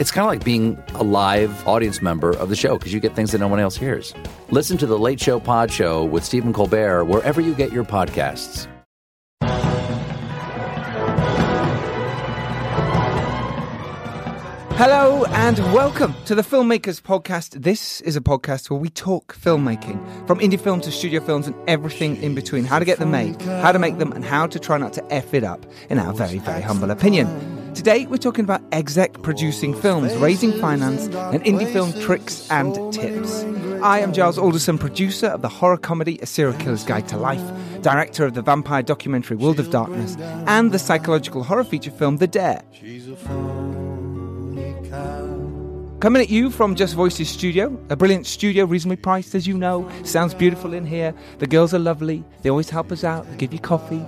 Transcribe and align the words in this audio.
It's 0.00 0.10
kind 0.10 0.24
of 0.24 0.30
like 0.30 0.42
being 0.42 0.82
a 0.94 1.02
live 1.02 1.68
audience 1.68 2.00
member 2.00 2.30
of 2.30 2.48
the 2.48 2.56
show 2.56 2.78
because 2.78 2.90
you 2.90 3.00
get 3.00 3.14
things 3.14 3.32
that 3.32 3.38
no 3.38 3.48
one 3.48 3.60
else 3.60 3.76
hears. 3.76 4.14
Listen 4.48 4.78
to 4.78 4.86
The 4.86 4.98
Late 4.98 5.20
Show 5.20 5.38
Pod 5.38 5.70
Show 5.70 6.06
with 6.06 6.24
Stephen 6.24 6.54
Colbert 6.54 7.04
wherever 7.04 7.38
you 7.38 7.54
get 7.54 7.70
your 7.70 7.84
podcasts. 7.84 8.66
Hello 14.78 15.26
and 15.26 15.58
welcome 15.74 16.14
to 16.24 16.34
the 16.34 16.40
Filmmakers 16.40 17.02
Podcast. 17.02 17.62
This 17.62 18.00
is 18.00 18.16
a 18.16 18.22
podcast 18.22 18.70
where 18.70 18.80
we 18.80 18.88
talk 18.88 19.36
filmmaking, 19.36 20.26
from 20.26 20.38
indie 20.38 20.58
film 20.58 20.80
to 20.80 20.90
studio 20.90 21.20
films 21.20 21.46
and 21.46 21.54
everything 21.68 22.16
in 22.22 22.34
between. 22.34 22.64
How 22.64 22.78
to 22.78 22.86
get 22.86 22.98
them 22.98 23.10
made, 23.10 23.42
how 23.42 23.70
to 23.70 23.78
make 23.78 23.98
them, 23.98 24.12
and 24.12 24.24
how 24.24 24.46
to 24.46 24.58
try 24.58 24.78
not 24.78 24.94
to 24.94 25.12
F 25.12 25.34
it 25.34 25.44
up, 25.44 25.66
in 25.90 25.98
our 25.98 26.14
very, 26.14 26.38
very 26.38 26.62
humble 26.62 26.90
opinion. 26.90 27.59
Today, 27.74 28.06
we're 28.06 28.16
talking 28.16 28.44
about 28.44 28.62
exec 28.72 29.22
producing 29.22 29.74
films, 29.74 30.14
raising 30.16 30.52
finance, 30.60 31.04
and 31.06 31.42
indie 31.44 31.72
film 31.72 31.92
tricks 32.00 32.50
and 32.50 32.92
tips. 32.92 33.44
I 33.82 34.00
am 34.00 34.12
Giles 34.12 34.38
Alderson, 34.38 34.76
producer 34.76 35.28
of 35.28 35.42
the 35.42 35.48
horror 35.48 35.76
comedy 35.76 36.18
A 36.20 36.26
Serial 36.26 36.58
Killer's 36.58 36.84
Guide 36.84 37.08
to 37.08 37.16
Life, 37.16 37.42
director 37.82 38.26
of 38.26 38.34
the 38.34 38.42
vampire 38.42 38.82
documentary 38.82 39.36
World 39.36 39.60
of 39.60 39.70
Darkness, 39.70 40.16
and 40.46 40.72
the 40.72 40.78
psychological 40.78 41.42
horror 41.42 41.64
feature 41.64 41.90
film 41.90 42.18
The 42.18 42.26
Dare. 42.26 42.62
Coming 46.00 46.22
at 46.22 46.30
you 46.30 46.50
from 46.50 46.74
Just 46.74 46.94
Voices 46.94 47.28
Studio, 47.28 47.78
a 47.88 47.96
brilliant 47.96 48.26
studio, 48.26 48.64
reasonably 48.64 48.96
priced, 48.96 49.34
as 49.34 49.46
you 49.46 49.56
know. 49.56 49.90
Sounds 50.02 50.34
beautiful 50.34 50.72
in 50.72 50.86
here. 50.86 51.14
The 51.38 51.46
girls 51.46 51.72
are 51.72 51.78
lovely. 51.78 52.24
They 52.42 52.50
always 52.50 52.70
help 52.70 52.90
us 52.90 53.04
out. 53.04 53.30
They 53.30 53.36
give 53.36 53.52
you 53.52 53.58
coffee. 53.58 54.04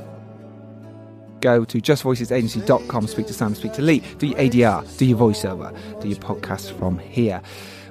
Go 1.43 1.65
to 1.65 1.79
justvoicesagency.com, 1.79 3.07
speak 3.09 3.27
to 3.27 3.35
Sam, 3.35 3.55
speak 3.55 3.73
to 3.75 3.83
Lee, 3.83 3.99
do 4.19 4.29
your 4.29 4.39
ADR, 4.39 4.97
do 4.97 5.05
your 5.05 5.19
voiceover, 5.19 5.77
do 6.01 6.09
your 6.09 6.19
podcast 6.19 6.73
from 6.79 6.99
here. 6.99 7.43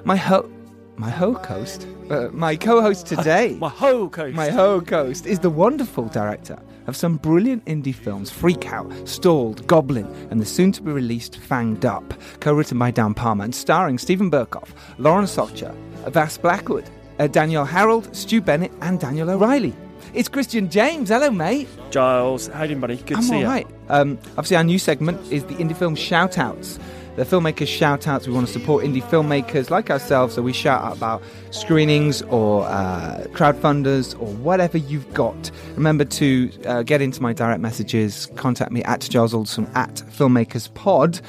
My 0.04 0.16
ho- 0.16 0.50
my 0.96 1.10
ho-host, 1.10 1.86
uh, 2.10 2.28
my 2.32 2.54
co-host 2.56 3.06
today, 3.14 3.56
My 3.60 3.68
ho 3.68 4.08
coast. 4.08 4.34
my 4.36 4.48
ho-host 4.50 5.26
is 5.26 5.38
the 5.40 5.50
wonderful 5.50 6.06
director 6.08 6.58
of 6.86 6.96
some 6.96 7.16
brilliant 7.16 7.64
indie 7.66 7.94
films 7.94 8.30
Freak 8.30 8.72
Out, 8.72 8.90
Stalled, 9.08 9.66
Goblin, 9.66 10.06
and 10.30 10.40
the 10.40 10.44
soon 10.46 10.72
to 10.72 10.82
be 10.82 10.90
released 10.90 11.38
Fanged 11.38 11.84
Up, 11.84 12.14
co 12.40 12.52
written 12.54 12.78
by 12.78 12.90
Dan 12.90 13.14
Palmer 13.14 13.44
and 13.44 13.54
starring 13.54 13.98
Steven 13.98 14.30
Berkoff, 14.30 14.70
Lauren 14.98 15.26
Socha, 15.26 15.74
Vas 16.10 16.38
Blackwood, 16.38 16.88
uh, 17.18 17.26
Danielle 17.26 17.64
Harold, 17.66 18.14
Stu 18.16 18.40
Bennett, 18.40 18.72
and 18.80 18.98
Daniel 19.00 19.30
O'Reilly. 19.30 19.74
It's 20.14 20.28
Christian 20.28 20.68
James. 20.68 21.08
Hello, 21.08 21.30
mate. 21.30 21.68
Giles, 21.90 22.48
how 22.48 22.62
you 22.62 22.68
doing, 22.68 22.80
buddy? 22.80 22.96
Good 22.96 23.16
I'm 23.16 23.22
to 23.22 23.28
see 23.28 23.34
all 23.36 23.40
you. 23.40 23.46
right. 23.46 23.66
Um, 23.88 24.18
obviously, 24.32 24.56
our 24.56 24.64
new 24.64 24.78
segment 24.78 25.20
is 25.32 25.44
the 25.44 25.54
indie 25.54 25.76
film 25.76 25.94
shout 25.94 26.36
outs. 26.36 26.78
The 27.16 27.24
filmmakers 27.24 27.66
shout 27.66 28.06
outs. 28.06 28.26
We 28.26 28.32
want 28.34 28.46
to 28.46 28.52
support 28.52 28.84
indie 28.84 29.02
filmmakers 29.02 29.70
like 29.70 29.90
ourselves, 29.90 30.34
so 30.34 30.42
we 30.42 30.52
shout 30.52 30.82
out 30.82 30.96
about 30.96 31.22
screenings 31.50 32.20
or 32.22 32.64
uh, 32.66 33.24
crowdfunders 33.32 34.14
or 34.20 34.26
whatever 34.34 34.76
you've 34.76 35.12
got. 35.14 35.50
Remember 35.76 36.04
to 36.04 36.50
uh, 36.66 36.82
get 36.82 37.00
into 37.00 37.22
my 37.22 37.32
direct 37.32 37.60
messages, 37.60 38.26
contact 38.36 38.70
me 38.70 38.82
at 38.84 39.00
Giles 39.00 39.32
Alderson 39.32 39.66
at 39.74 39.94
Filmmakers 39.94 40.72
Pod. 40.74 41.20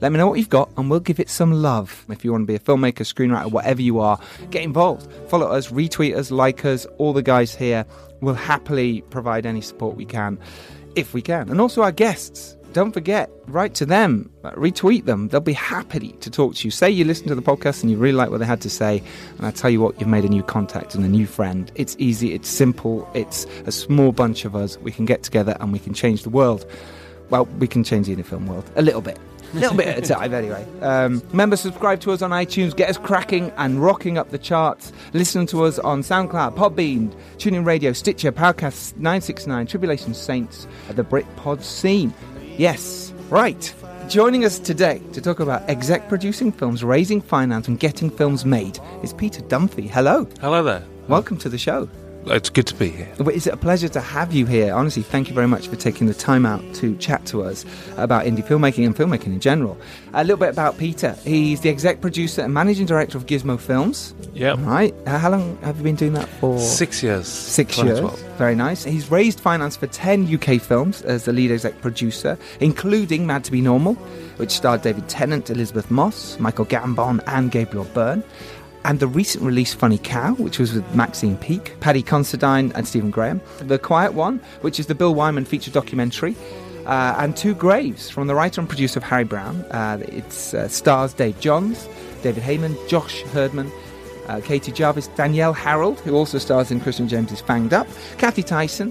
Let 0.00 0.12
me 0.12 0.18
know 0.18 0.28
what 0.28 0.38
you've 0.38 0.48
got 0.48 0.70
and 0.76 0.88
we'll 0.88 1.00
give 1.00 1.18
it 1.18 1.28
some 1.28 1.52
love. 1.52 2.06
If 2.08 2.24
you 2.24 2.30
want 2.30 2.42
to 2.42 2.46
be 2.46 2.54
a 2.54 2.60
filmmaker, 2.60 3.00
screenwriter, 3.00 3.50
whatever 3.50 3.82
you 3.82 3.98
are, 3.98 4.18
get 4.50 4.62
involved. 4.62 5.10
Follow 5.28 5.48
us, 5.48 5.72
retweet 5.72 6.14
us, 6.16 6.30
like 6.30 6.64
us, 6.64 6.86
all 6.98 7.12
the 7.12 7.22
guys 7.22 7.52
here. 7.52 7.84
We'll 8.20 8.34
happily 8.34 9.02
provide 9.10 9.46
any 9.46 9.60
support 9.60 9.96
we 9.96 10.04
can, 10.04 10.38
if 10.96 11.14
we 11.14 11.22
can. 11.22 11.48
And 11.50 11.60
also 11.60 11.82
our 11.82 11.92
guests. 11.92 12.56
Don't 12.74 12.92
forget, 12.92 13.30
write 13.46 13.74
to 13.76 13.86
them, 13.86 14.30
uh, 14.44 14.50
retweet 14.50 15.06
them. 15.06 15.28
They'll 15.28 15.40
be 15.40 15.54
happy 15.54 16.12
to 16.20 16.30
talk 16.30 16.54
to 16.56 16.66
you. 16.66 16.70
Say 16.70 16.90
you 16.90 17.04
listen 17.04 17.26
to 17.28 17.34
the 17.34 17.42
podcast 17.42 17.82
and 17.82 17.90
you 17.90 17.96
really 17.96 18.12
like 18.12 18.30
what 18.30 18.40
they 18.40 18.46
had 18.46 18.60
to 18.60 18.70
say, 18.70 19.02
and 19.38 19.46
I 19.46 19.50
tell 19.50 19.70
you 19.70 19.80
what, 19.80 19.98
you've 19.98 20.08
made 20.08 20.24
a 20.24 20.28
new 20.28 20.42
contact 20.42 20.94
and 20.94 21.02
a 21.02 21.08
new 21.08 21.26
friend. 21.26 21.72
It's 21.76 21.96
easy, 21.98 22.34
it's 22.34 22.48
simple, 22.48 23.08
it's 23.14 23.46
a 23.64 23.72
small 23.72 24.12
bunch 24.12 24.44
of 24.44 24.54
us. 24.54 24.76
We 24.78 24.92
can 24.92 25.06
get 25.06 25.22
together 25.22 25.56
and 25.60 25.72
we 25.72 25.78
can 25.78 25.94
change 25.94 26.24
the 26.24 26.30
world. 26.30 26.66
Well, 27.30 27.46
we 27.58 27.66
can 27.66 27.84
change 27.84 28.06
the 28.06 28.14
indie 28.14 28.24
film 28.24 28.46
world 28.46 28.70
a 28.76 28.82
little 28.82 29.00
bit. 29.00 29.18
A 29.52 29.56
little 29.56 29.76
bit 29.76 29.88
at 29.88 29.98
a 29.98 30.02
time, 30.02 30.34
anyway. 30.34 30.66
Um, 30.80 31.22
remember, 31.30 31.56
subscribe 31.56 32.00
to 32.00 32.12
us 32.12 32.22
on 32.22 32.30
iTunes, 32.30 32.76
get 32.76 32.90
us 32.90 32.98
cracking 32.98 33.50
and 33.56 33.82
rocking 33.82 34.18
up 34.18 34.30
the 34.30 34.38
charts. 34.38 34.92
Listen 35.14 35.46
to 35.46 35.64
us 35.64 35.78
on 35.78 36.02
SoundCloud, 36.02 36.54
Podbean, 36.54 37.14
TuneIn 37.38 37.64
Radio, 37.64 37.92
Stitcher, 37.92 38.30
Powercast 38.30 38.96
969, 38.96 39.66
Tribulation 39.66 40.12
Saints, 40.14 40.66
the 40.90 41.04
Britpod 41.04 41.62
scene. 41.62 42.12
Yes, 42.56 43.12
right. 43.30 43.74
Joining 44.08 44.44
us 44.44 44.58
today 44.58 45.00
to 45.12 45.20
talk 45.20 45.40
about 45.40 45.68
exec 45.68 46.08
producing 46.08 46.52
films, 46.52 46.82
raising 46.82 47.20
finance, 47.20 47.68
and 47.68 47.78
getting 47.78 48.10
films 48.10 48.44
made 48.44 48.78
is 49.02 49.12
Peter 49.12 49.42
Dunphy. 49.42 49.88
Hello. 49.88 50.26
Hello 50.40 50.62
there. 50.62 50.84
Welcome 51.08 51.38
to 51.38 51.48
the 51.48 51.58
show. 51.58 51.88
It's 52.30 52.50
good 52.50 52.66
to 52.66 52.74
be 52.74 52.88
here. 52.90 53.08
Well, 53.18 53.28
It's 53.28 53.46
a 53.46 53.56
pleasure 53.56 53.88
to 53.88 54.00
have 54.00 54.32
you 54.32 54.46
here. 54.46 54.74
Honestly, 54.74 55.02
thank 55.02 55.28
you 55.28 55.34
very 55.34 55.48
much 55.48 55.68
for 55.68 55.76
taking 55.76 56.06
the 56.06 56.14
time 56.14 56.44
out 56.46 56.62
to 56.74 56.96
chat 56.96 57.24
to 57.26 57.42
us 57.42 57.64
about 57.96 58.24
indie 58.26 58.44
filmmaking 58.44 58.84
and 58.86 58.94
filmmaking 58.94 59.26
in 59.26 59.40
general. 59.40 59.78
A 60.14 60.22
little 60.24 60.36
bit 60.36 60.50
about 60.50 60.78
Peter. 60.78 61.12
He's 61.24 61.60
the 61.60 61.70
exec 61.70 62.00
producer 62.00 62.42
and 62.42 62.52
managing 62.52 62.86
director 62.86 63.18
of 63.18 63.26
Gizmo 63.26 63.58
Films. 63.58 64.14
Yeah. 64.34 64.54
Right. 64.58 64.94
Uh, 65.06 65.18
How 65.18 65.30
long 65.30 65.58
have 65.62 65.78
you 65.78 65.82
been 65.82 65.96
doing 65.96 66.12
that 66.14 66.28
for? 66.28 66.58
Six 66.58 67.02
years. 67.02 67.26
Six 67.26 67.78
years. 67.78 68.00
Very 68.38 68.54
nice. 68.54 68.84
He's 68.84 69.10
raised 69.10 69.40
finance 69.40 69.76
for 69.76 69.86
10 69.88 70.32
UK 70.32 70.60
films 70.60 71.02
as 71.02 71.24
the 71.24 71.32
lead 71.32 71.50
exec 71.50 71.80
producer, 71.80 72.38
including 72.60 73.26
Mad 73.26 73.44
to 73.44 73.52
Be 73.52 73.60
Normal, 73.60 73.94
which 74.36 74.50
starred 74.52 74.82
David 74.82 75.08
Tennant, 75.08 75.50
Elizabeth 75.50 75.90
Moss, 75.90 76.38
Michael 76.38 76.66
Gambon, 76.66 77.20
and 77.26 77.50
Gabriel 77.50 77.84
Byrne. 77.94 78.22
And 78.88 79.00
the 79.00 79.06
recent 79.06 79.44
release 79.44 79.74
Funny 79.74 79.98
Cow, 79.98 80.32
which 80.36 80.58
was 80.58 80.72
with 80.72 80.94
Maxine 80.94 81.36
Peake, 81.36 81.78
Paddy 81.78 82.02
Considine, 82.02 82.72
and 82.72 82.88
Stephen 82.88 83.10
Graham. 83.10 83.42
The 83.58 83.78
Quiet 83.78 84.14
One, 84.14 84.38
which 84.62 84.80
is 84.80 84.86
the 84.86 84.94
Bill 84.94 85.14
Wyman 85.14 85.44
feature 85.44 85.70
documentary. 85.70 86.34
Uh, 86.86 87.14
and 87.18 87.36
Two 87.36 87.54
Graves 87.54 88.08
from 88.08 88.28
the 88.28 88.34
writer 88.34 88.62
and 88.62 88.66
producer 88.66 88.98
of 88.98 89.04
Harry 89.04 89.24
Brown. 89.24 89.56
Uh, 89.70 89.98
it 90.08 90.24
uh, 90.54 90.68
stars 90.68 91.12
Dave 91.12 91.38
Johns, 91.38 91.86
David 92.22 92.42
Hayman, 92.42 92.78
Josh 92.88 93.20
Herdman, 93.24 93.70
uh, 94.26 94.40
Katie 94.42 94.72
Jarvis, 94.72 95.08
Danielle 95.08 95.52
Harold, 95.52 96.00
who 96.00 96.14
also 96.14 96.38
stars 96.38 96.70
in 96.70 96.80
Christian 96.80 97.08
James's 97.08 97.42
Fanged 97.42 97.74
Up, 97.74 97.86
Kathy 98.16 98.42
Tyson, 98.42 98.90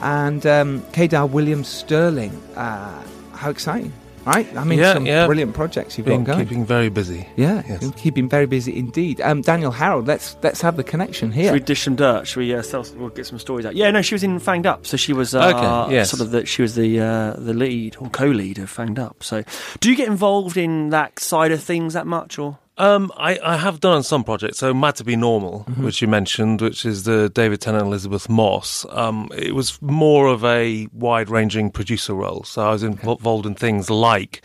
and 0.00 0.44
um, 0.44 0.82
Kedar 0.90 1.24
Williams 1.24 1.68
Stirling. 1.68 2.32
Uh, 2.56 3.00
how 3.34 3.50
exciting, 3.50 3.92
right? 4.26 4.46
I 4.56 4.64
mean, 4.64 4.78
Yeah, 4.78 4.94
some 4.94 5.06
yeah. 5.06 5.26
brilliant 5.26 5.54
projects 5.54 5.96
you've 5.96 6.06
Been 6.06 6.24
got 6.24 6.34
going. 6.36 6.46
keeping 6.48 6.64
very 6.66 6.88
busy. 6.88 7.26
yeah, 7.36 7.62
Yes. 7.68 7.80
you're 7.82 7.92
keeping 7.92 8.28
very 8.28 8.46
busy 8.46 8.76
indeed. 8.76 9.20
Um, 9.20 9.40
Danielle 9.42 9.70
Harold, 9.72 10.06
let's 10.06 10.36
let's 10.42 10.60
have 10.60 10.76
the 10.76 10.84
connection 10.84 11.30
Should 11.30 11.40
here. 11.40 11.52
we 11.52 11.60
dish 11.60 11.82
some 11.84 11.96
dirt? 11.96 12.26
Should 12.26 12.40
we 12.40 12.54
uh, 12.54 12.62
sell, 12.62 12.84
we'll 12.96 13.10
get 13.10 13.26
some 13.26 13.38
stories 13.38 13.64
out? 13.66 13.74
Yeah, 13.76 13.90
no, 13.90 14.02
she 14.02 14.14
was 14.14 14.22
in 14.24 14.38
Fanged 14.40 14.66
Up, 14.66 14.86
so 14.86 14.96
she 14.96 15.12
was 15.12 15.34
uh, 15.34 15.52
Okay, 15.86 15.94
yes. 15.94 16.10
sort 16.10 16.20
of 16.20 16.30
the, 16.32 16.44
she 16.44 16.62
was 16.62 16.74
the 16.74 17.00
uh, 17.00 17.32
the 17.38 17.54
lead 17.54 17.96
or 18.00 18.10
co-lead 18.10 18.58
of 18.58 18.70
Fanged 18.74 18.98
Up. 18.98 19.22
So, 19.22 19.44
do 19.80 19.90
you 19.90 19.96
get 19.96 20.08
involved 20.08 20.56
in 20.56 20.90
that 20.90 21.18
side 21.20 21.52
of 21.52 21.62
things 21.62 21.94
that 21.94 22.06
much, 22.06 22.38
or 22.38 22.58
Um, 22.78 23.10
I, 23.16 23.38
I 23.42 23.56
have 23.56 23.80
done 23.80 23.94
on 23.96 24.02
some 24.02 24.22
projects. 24.22 24.58
So, 24.58 24.74
Mad 24.74 24.96
to 24.96 25.04
Be 25.04 25.16
Normal, 25.16 25.64
Mm-hmm. 25.68 25.84
which 25.84 26.02
you 26.02 26.08
mentioned, 26.08 26.60
which 26.60 26.84
is 26.84 27.04
the 27.04 27.28
David 27.30 27.60
Tennant 27.60 27.82
and 27.84 27.88
Elizabeth 27.88 28.28
Moss. 28.28 28.84
Um, 28.90 29.30
it 29.34 29.54
was 29.54 29.80
more 29.80 30.26
of 30.26 30.44
a 30.44 30.86
wide 30.92 31.30
ranging 31.30 31.70
producer 31.70 32.14
role. 32.14 32.44
So, 32.44 32.66
I 32.66 32.70
was 32.72 32.82
invo- 32.82 33.16
involved 33.18 33.46
in 33.46 33.54
things 33.54 33.88
like 33.88 34.44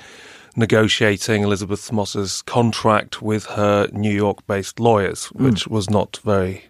negotiating 0.56 1.44
Elizabeth 1.44 1.92
Moss's 1.92 2.42
contract 2.44 3.22
with 3.22 3.46
her 3.46 3.88
New 3.94 4.12
York 4.14 4.46
based 4.48 4.80
lawyers, 4.80 5.28
Mm. 5.36 5.46
which 5.46 5.68
was 5.68 5.90
not 5.90 6.20
very 6.24 6.64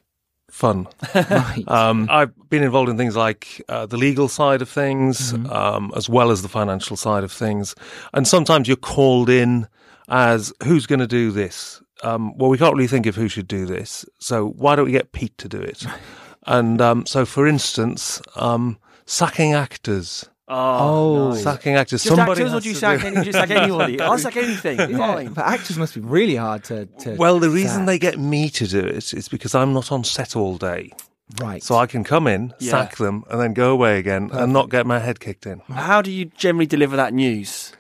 fun. 0.50 0.88
Right. 1.16 1.64
Um, 1.68 2.08
I've 2.10 2.32
been 2.50 2.64
involved 2.64 2.90
in 2.90 2.98
things 2.98 3.16
like 3.16 3.64
uh, 3.70 3.86
the 3.86 3.98
legal 3.98 4.28
side 4.28 4.62
of 4.62 4.70
things, 4.70 5.34
Mm-hmm. 5.34 5.52
um, 5.52 5.92
as 5.96 6.10
well 6.10 6.32
as 6.32 6.42
the 6.42 6.50
financial 6.50 6.96
side 6.98 7.24
of 7.24 7.32
things. 7.32 7.76
And 8.14 8.28
sometimes 8.28 8.68
you're 8.68 8.78
called 8.78 9.30
in 9.30 9.68
as 10.12 10.54
who's 10.64 10.86
going 10.86 11.00
to 11.00 11.08
do 11.08 11.32
this? 11.32 11.82
Um, 12.04 12.38
well, 12.38 12.50
we 12.50 12.58
can't 12.60 12.76
really 12.76 12.88
think 12.88 13.06
of 13.08 13.16
who 13.16 13.28
should 13.28 13.48
do 13.48 13.66
this. 13.66 14.06
So 14.20 14.50
why 14.50 14.76
don't 14.76 14.86
we 14.86 14.92
get 14.92 15.12
Pete 15.14 15.36
to 15.40 15.48
do 15.50 15.60
it? 15.60 15.84
and 16.46 16.80
um, 16.82 17.06
so, 17.08 17.26
for 17.26 17.48
instance, 17.48 18.22
um, 18.36 18.78
sacking 19.06 19.54
actors. 19.54 20.28
Oh. 20.48 21.30
nice. 21.30 21.44
Sacking 21.44 21.76
actors. 21.76 22.04
Just 22.04 22.16
Somebody 22.16 22.42
actors, 22.42 22.54
or 22.54 22.60
do 22.60 22.70
you 22.70 22.76
sack, 22.76 23.02
do- 23.02 23.08
any, 23.08 23.16
just 23.24 23.32
sack 23.38 23.50
anybody? 23.52 24.02
I'll 24.02 24.18
sack 24.18 24.36
anything. 24.36 24.78
Yeah, 24.80 24.98
Fine. 24.98 25.34
but 25.34 25.46
actors 25.46 25.78
must 25.78 25.96
be 25.96 26.02
really 26.02 26.36
hard 26.36 26.66
to. 26.66 26.88
to 26.88 27.16
Well, 27.16 27.40
the 27.40 27.50
reason 27.50 27.80
sack. 27.82 27.86
they 27.86 28.00
get 28.00 28.20
me 28.20 28.50
to 28.50 28.68
do 28.68 28.80
it 28.80 29.14
is 29.14 29.30
because 29.30 29.56
I'm 29.56 29.72
not 29.74 29.92
on 29.94 30.04
set 30.04 30.36
all 30.36 30.58
day. 30.58 30.92
right. 31.40 31.64
So 31.64 31.76
I 31.76 31.86
can 31.86 32.04
come 32.04 32.28
in, 32.28 32.54
Yeah. 32.60 32.72
sack 32.72 32.98
them, 32.98 33.24
and 33.30 33.40
then 33.40 33.54
go 33.54 33.72
away 33.72 33.98
again 34.00 34.30
and 34.34 34.52
not 34.52 34.70
get 34.70 34.86
my 34.86 35.00
head 35.00 35.22
kicked 35.22 35.46
in. 35.46 35.62
How 35.70 36.02
do 36.02 36.12
you 36.12 36.26
generally 36.26 36.66
deliver 36.66 36.98
that 36.98 37.14
news? 37.14 37.72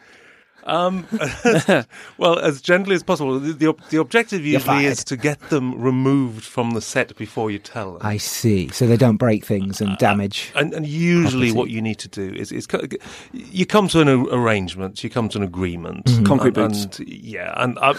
Um, 0.64 1.08
well, 2.18 2.40
as 2.40 2.62
gently 2.62 2.96
as 2.96 3.04
possible. 3.04 3.40
The, 3.40 3.54
the, 3.54 3.74
the 3.90 3.98
objective 4.00 4.46
usually 4.46 4.86
is 4.86 5.04
to 5.06 5.18
get 5.18 5.40
them 5.50 5.82
removed 5.82 6.44
from 6.44 6.72
the 6.72 6.82
set 6.82 7.16
before 7.16 7.50
you 7.52 7.60
tell 7.60 7.94
them. 7.94 8.02
I 8.06 8.18
see. 8.18 8.70
So 8.70 8.86
they 8.88 8.98
don't 8.98 9.18
break 9.18 9.46
things 9.46 9.82
and 9.82 9.98
damage. 9.98 10.52
and, 10.56 10.74
and 10.74 10.86
usually, 10.86 11.48
Property. 11.48 11.58
what 11.58 11.70
you 11.70 11.82
need 11.82 12.00
to 12.00 12.08
do 12.08 12.34
is, 12.36 12.52
is 12.52 12.68
you 13.34 13.66
come 13.66 13.88
to 13.90 14.02
an 14.02 14.08
a- 14.08 14.26
arrangement, 14.26 15.04
you 15.04 15.10
come 15.10 15.30
to 15.30 15.38
an 15.40 15.44
agreement, 15.44 16.06
Concrete 16.26 16.58
and, 16.58 16.72
boots. 16.74 17.00
and- 17.00 17.08
yeah, 17.08 17.54
and 17.58 17.78
uh, 17.80 17.94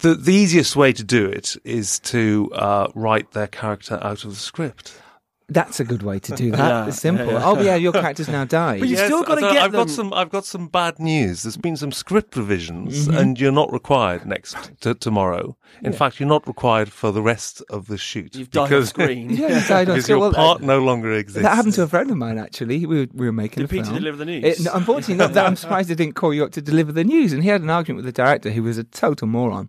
the 0.00 0.14
the 0.14 0.32
easiest 0.32 0.76
way 0.76 0.92
to 0.92 1.02
do 1.02 1.26
it 1.26 1.56
is 1.64 1.98
to 2.00 2.50
uh, 2.54 2.88
write 2.94 3.32
their 3.32 3.46
character 3.48 3.98
out 4.02 4.24
of 4.24 4.30
the 4.30 4.36
script. 4.36 5.00
That's 5.48 5.78
a 5.78 5.84
good 5.84 6.02
way 6.02 6.18
to 6.20 6.34
do 6.34 6.50
that. 6.52 6.58
Yeah, 6.58 6.86
it's 6.88 6.98
simple. 7.00 7.26
yeah, 7.26 7.32
yeah. 7.32 7.44
Oh 7.44 7.60
yeah, 7.60 7.74
your 7.74 7.92
character's 7.92 8.28
now 8.28 8.44
died. 8.46 8.80
But 8.80 8.88
you- 8.88 8.96
You've 8.96 9.04
still 9.04 9.22
gotta 9.24 9.42
so 9.42 9.52
get 9.52 9.62
I've 9.62 9.72
got 9.72 9.90
some. 9.90 10.12
I've 10.14 10.30
got 10.30 10.46
some 10.46 10.68
bad 10.68 10.98
news. 10.98 11.42
There's 11.42 11.58
been 11.58 11.76
some 11.76 11.92
script 11.92 12.34
revisions, 12.36 13.06
Mm-hmm. 13.08 13.16
and 13.18 13.38
you're 13.40 13.52
not 13.52 13.70
required 13.72 14.24
next 14.24 14.56
t- 14.80 14.94
tomorrow. 14.94 15.56
In 15.82 15.92
fact, 15.92 16.18
you're 16.18 16.28
not 16.28 16.46
required 16.46 16.90
for 16.90 17.12
the 17.12 17.20
rest 17.20 17.62
of 17.68 17.88
the 17.88 17.98
shoot. 17.98 18.34
You've 18.36 18.50
died 18.50 18.62
on 18.62 18.68
because, 18.70 18.88
screen. 18.88 19.28
yeah, 19.36 19.60
you 19.60 19.66
died 19.68 19.88
on 19.90 19.96
because 19.96 20.04
screen. 20.04 20.18
your 20.18 20.20
Well, 20.20 20.32
part 20.32 20.62
uh, 20.62 20.64
no 20.66 20.78
longer 20.78 21.12
exists. 21.12 21.42
That 21.42 21.54
happened 21.56 21.74
to 21.74 21.82
a 21.82 21.88
friend 21.88 22.10
of 22.10 22.16
mine 22.16 22.38
actually. 22.38 22.86
We 22.86 23.00
were, 23.00 23.06
we 23.12 23.26
were 23.26 23.32
making 23.32 23.62
Did 23.62 23.64
a 23.66 23.68
Peter 23.68 23.84
film. 23.84 23.96
deliver 23.96 24.16
the 24.16 24.24
news? 24.24 24.44
It, 24.60 24.64
no, 24.64 24.70
unfortunately, 24.72 25.16
not 25.16 25.34
that. 25.34 25.46
I'm 25.46 25.56
surprised 25.56 25.90
they 25.90 25.94
didn't 25.94 26.14
call 26.14 26.32
you 26.32 26.44
up 26.44 26.52
to 26.52 26.62
deliver 26.62 26.90
the 26.92 27.04
news. 27.04 27.32
And 27.34 27.42
he 27.42 27.48
had 27.50 27.60
an 27.60 27.68
argument 27.70 28.04
with 28.04 28.14
the 28.14 28.22
director, 28.22 28.50
who 28.50 28.62
was 28.62 28.78
a 28.78 28.84
total 28.84 29.26
moron, 29.26 29.68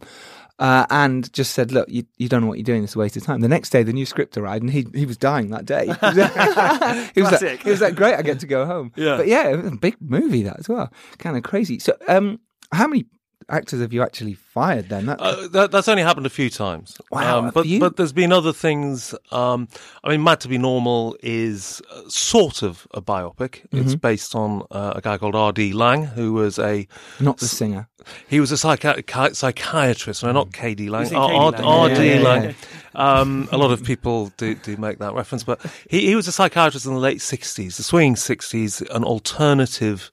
uh, 0.59 0.85
and 0.89 1.31
just 1.33 1.53
said, 1.53 1.71
"Look, 1.71 1.89
you, 1.89 2.05
you 2.17 2.29
don't 2.29 2.41
know 2.41 2.47
what 2.47 2.57
you're 2.57 2.63
doing. 2.63 2.83
It's 2.83 2.95
a 2.95 2.99
waste 2.99 3.17
of 3.17 3.23
time." 3.23 3.41
The 3.41 3.47
next 3.47 3.71
day, 3.71 3.83
the 3.83 3.93
new 3.93 4.05
script 4.05 4.37
arrived, 4.37 4.63
and 4.63 4.71
he 4.71 4.87
he 4.93 5.05
was 5.05 5.17
dying 5.17 5.49
that 5.49 5.65
day. 5.65 5.85
he 5.85 7.21
was 7.21 7.31
like, 7.41 7.61
he 7.63 7.69
was 7.69 7.81
like, 7.81 7.95
"Great, 7.95 8.15
I 8.15 8.21
get 8.21 8.39
to 8.39 8.47
go 8.47 8.65
home." 8.65 8.91
Yeah. 8.95 9.17
but 9.17 9.27
yeah, 9.27 9.49
it 9.49 9.57
was 9.57 9.73
a 9.73 9.75
big 9.75 9.97
movie 9.99 10.43
that 10.43 10.59
as 10.59 10.69
well. 10.69 10.91
Kind 11.17 11.35
of 11.37 11.43
crazy. 11.43 11.79
So, 11.79 11.97
um, 12.07 12.39
how 12.71 12.87
many 12.87 13.05
actors 13.49 13.79
have 13.81 13.93
you 13.93 14.01
actually 14.01 14.33
fired 14.33 14.89
then? 14.89 15.05
That, 15.05 15.19
Uh, 15.21 15.47
that, 15.49 15.71
that's 15.71 15.87
only 15.87 16.03
happened 16.03 16.25
a 16.25 16.29
few 16.29 16.49
times. 16.49 16.97
Wow, 17.11 17.39
Um, 17.39 17.51
but 17.53 17.65
but 17.79 17.95
there's 17.97 18.13
been 18.13 18.31
other 18.31 18.53
things. 18.53 19.13
Um, 19.31 19.67
I 20.03 20.09
mean, 20.09 20.23
Mad 20.23 20.39
to 20.41 20.47
Be 20.47 20.57
Normal 20.57 21.15
is 21.21 21.81
uh, 21.91 22.01
sort 22.07 22.63
of 22.63 22.87
a 22.93 23.01
biopic. 23.01 23.67
Mm-hmm. 23.69 23.77
It's 23.81 23.95
based 23.95 24.35
on 24.35 24.63
uh, 24.71 24.93
a 24.95 25.01
guy 25.01 25.17
called 25.17 25.35
R.D. 25.35 25.73
Laing, 25.73 26.05
who 26.05 26.33
was 26.33 26.57
a 26.59 26.87
not 27.19 27.37
the 27.37 27.47
singer. 27.47 27.87
he 28.27 28.39
was 28.39 28.51
a 28.51 28.55
psychi- 28.55 29.05
chi- 29.05 29.31
psychiatrist. 29.33 30.23
No, 30.23 30.31
not 30.31 30.51
K.D. 30.53 30.89
Lang. 30.89 31.03
You 31.03 31.09
say 31.09 31.15
R- 31.15 31.31
R- 31.31 31.51
Laing. 31.51 31.63
R.D. 31.63 31.95
Yeah, 32.07 32.15
yeah, 32.15 32.21
Laing. 32.21 32.43
yeah. 32.43 32.53
Um, 32.95 33.49
a 33.51 33.57
lot 33.57 33.71
of 33.71 33.83
people 33.83 34.31
do, 34.37 34.55
do 34.55 34.77
make 34.77 34.99
that 34.99 35.13
reference, 35.13 35.43
but 35.43 35.59
he, 35.89 36.07
he 36.07 36.15
was 36.15 36.27
a 36.29 36.31
psychiatrist 36.31 36.85
in 36.85 36.93
the 36.93 36.99
late 36.99 37.17
60s, 37.19 37.75
the 37.75 37.83
swinging 37.83 38.15
60s, 38.15 38.81
an 38.95 39.03
alternative 39.03 40.09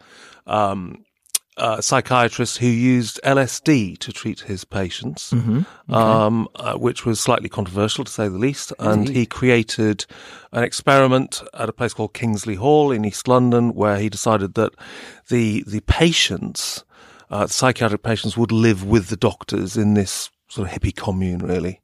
um, 0.48 1.04
uh, 1.56 1.80
psychiatrist 1.80 2.58
who 2.58 2.66
used 2.66 3.20
LSD 3.24 3.98
to 3.98 4.12
treat 4.12 4.40
his 4.40 4.64
patients, 4.64 5.32
um, 5.90 6.48
uh, 6.56 6.74
which 6.74 7.04
was 7.04 7.20
slightly 7.20 7.48
controversial 7.48 8.04
to 8.04 8.10
say 8.10 8.28
the 8.28 8.38
least. 8.38 8.72
And 8.78 9.08
he 9.08 9.26
created 9.26 10.06
an 10.52 10.64
experiment 10.64 11.42
at 11.54 11.68
a 11.68 11.72
place 11.72 11.92
called 11.92 12.14
Kingsley 12.14 12.54
Hall 12.54 12.90
in 12.90 13.04
East 13.04 13.28
London, 13.28 13.74
where 13.74 13.98
he 13.98 14.08
decided 14.08 14.54
that 14.54 14.72
the 15.28 15.62
the 15.66 15.80
patients, 15.80 16.84
uh, 17.30 17.46
psychiatric 17.46 18.02
patients, 18.02 18.36
would 18.36 18.52
live 18.52 18.84
with 18.84 19.08
the 19.08 19.16
doctors 19.16 19.76
in 19.76 19.94
this 19.94 20.30
sort 20.52 20.68
of 20.68 20.74
hippie 20.74 20.94
commune, 20.94 21.38
really. 21.38 21.80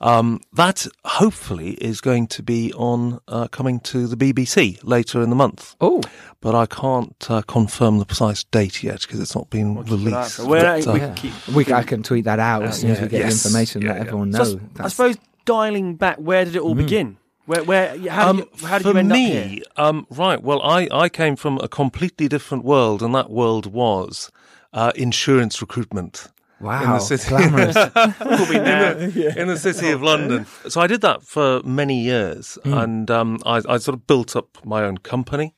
Um, 0.00 0.40
that 0.52 0.86
hopefully 1.04 1.70
is 1.74 2.00
going 2.00 2.26
to 2.28 2.42
be 2.42 2.72
on 2.74 3.20
uh, 3.28 3.46
coming 3.48 3.78
to 3.80 4.06
the 4.08 4.16
BBC 4.16 4.80
later 4.82 5.22
in 5.22 5.30
the 5.30 5.36
month 5.36 5.76
Oh, 5.80 6.02
but 6.40 6.54
I 6.54 6.66
can't 6.66 7.30
uh, 7.30 7.42
confirm 7.42 7.98
the 7.98 8.04
precise 8.04 8.42
date 8.44 8.82
yet 8.82 9.02
because 9.02 9.20
it's 9.20 9.34
not 9.36 9.50
been 9.50 9.76
released. 9.84 10.34
So 10.36 10.46
where- 10.46 10.62
But, 10.62 10.86
uh, 10.88 10.92
we 10.94 11.00
yeah. 11.00 11.14
keep- 11.14 11.48
we, 11.54 11.72
I 11.72 11.82
can 11.84 12.02
tweet 12.02 12.24
that 12.24 12.40
out 12.40 12.62
as 12.64 12.80
soon 12.80 12.90
as 12.90 13.00
we 13.00 13.08
get 13.08 13.20
Yes. 13.20 13.42
the 13.42 13.48
information. 13.48 13.82
Yeah, 13.82 13.88
let 13.90 13.96
yeah. 13.98 14.02
everyone 14.06 14.32
So 14.32 14.38
I, 14.38 14.42
I 14.42 14.48
s- 14.48 14.56
I 14.80 14.88
suppose 14.88 15.16
dialing 15.44 15.94
back, 15.96 16.16
where 16.16 16.44
did 16.44 16.56
it 16.56 16.62
all 16.62 16.74
begin? 16.74 17.18
Where, 17.46 17.62
where, 17.64 17.88
how 18.10 18.32
did, 18.32 18.42
um, 18.42 18.48
you, 18.60 18.66
how 18.66 18.78
did 18.78 18.84
for 18.84 18.92
you 18.92 18.98
end 18.98 19.08
me, 19.08 19.38
up 19.38 19.46
here? 19.48 19.62
Um, 19.76 20.06
right. 20.10 20.42
Well, 20.42 20.60
I, 20.62 20.88
I 20.92 21.08
came 21.08 21.34
from 21.36 21.58
a 21.62 21.68
completely 21.68 22.28
different 22.28 22.64
world, 22.64 23.00
and 23.02 23.14
that 23.14 23.30
world 23.30 23.66
was 23.72 24.30
uh, 24.74 24.92
insurance 24.96 25.60
recruitment. 25.62 26.26
Wow, 26.60 26.82
in 26.84 26.90
the 26.90 26.98
city. 26.98 27.28
glamorous. 27.28 27.76
We'll 28.20 28.48
be 28.48 28.54
now. 28.58 28.92
in 28.92 29.48
the 29.48 29.58
city 29.58 29.90
of 29.90 30.02
London. 30.02 30.46
So 30.68 30.80
I 30.80 30.86
did 30.86 31.00
that 31.02 31.22
for 31.22 31.62
many 31.62 32.00
years, 32.00 32.58
and 32.64 33.10
um, 33.10 33.38
I, 33.46 33.56
I 33.68 33.78
sort 33.78 33.94
of 33.94 34.06
built 34.06 34.36
up 34.36 34.64
my 34.64 34.82
own 34.84 34.98
company, 34.98 35.54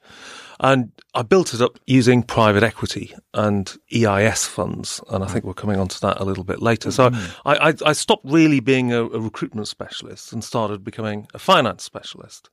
and 0.61 0.93
I 1.15 1.23
built 1.23 1.55
it 1.55 1.61
up 1.63 1.79
using 1.87 2.23
private 2.23 2.63
equity 2.63 3.15
and 3.33 3.75
EIS 3.95 4.45
funds, 4.47 5.01
and 5.11 5.25
I 5.25 5.27
think 5.27 5.45
we're 5.45 5.55
coming 5.55 5.81
on 5.81 5.89
to 5.89 6.01
that 6.03 6.21
a 6.21 6.25
little 6.25 6.45
bit 6.45 6.61
later. 6.61 6.91
So 6.91 7.11
I, 7.47 7.69
I, 7.71 7.75
I 7.87 7.93
stopped 7.93 8.27
really 8.27 8.61
being 8.61 8.93
a, 8.93 9.05
a 9.05 9.21
recruitment 9.21 9.69
specialist 9.69 10.33
and 10.33 10.45
started 10.45 10.85
becoming 10.85 11.27
a 11.35 11.39
finance 11.39 11.83
specialist. 11.83 12.51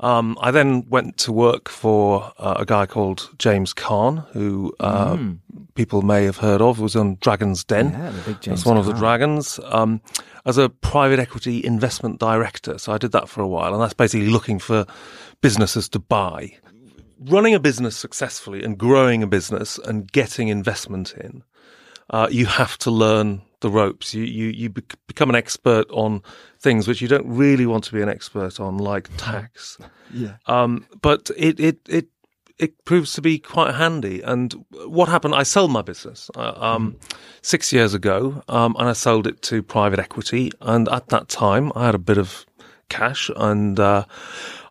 Um, 0.00 0.38
I 0.40 0.50
then 0.50 0.88
went 0.88 1.18
to 1.18 1.32
work 1.32 1.68
for 1.68 2.32
uh, 2.38 2.54
a 2.58 2.64
guy 2.64 2.86
called 2.86 3.28
James 3.38 3.74
Caan, 3.74 4.26
who 4.30 4.74
uh, 4.80 5.18
people 5.74 6.00
may 6.00 6.24
have 6.24 6.38
heard 6.38 6.62
of, 6.62 6.80
was 6.80 6.96
on 6.96 7.18
Dragon's 7.20 7.64
Den. 7.64 7.90
Yeah, 7.90 8.10
the 8.10 8.22
big 8.22 8.40
James 8.40 8.60
That's 8.60 8.66
one 8.66 8.78
of 8.78 8.86
the 8.86 8.94
dragons. 8.94 9.60
Um, 9.64 10.00
as 10.46 10.56
a 10.56 10.70
private 10.70 11.18
equity 11.18 11.62
investment 11.62 12.18
director, 12.18 12.78
so 12.78 12.92
I 12.92 12.98
did 12.98 13.12
that 13.12 13.28
for 13.28 13.42
a 13.42 13.46
while, 13.46 13.74
and 13.74 13.82
that's 13.82 13.92
basically 13.92 14.30
looking 14.30 14.58
for 14.58 14.86
businesses 15.42 15.86
to 15.90 15.98
buy. 15.98 16.56
Running 17.18 17.54
a 17.54 17.60
business 17.60 17.94
successfully 17.94 18.64
and 18.64 18.78
growing 18.78 19.22
a 19.22 19.26
business 19.26 19.78
and 19.78 20.10
getting 20.10 20.48
investment 20.48 21.12
in, 21.12 21.42
uh, 22.08 22.28
you 22.30 22.46
have 22.46 22.78
to 22.78 22.90
learn 22.90 23.42
the 23.60 23.70
ropes. 23.70 24.14
You 24.14 24.24
you 24.24 24.48
you 24.48 24.70
bec- 24.70 24.98
become 25.06 25.30
an 25.30 25.36
expert 25.36 25.86
on 25.90 26.22
things 26.58 26.88
which 26.88 27.00
you 27.00 27.08
don't 27.08 27.26
really 27.26 27.66
want 27.66 27.84
to 27.84 27.92
be 27.92 28.02
an 28.02 28.08
expert 28.08 28.60
on, 28.60 28.78
like 28.78 29.08
tax. 29.16 29.78
Yeah. 30.12 30.36
Um, 30.46 30.86
but 31.00 31.30
it 31.36 31.60
it 31.60 31.78
it 31.88 32.08
it 32.58 32.84
proves 32.84 33.14
to 33.14 33.22
be 33.22 33.38
quite 33.38 33.74
handy. 33.74 34.20
And 34.20 34.54
what 34.84 35.08
happened? 35.08 35.34
I 35.34 35.44
sold 35.44 35.70
my 35.70 35.82
business 35.82 36.30
uh, 36.36 36.54
um, 36.56 36.96
six 37.42 37.72
years 37.72 37.94
ago, 37.94 38.42
um, 38.48 38.76
and 38.78 38.88
I 38.88 38.92
sold 38.92 39.26
it 39.26 39.40
to 39.42 39.62
private 39.62 39.98
equity. 39.98 40.52
And 40.60 40.88
at 40.88 41.08
that 41.08 41.28
time, 41.28 41.72
I 41.74 41.86
had 41.86 41.94
a 41.94 41.98
bit 41.98 42.18
of 42.18 42.44
cash, 42.90 43.30
and 43.34 43.80
uh, 43.80 44.04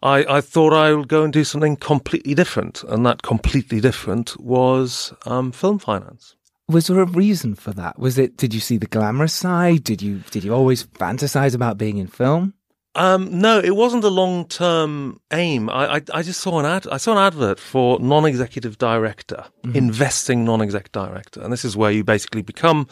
I, 0.04 0.38
I 0.38 0.42
thought 0.42 0.74
I 0.74 0.94
would 0.94 1.08
go 1.08 1.24
and 1.24 1.34
do 1.34 1.44
something 1.44 1.78
completely 1.78 2.36
different. 2.36 2.84
And 2.84 3.06
that 3.06 3.24
completely 3.24 3.82
different 3.82 4.40
was 4.40 5.14
um, 5.26 5.52
film 5.52 5.80
finance. 5.80 6.36
Was 6.70 6.86
there 6.86 7.00
a 7.00 7.06
reason 7.06 7.56
for 7.56 7.72
that? 7.74 7.98
Was 7.98 8.20
it? 8.20 8.38
Did 8.38 8.54
you 8.54 8.60
see 8.60 8.78
the 8.78 8.86
glamorous 8.86 9.34
side? 9.34 9.84
Did 9.84 10.04
you 10.04 10.20
did 10.30 10.44
you 10.44 10.54
always 10.54 10.86
fantasize 10.86 11.56
about 11.56 11.80
being 11.80 11.98
in 11.98 12.06
film? 12.06 12.54
Um, 12.94 13.40
no, 13.40 13.60
it 13.60 13.76
wasn't 13.76 14.04
a 14.04 14.10
long 14.10 14.46
term 14.46 15.20
aim. 15.34 15.70
I, 15.70 15.96
I 15.96 16.02
I 16.14 16.22
just 16.22 16.42
saw 16.42 16.60
an 16.60 16.68
ad. 16.68 16.86
I 16.92 16.98
saw 16.98 17.14
an 17.14 17.18
advert 17.18 17.60
for 17.60 18.00
non 18.00 18.24
executive 18.24 18.78
director, 18.78 19.46
investing 19.74 20.46
non 20.46 20.62
exec 20.62 20.92
director, 20.92 21.42
and 21.42 21.52
this 21.52 21.66
is 21.66 21.76
where 21.76 21.92
you 21.92 22.04
basically 22.04 22.44
become 22.44 22.88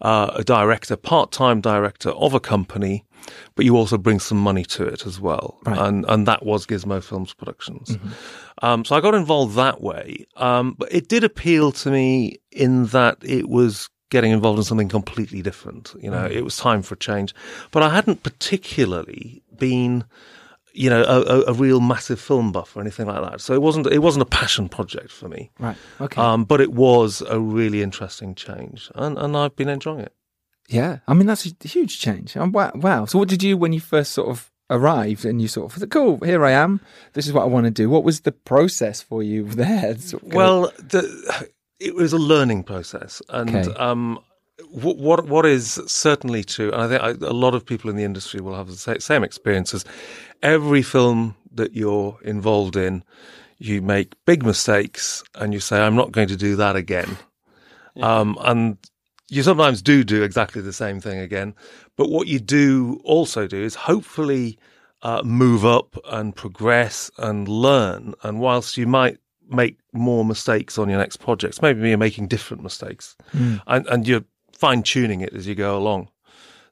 uh, 0.00 0.30
a 0.34 0.44
director, 0.44 0.96
part 0.96 1.32
time 1.32 1.60
director 1.60 2.10
of 2.10 2.34
a 2.34 2.40
company, 2.40 3.04
but 3.54 3.64
you 3.64 3.76
also 3.76 3.98
bring 3.98 4.20
some 4.20 4.38
money 4.38 4.64
to 4.64 4.84
it 4.84 5.06
as 5.06 5.20
well. 5.20 5.58
Right. 5.64 5.78
And 5.78 6.04
and 6.08 6.26
that 6.26 6.44
was 6.44 6.66
Gizmo 6.66 7.02
Films 7.02 7.34
Productions. 7.34 7.96
Um, 8.62 8.84
so 8.84 8.96
I 8.96 9.00
got 9.00 9.14
involved 9.14 9.56
that 9.56 9.80
way. 9.80 10.26
Um, 10.36 10.74
but 10.78 10.92
it 10.92 11.08
did 11.08 11.24
appeal 11.24 11.72
to 11.72 11.90
me 11.90 12.38
in 12.50 12.86
that 12.86 13.18
it 13.22 13.48
was 13.48 13.88
getting 14.10 14.32
involved 14.32 14.58
in 14.58 14.64
something 14.64 14.88
completely 14.88 15.42
different. 15.42 15.94
You 16.00 16.10
know, 16.10 16.24
it 16.24 16.42
was 16.42 16.56
time 16.56 16.82
for 16.82 16.94
a 16.94 16.98
change. 16.98 17.34
But 17.70 17.82
I 17.82 17.90
hadn't 17.90 18.22
particularly 18.22 19.42
been, 19.58 20.04
you 20.72 20.88
know, 20.88 21.02
a, 21.02 21.20
a, 21.20 21.40
a 21.48 21.52
real 21.52 21.80
massive 21.80 22.20
film 22.20 22.52
buff 22.52 22.76
or 22.76 22.80
anything 22.80 23.06
like 23.06 23.22
that. 23.30 23.40
So 23.40 23.52
it 23.54 23.62
wasn't 23.62 23.86
it 23.88 23.98
wasn't 23.98 24.22
a 24.22 24.26
passion 24.26 24.68
project 24.68 25.10
for 25.10 25.28
me. 25.28 25.50
Right. 25.58 25.76
Okay. 26.00 26.20
Um, 26.20 26.44
but 26.44 26.60
it 26.60 26.72
was 26.72 27.22
a 27.28 27.38
really 27.38 27.82
interesting 27.82 28.34
change, 28.34 28.90
and, 28.94 29.18
and 29.18 29.36
I've 29.36 29.56
been 29.56 29.68
enjoying 29.68 30.00
it. 30.00 30.14
Yeah, 30.68 30.98
I 31.08 31.14
mean 31.14 31.26
that's 31.26 31.46
a 31.46 31.68
huge 31.68 31.98
change. 31.98 32.36
Wow, 32.36 32.72
wow. 32.74 33.04
So, 33.06 33.18
what 33.18 33.28
did 33.28 33.42
you 33.42 33.56
when 33.56 33.72
you 33.72 33.80
first 33.80 34.12
sort 34.12 34.28
of 34.28 34.50
arrived 34.70 35.24
and 35.24 35.40
you 35.40 35.48
sort 35.48 35.72
of 35.72 35.80
thought, 35.80 35.88
cool, 35.90 36.18
here 36.18 36.44
I 36.44 36.50
am. 36.50 36.80
This 37.14 37.26
is 37.26 37.32
what 37.32 37.42
I 37.42 37.46
want 37.46 37.64
to 37.64 37.70
do. 37.70 37.88
What 37.88 38.04
was 38.04 38.20
the 38.20 38.32
process 38.32 39.00
for 39.00 39.22
you 39.22 39.44
there? 39.62 39.96
Sort 39.98 40.22
of 40.22 40.32
Well, 40.34 40.70
the, 40.78 41.48
it 41.80 41.94
was 41.94 42.12
a 42.12 42.18
learning 42.18 42.64
process, 42.64 43.22
and 43.30 43.48
Okay. 43.56 43.72
um, 43.78 44.18
wh- 44.70 44.98
what 44.98 45.26
what 45.26 45.46
is 45.46 45.80
certainly 45.86 46.44
true, 46.44 46.70
and 46.72 46.82
I 46.82 46.88
think 46.88 47.02
I, 47.22 47.26
a 47.26 47.32
lot 47.32 47.54
of 47.54 47.64
people 47.64 47.88
in 47.88 47.96
the 47.96 48.04
industry 48.04 48.40
will 48.42 48.54
have 48.56 48.66
the 48.66 48.76
sa- 48.76 48.98
same 48.98 49.24
experiences. 49.24 49.84
Every 50.42 50.82
film 50.82 51.34
that 51.54 51.72
you're 51.74 52.18
involved 52.22 52.76
in, 52.76 53.02
you 53.58 53.80
make 53.80 54.12
big 54.26 54.44
mistakes, 54.44 55.24
and 55.34 55.54
you 55.54 55.60
say, 55.60 55.80
"I'm 55.80 55.96
not 55.96 56.12
going 56.12 56.28
to 56.28 56.36
do 56.36 56.56
that 56.56 56.76
again," 56.76 57.16
um, 58.02 58.36
and 58.42 58.76
you 59.30 59.42
sometimes 59.42 59.82
do 59.82 60.04
do 60.04 60.22
exactly 60.22 60.62
the 60.62 60.72
same 60.72 61.00
thing 61.00 61.18
again. 61.18 61.54
But 61.96 62.08
what 62.10 62.26
you 62.28 62.38
do 62.38 63.00
also 63.04 63.46
do 63.46 63.62
is 63.62 63.74
hopefully 63.74 64.58
uh, 65.02 65.22
move 65.24 65.64
up 65.64 65.96
and 66.10 66.34
progress 66.34 67.10
and 67.18 67.46
learn. 67.48 68.14
And 68.22 68.40
whilst 68.40 68.76
you 68.76 68.86
might 68.86 69.18
make 69.48 69.78
more 69.92 70.24
mistakes 70.24 70.78
on 70.78 70.88
your 70.88 70.98
next 70.98 71.18
projects, 71.18 71.62
maybe 71.62 71.88
you're 71.88 71.98
making 71.98 72.28
different 72.28 72.62
mistakes, 72.62 73.16
and, 73.32 73.86
and 73.86 74.06
you're 74.06 74.24
fine 74.56 74.82
tuning 74.82 75.20
it 75.20 75.32
as 75.34 75.46
you 75.46 75.54
go 75.54 75.76
along. 75.76 76.08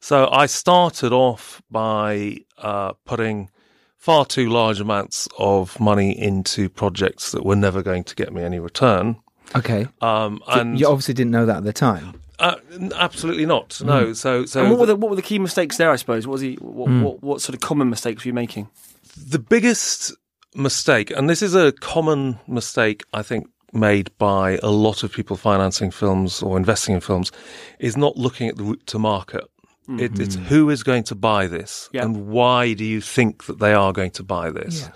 So 0.01 0.29
I 0.31 0.47
started 0.47 1.13
off 1.13 1.63
by 1.71 2.39
uh, 2.59 2.93
putting 3.05 3.51
far 3.97 4.25
too 4.25 4.49
large 4.51 4.81
amounts 4.81 5.27
of 5.39 5.81
money 5.81 6.17
into 6.17 6.69
projects 6.69 7.33
that 7.33 7.45
were 7.45 7.57
never 7.57 7.83
going 7.83 8.05
to 8.05 8.15
get 8.15 8.33
me 8.33 8.43
any 8.43 8.59
return. 8.59 9.17
okay, 9.55 9.87
Um, 10.01 10.43
So 10.47 10.61
and 10.61 10.79
you 10.79 10.87
obviously 10.87 11.15
didn't 11.15 11.33
know 11.33 11.47
that 11.47 11.59
at 11.59 11.65
the 11.65 11.73
time. 11.73 12.21
Uh, 12.39 12.57
absolutely 12.95 13.47
not. 13.47 13.71
Mm. 13.71 13.87
No. 13.87 14.13
So, 14.13 14.45
so 14.47 14.63
and 14.63 14.71
what 14.71 14.81
were 14.81 14.87
the, 14.87 14.95
the 14.95 15.01
what 15.01 15.11
were 15.11 15.17
the 15.17 15.23
key 15.23 15.39
mistakes 15.39 15.77
there? 15.77 15.91
I 15.91 15.97
suppose. 15.97 16.27
What 16.27 16.33
was 16.33 16.41
he? 16.43 16.55
What, 16.57 16.89
hmm. 16.89 17.03
what, 17.03 17.23
what 17.23 17.41
sort 17.41 17.55
of 17.55 17.61
common 17.61 17.91
mistakes 17.91 18.25
were 18.25 18.29
you 18.29 18.35
making? 18.35 18.69
the 19.17 19.39
biggest 19.39 20.13
mistake, 20.55 21.11
and 21.11 21.29
this 21.29 21.43
is 21.43 21.55
a 21.55 21.73
common 21.73 22.39
mistake, 22.47 23.05
I 23.13 23.23
think, 23.23 23.49
made 23.73 24.17
by 24.19 24.59
a 24.63 24.71
lot 24.71 25.03
of 25.03 25.13
people 25.13 25.37
financing 25.37 25.91
films 25.91 26.43
or 26.43 26.57
investing 26.57 26.95
in 26.95 27.01
films, 27.01 27.33
is 27.79 27.97
not 27.97 28.17
looking 28.17 28.49
at 28.49 28.57
the 28.57 28.65
route 28.65 28.87
to 28.87 28.99
market. 28.99 29.45
Hmm. 29.87 30.01
It, 30.01 30.19
it's 30.19 30.37
hmm. 30.37 30.45
who 30.45 30.71
is 30.71 30.83
going 30.83 31.05
to 31.05 31.15
buy 31.15 31.47
this, 31.47 31.89
Yeah. 31.93 32.05
and 32.05 32.29
why 32.29 32.75
do 32.75 32.85
you 32.85 33.01
think 33.01 33.47
that 33.47 33.59
they 33.59 33.73
are 33.73 33.93
going 33.93 34.11
to 34.13 34.23
buy 34.23 34.51
this? 34.51 34.89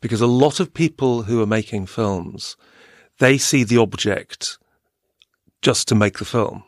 Because 0.00 0.20
a 0.20 0.26
lot 0.26 0.60
of 0.60 0.72
people 0.72 1.22
who 1.22 1.42
are 1.42 1.46
making 1.46 1.86
films, 1.86 2.56
they 3.18 3.38
see 3.38 3.64
the 3.64 3.78
object 3.78 4.58
just 5.62 5.88
to 5.88 5.94
make 5.94 6.18
the 6.18 6.24
film. 6.24 6.64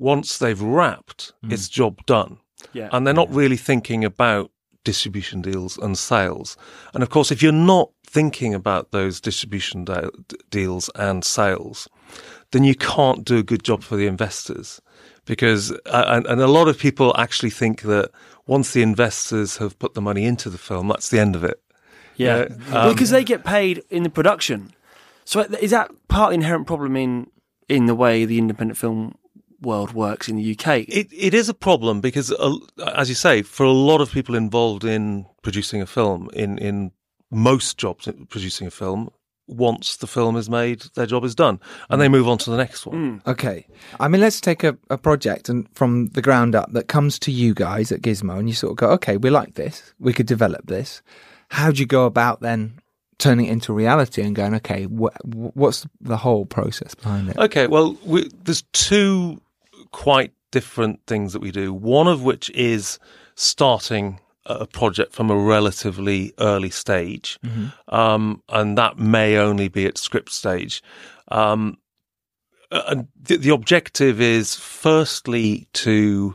Once 0.00 0.38
they've 0.38 0.62
wrapped, 0.62 1.32
mm. 1.44 1.52
it's 1.52 1.68
job 1.68 2.04
done. 2.06 2.38
Yeah. 2.72 2.88
And 2.90 3.06
they're 3.06 3.14
not 3.14 3.30
really 3.30 3.58
thinking 3.58 4.02
about 4.02 4.50
distribution 4.82 5.42
deals 5.42 5.76
and 5.76 5.96
sales. 5.96 6.56
And 6.94 7.02
of 7.02 7.10
course, 7.10 7.30
if 7.30 7.42
you're 7.42 7.52
not 7.52 7.90
thinking 8.06 8.54
about 8.54 8.92
those 8.92 9.20
distribution 9.20 9.84
de- 9.84 10.10
deals 10.48 10.88
and 10.94 11.22
sales, 11.22 11.86
then 12.52 12.64
you 12.64 12.74
can't 12.74 13.26
do 13.26 13.36
a 13.36 13.42
good 13.42 13.62
job 13.62 13.82
for 13.82 13.96
the 13.96 14.06
investors. 14.06 14.80
Because, 15.26 15.70
uh, 15.84 16.04
and, 16.06 16.26
and 16.26 16.40
a 16.40 16.46
lot 16.46 16.66
of 16.66 16.78
people 16.78 17.14
actually 17.18 17.50
think 17.50 17.82
that 17.82 18.10
once 18.46 18.72
the 18.72 18.82
investors 18.82 19.58
have 19.58 19.78
put 19.78 19.92
the 19.92 20.00
money 20.00 20.24
into 20.24 20.48
the 20.48 20.58
film, 20.58 20.88
that's 20.88 21.10
the 21.10 21.20
end 21.20 21.36
of 21.36 21.44
it. 21.44 21.62
Yeah, 22.16 22.46
Yeah, 22.48 22.56
well, 22.70 22.88
um, 22.88 22.92
because 22.94 23.10
they 23.10 23.22
get 23.22 23.44
paid 23.44 23.82
in 23.90 24.02
the 24.02 24.10
production. 24.10 24.72
So 25.26 25.40
uh, 25.40 25.56
is 25.60 25.70
that 25.72 25.90
part 26.08 26.28
of 26.28 26.30
the 26.30 26.34
inherent 26.36 26.66
problem 26.66 26.96
in 26.96 27.30
in 27.68 27.86
the 27.86 27.94
way 27.94 28.24
the 28.24 28.38
independent 28.38 28.76
film 28.76 29.14
world 29.60 29.92
works 29.92 30.28
in 30.28 30.36
the 30.36 30.56
UK? 30.58 30.84
It 30.88 31.08
it 31.12 31.34
is 31.34 31.48
a 31.48 31.54
problem 31.54 32.00
because, 32.00 32.32
uh, 32.32 32.56
as 32.94 33.08
you 33.08 33.14
say, 33.14 33.42
for 33.42 33.64
a 33.64 33.72
lot 33.72 34.00
of 34.00 34.10
people 34.10 34.34
involved 34.34 34.84
in 34.84 35.26
producing 35.42 35.80
a 35.82 35.86
film, 35.86 36.28
in 36.32 36.58
in 36.58 36.92
most 37.30 37.78
jobs 37.78 38.08
producing 38.28 38.66
a 38.66 38.70
film, 38.70 39.10
once 39.46 39.96
the 39.96 40.06
film 40.06 40.36
is 40.36 40.48
made, 40.48 40.82
their 40.94 41.06
job 41.06 41.24
is 41.24 41.34
done, 41.34 41.60
and 41.88 42.00
they 42.00 42.08
move 42.08 42.28
on 42.28 42.38
to 42.38 42.50
the 42.50 42.56
next 42.56 42.86
one. 42.86 43.22
Okay, 43.26 43.66
I 43.98 44.08
mean, 44.08 44.20
let's 44.20 44.40
take 44.40 44.64
a, 44.64 44.76
a 44.88 44.96
project 44.98 45.48
and 45.48 45.68
from 45.74 46.06
the 46.08 46.22
ground 46.22 46.54
up 46.54 46.72
that 46.72 46.88
comes 46.88 47.18
to 47.20 47.30
you 47.32 47.54
guys 47.54 47.92
at 47.92 48.00
Gizmo, 48.02 48.38
and 48.38 48.48
you 48.48 48.54
sort 48.54 48.72
of 48.72 48.76
go, 48.76 48.90
okay, 48.90 49.16
we 49.16 49.30
like 49.30 49.54
this, 49.54 49.92
we 49.98 50.12
could 50.12 50.26
develop 50.26 50.66
this. 50.66 51.02
How 51.50 51.70
do 51.72 51.80
you 51.80 51.86
go 51.86 52.06
about 52.06 52.40
then 52.40 52.78
turning 53.18 53.46
it 53.46 53.50
into 53.52 53.72
reality 53.72 54.22
and 54.22 54.34
going, 54.34 54.54
okay, 54.54 54.84
wh- 54.84 55.14
wh- 55.24 55.56
what's 55.56 55.86
the 56.00 56.16
whole 56.16 56.46
process 56.46 56.94
behind 56.94 57.28
it? 57.28 57.36
Okay, 57.36 57.66
well, 57.66 57.96
we, 58.04 58.28
there's 58.44 58.62
two 58.72 59.40
quite 59.90 60.32
different 60.50 61.00
things 61.06 61.32
that 61.32 61.42
we 61.42 61.50
do. 61.50 61.72
One 61.72 62.08
of 62.08 62.22
which 62.22 62.50
is 62.50 62.98
starting 63.34 64.20
a 64.46 64.66
project 64.66 65.12
from 65.12 65.30
a 65.30 65.36
relatively 65.36 66.32
early 66.38 66.70
stage, 66.70 67.38
um, 67.88 68.42
and 68.48 68.76
that 68.78 68.98
may 68.98 69.36
only 69.36 69.68
be 69.68 69.86
at 69.86 69.98
script 69.98 70.32
stage. 70.32 70.82
Um, 71.28 71.78
and 72.70 73.08
the, 73.20 73.36
the 73.36 73.50
objective 73.50 74.20
is 74.20 74.56
firstly 74.56 75.68
to 75.74 76.34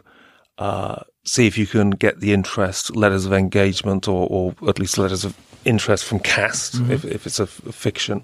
uh, 0.58 1.02
see 1.24 1.48
if 1.48 1.58
you 1.58 1.66
can 1.68 1.90
get 1.92 2.20
the 2.20 2.32
interest, 2.34 2.96
letters 2.96 3.26
of 3.26 3.34
engagement, 3.34 4.08
or, 4.08 4.28
or 4.30 4.70
at 4.70 4.80
least 4.80 4.98
letters 4.98 5.26
of 5.26 5.36
interest 5.66 6.06
from 6.06 6.20
cast 6.20 6.76
if, 6.92 7.04
if 7.04 7.26
it's 7.26 7.40
a, 7.40 7.44
f- 7.44 7.66
a 7.66 7.72
fiction. 7.72 8.24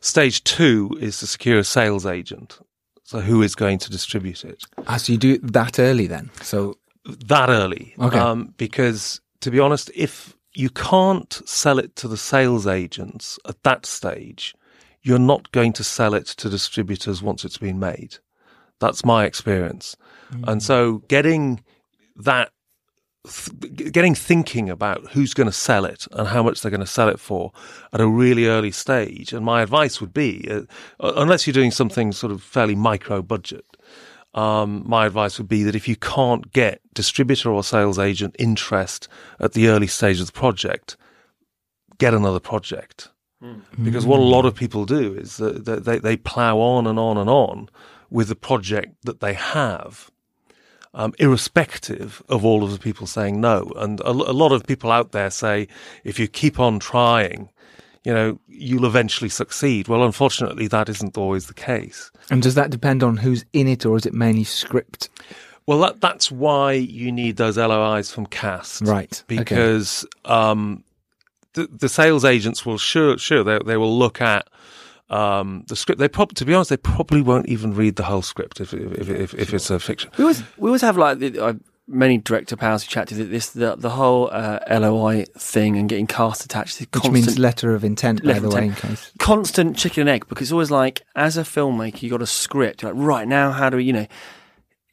Stage 0.00 0.42
two 0.44 0.96
is 1.00 1.18
to 1.18 1.26
secure 1.26 1.58
a 1.58 1.64
sales 1.64 2.06
agent. 2.06 2.58
So 3.10 3.18
who 3.18 3.42
is 3.42 3.56
going 3.56 3.78
to 3.80 3.90
distribute 3.90 4.44
it 4.44 4.62
Ah, 4.86 4.96
so 4.96 5.12
you 5.12 5.18
do 5.18 5.32
it 5.32 5.52
that 5.52 5.80
early 5.80 6.06
then? 6.06 6.30
So 6.42 6.78
that 7.26 7.48
early? 7.50 7.92
Okay. 7.98 8.16
Um, 8.16 8.54
because 8.56 9.20
to 9.40 9.50
be 9.50 9.58
honest, 9.58 9.90
if 9.96 10.36
you 10.54 10.70
can't 10.70 11.32
sell 11.44 11.80
it 11.80 11.96
to 11.96 12.06
the 12.06 12.16
sales 12.16 12.68
agents 12.68 13.36
at 13.48 13.60
that 13.64 13.84
stage, 13.84 14.54
you're 15.02 15.18
not 15.18 15.50
going 15.50 15.72
to 15.72 15.82
sell 15.82 16.14
it 16.14 16.26
to 16.26 16.48
distributors 16.48 17.20
once 17.20 17.44
it's 17.44 17.58
been 17.58 17.80
made. 17.80 18.18
That's 18.78 19.04
my 19.04 19.24
experience. 19.24 19.96
And 20.44 20.62
so 20.62 20.98
getting 21.08 21.64
that, 22.14 22.52
th- 23.26 23.92
getting 23.92 24.14
thinking 24.14 24.70
about 24.70 25.10
who's 25.12 25.34
going 25.34 25.46
to 25.46 25.52
sell 25.52 25.84
it 25.84 26.06
and 26.12 26.28
how 26.28 26.42
much 26.42 26.60
they're 26.60 26.70
going 26.70 26.80
to 26.80 26.86
sell 26.86 27.08
it 27.08 27.20
for 27.20 27.52
at 27.92 28.00
a 28.00 28.06
really 28.06 28.46
early 28.46 28.70
stage. 28.70 29.32
And 29.32 29.44
my 29.44 29.62
advice 29.62 30.00
would 30.00 30.14
be, 30.14 30.48
uh, 30.50 30.62
unless 31.00 31.46
you're 31.46 31.54
doing 31.54 31.70
something 31.70 32.12
sort 32.12 32.32
of 32.32 32.42
fairly 32.42 32.74
micro 32.74 33.22
budget, 33.22 33.64
um, 34.34 34.84
my 34.86 35.06
advice 35.06 35.38
would 35.38 35.48
be 35.48 35.64
that 35.64 35.74
if 35.74 35.88
you 35.88 35.96
can't 35.96 36.52
get 36.52 36.80
distributor 36.94 37.50
or 37.50 37.64
sales 37.64 37.98
agent 37.98 38.36
interest 38.38 39.08
at 39.40 39.52
the 39.52 39.68
early 39.68 39.88
stage 39.88 40.20
of 40.20 40.26
the 40.26 40.32
project, 40.32 40.96
get 41.98 42.14
another 42.14 42.40
project. 42.40 43.08
Because 43.82 44.04
what 44.06 44.20
a 44.20 44.22
lot 44.22 44.44
of 44.44 44.54
people 44.54 44.84
do 44.84 45.14
is 45.14 45.38
that 45.38 45.64
that 45.64 45.84
they, 45.84 45.98
they 45.98 46.16
plow 46.16 46.58
on 46.58 46.86
and 46.86 46.98
on 46.98 47.16
and 47.16 47.30
on 47.30 47.68
with 48.10 48.28
the 48.28 48.36
project 48.36 48.96
that 49.04 49.20
they 49.20 49.32
have, 49.32 50.10
um, 50.94 51.14
irrespective 51.18 52.22
of 52.28 52.44
all 52.44 52.64
of 52.64 52.72
the 52.72 52.78
people 52.78 53.06
saying 53.06 53.40
no. 53.40 53.72
And 53.76 54.00
a, 54.00 54.10
a 54.10 54.34
lot 54.34 54.52
of 54.52 54.66
people 54.66 54.90
out 54.90 55.12
there 55.12 55.30
say, 55.30 55.68
if 56.04 56.18
you 56.18 56.28
keep 56.28 56.58
on 56.58 56.78
trying, 56.78 57.48
you 58.04 58.12
know, 58.12 58.38
you'll 58.48 58.86
eventually 58.86 59.28
succeed. 59.28 59.88
Well, 59.88 60.04
unfortunately, 60.04 60.66
that 60.68 60.88
isn't 60.88 61.16
always 61.16 61.46
the 61.46 61.54
case. 61.54 62.10
And 62.30 62.42
does 62.42 62.54
that 62.54 62.70
depend 62.70 63.02
on 63.02 63.18
who's 63.18 63.44
in 63.52 63.68
it, 63.68 63.86
or 63.86 63.96
is 63.96 64.06
it 64.06 64.14
mainly 64.14 64.44
script? 64.44 65.08
Well, 65.66 65.78
that, 65.80 66.00
that's 66.00 66.32
why 66.32 66.72
you 66.72 67.12
need 67.12 67.36
those 67.36 67.56
LOIs 67.56 68.10
from 68.10 68.26
cast, 68.26 68.82
Right, 68.82 69.22
okay. 69.26 69.38
Because 69.38 70.04
um, 70.24 70.82
the, 71.52 71.68
the 71.68 71.88
sales 71.88 72.24
agents 72.24 72.64
will 72.64 72.78
sure 72.78 73.18
sure 73.18 73.44
they 73.44 73.58
they 73.64 73.76
will 73.76 73.96
look 73.96 74.20
at 74.20 74.48
um, 75.10 75.64
the 75.68 75.76
script. 75.76 75.98
They 75.98 76.08
prob- 76.08 76.34
to 76.34 76.44
be 76.44 76.54
honest, 76.54 76.70
they 76.70 76.76
probably 76.76 77.20
won't 77.22 77.48
even 77.48 77.74
read 77.74 77.96
the 77.96 78.04
whole 78.04 78.22
script 78.22 78.60
if 78.60 78.72
if 78.72 79.08
if, 79.08 79.34
if 79.34 79.54
it's 79.54 79.70
a 79.70 79.78
fiction. 79.78 80.10
We 80.16 80.24
always 80.24 80.42
we 80.56 80.68
always 80.68 80.82
have 80.82 80.96
like 80.96 81.18
the, 81.18 81.38
uh, 81.38 81.52
many 81.88 82.18
director 82.18 82.54
pals 82.56 82.84
who 82.84 82.88
chat 82.88 83.08
to 83.08 83.14
this 83.14 83.50
the 83.50 83.74
the 83.76 83.90
whole 83.90 84.28
uh, 84.32 84.60
LOI 84.70 85.24
thing 85.36 85.76
and 85.76 85.88
getting 85.88 86.06
cast 86.06 86.44
attached 86.44 86.78
to 86.78 86.86
Which 87.00 87.10
means 87.10 87.38
letter 87.38 87.74
of 87.74 87.82
intent, 87.82 88.22
by 88.22 88.28
Letter 88.28 88.40
the 88.40 88.46
of 88.48 88.54
way, 88.54 88.60
in 88.60 88.64
intent. 88.70 88.90
case. 88.98 89.12
constant 89.18 89.76
chicken 89.76 90.02
and 90.02 90.10
egg 90.10 90.28
because 90.28 90.46
it's 90.48 90.52
always 90.52 90.70
like 90.70 91.02
as 91.16 91.36
a 91.36 91.42
filmmaker 91.42 92.00
you 92.02 92.10
got 92.10 92.22
a 92.22 92.26
script 92.26 92.82
you're 92.82 92.92
like 92.94 93.02
right 93.04 93.26
now 93.26 93.50
how 93.50 93.68
do 93.68 93.76
we 93.78 93.84
you 93.84 93.92
know 93.92 94.06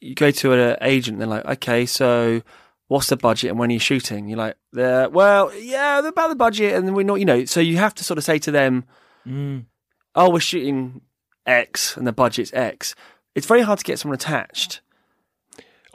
you 0.00 0.14
go 0.16 0.30
to 0.32 0.52
an 0.52 0.76
agent 0.82 1.14
and 1.14 1.20
they're 1.20 1.28
like 1.38 1.44
okay 1.44 1.86
so 1.86 2.42
what's 2.88 3.08
the 3.08 3.16
budget 3.16 3.50
and 3.50 3.58
when 3.60 3.70
are 3.70 3.74
you 3.74 3.78
shooting 3.78 4.28
you're 4.28 4.38
like 4.38 4.56
"Uh, 4.76 5.08
well 5.12 5.52
yeah 5.54 6.00
about 6.00 6.28
the 6.28 6.34
budget 6.36 6.74
and 6.74 6.94
we're 6.96 7.04
not 7.04 7.16
you 7.20 7.24
know 7.24 7.44
so 7.44 7.60
you 7.60 7.76
have 7.76 7.94
to 7.94 8.02
sort 8.02 8.18
of 8.18 8.24
say 8.24 8.38
to 8.38 8.50
them 8.50 8.84
oh 10.18 10.28
we're 10.30 10.40
shooting 10.40 11.00
x 11.46 11.96
and 11.96 12.06
the 12.06 12.12
budget's 12.12 12.52
x 12.52 12.94
it's 13.34 13.46
very 13.46 13.62
hard 13.62 13.78
to 13.78 13.84
get 13.84 13.98
someone 13.98 14.14
attached 14.14 14.80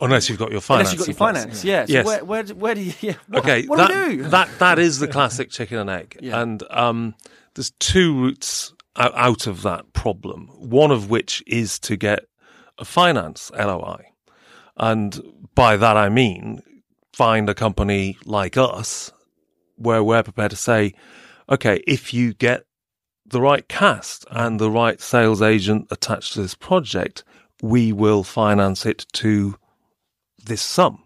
Unless 0.01 0.27
you've 0.27 0.39
got 0.39 0.51
your 0.51 0.59
finance. 0.59 0.89
unless 0.91 1.07
you've 1.07 1.17
got 1.17 1.25
your 1.25 1.33
finance 1.33 1.63
yeah 1.63 1.85
so 1.85 1.93
Yes. 1.93 2.05
where, 2.05 2.25
where, 2.25 2.43
do- 2.43 2.55
where 2.55 2.75
do 2.75 2.81
you 2.81 2.93
yeah, 3.01 3.13
what, 3.27 3.39
Okay, 3.43 3.65
what 3.67 3.77
that, 3.77 3.87
do 3.89 4.07
we 4.09 4.17
do 4.17 4.23
that 4.29 4.49
that 4.59 4.79
is 4.79 4.99
the 4.99 5.07
classic 5.07 5.49
chicken 5.51 5.77
and 5.77 5.89
egg, 5.89 6.17
Yeah. 6.19 6.41
and 6.41 6.63
um, 6.71 7.13
there's 7.53 7.71
two 7.79 8.19
routes 8.19 8.73
out, 8.95 9.13
out 9.15 9.47
of 9.47 9.61
that 9.61 9.93
problem. 9.93 10.47
One 10.57 10.91
of 10.91 11.09
which 11.09 11.43
is 11.47 11.79
to 11.81 11.95
get 11.95 12.21
a 12.79 12.85
finance 12.85 13.51
LOI, 13.57 14.03
And 14.77 15.21
by 15.55 15.77
that 15.77 15.95
I 15.95 16.09
mean 16.09 16.61
find 17.13 17.47
a 17.47 17.53
company 17.53 18.17
like 18.25 18.57
us 18.57 19.11
where 19.75 20.03
we're 20.03 20.23
prepared 20.23 20.49
to 20.51 20.57
say, 20.57 20.93
okay, 21.49 21.83
if 21.87 22.13
you 22.13 22.33
get 22.33 22.63
the 23.25 23.41
right 23.41 23.67
cast 23.67 24.25
and 24.31 24.59
the 24.59 24.69
right 24.69 24.99
sales 25.01 25.41
agent 25.41 25.87
attached 25.91 26.33
to 26.33 26.41
this 26.41 26.55
project, 26.55 27.23
we 27.61 27.91
will 27.91 28.23
finance 28.23 28.85
it 28.85 29.05
to 29.13 29.55
this 30.43 30.61
sum. 30.61 31.03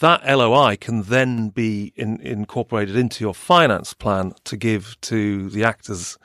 That 0.00 0.24
LOI 0.24 0.76
can 0.76 1.02
then 1.02 1.48
be 1.48 1.92
in, 1.96 2.20
incorporated 2.20 2.96
into 2.96 3.24
your 3.24 3.34
finance 3.34 3.94
plan 3.94 4.32
to 4.44 4.56
give 4.56 4.96
to 5.02 5.50
the 5.50 5.64
actors 5.64 6.16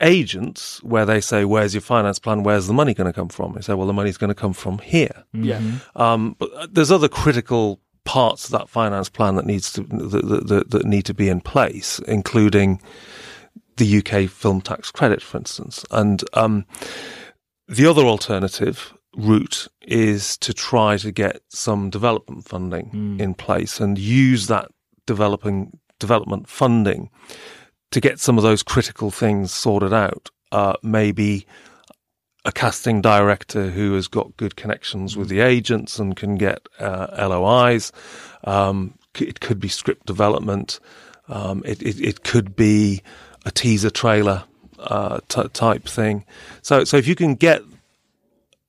agents 0.00 0.82
where 0.82 1.06
they 1.06 1.20
say, 1.20 1.44
where's 1.44 1.74
your 1.74 1.80
finance 1.80 2.18
plan? 2.18 2.42
Where's 2.42 2.66
the 2.66 2.72
money 2.72 2.92
going 2.92 3.06
to 3.06 3.12
come 3.12 3.28
from? 3.28 3.52
They 3.52 3.60
say, 3.60 3.74
well, 3.74 3.86
the 3.86 3.92
money's 3.92 4.16
going 4.16 4.28
to 4.28 4.34
come 4.34 4.52
from 4.52 4.78
here. 4.78 5.24
Yeah. 5.32 5.60
Um, 5.94 6.34
but 6.38 6.52
uh, 6.54 6.66
there's 6.70 6.90
other 6.90 7.08
critical 7.08 7.80
parts 8.04 8.46
of 8.46 8.50
that 8.50 8.68
finance 8.68 9.08
plan 9.08 9.36
that 9.36 9.46
needs 9.46 9.72
to 9.72 9.82
that, 9.82 10.26
that, 10.28 10.46
that, 10.48 10.70
that 10.70 10.84
need 10.84 11.04
to 11.06 11.14
be 11.14 11.28
in 11.28 11.40
place, 11.40 12.00
including 12.00 12.82
the 13.76 13.98
UK 13.98 14.28
film 14.28 14.60
tax 14.60 14.90
credit, 14.90 15.22
for 15.22 15.38
instance. 15.38 15.84
And 15.90 16.22
um, 16.34 16.66
the 17.68 17.86
other 17.86 18.02
alternative 18.02 18.94
route 19.16 19.68
is 19.82 20.36
to 20.38 20.52
try 20.52 20.96
to 20.98 21.12
get 21.12 21.40
some 21.48 21.90
development 21.90 22.44
funding 22.44 23.16
in 23.20 23.34
place 23.34 23.80
and 23.80 23.98
use 23.98 24.48
that 24.48 24.68
developing 25.06 25.78
development 26.00 26.48
funding 26.48 27.10
to 27.90 28.00
get 28.00 28.18
some 28.18 28.36
of 28.36 28.42
those 28.42 28.62
critical 28.62 29.10
things 29.10 29.52
sorted 29.52 29.92
out. 29.92 30.30
Uh, 30.50 30.74
maybe 30.82 31.46
a 32.44 32.52
casting 32.52 33.00
director 33.00 33.70
who 33.70 33.94
has 33.94 34.06
got 34.08 34.36
good 34.36 34.56
connections 34.56 35.16
with 35.16 35.28
the 35.28 35.40
agents 35.40 35.98
and 35.98 36.16
can 36.16 36.36
get 36.36 36.68
uh, 36.78 37.06
LOIs. 37.28 37.90
Um, 38.44 38.98
it 39.18 39.40
could 39.40 39.60
be 39.60 39.68
script 39.68 40.06
development. 40.06 40.80
Um, 41.28 41.62
it, 41.64 41.82
it, 41.82 42.00
it 42.00 42.24
could 42.24 42.54
be 42.54 43.02
a 43.44 43.50
teaser 43.50 43.90
trailer 43.90 44.44
uh, 44.78 45.20
t- 45.28 45.48
type 45.48 45.84
thing. 45.84 46.24
So, 46.62 46.84
so 46.84 46.96
if 46.96 47.06
you 47.06 47.14
can 47.14 47.34
get 47.34 47.62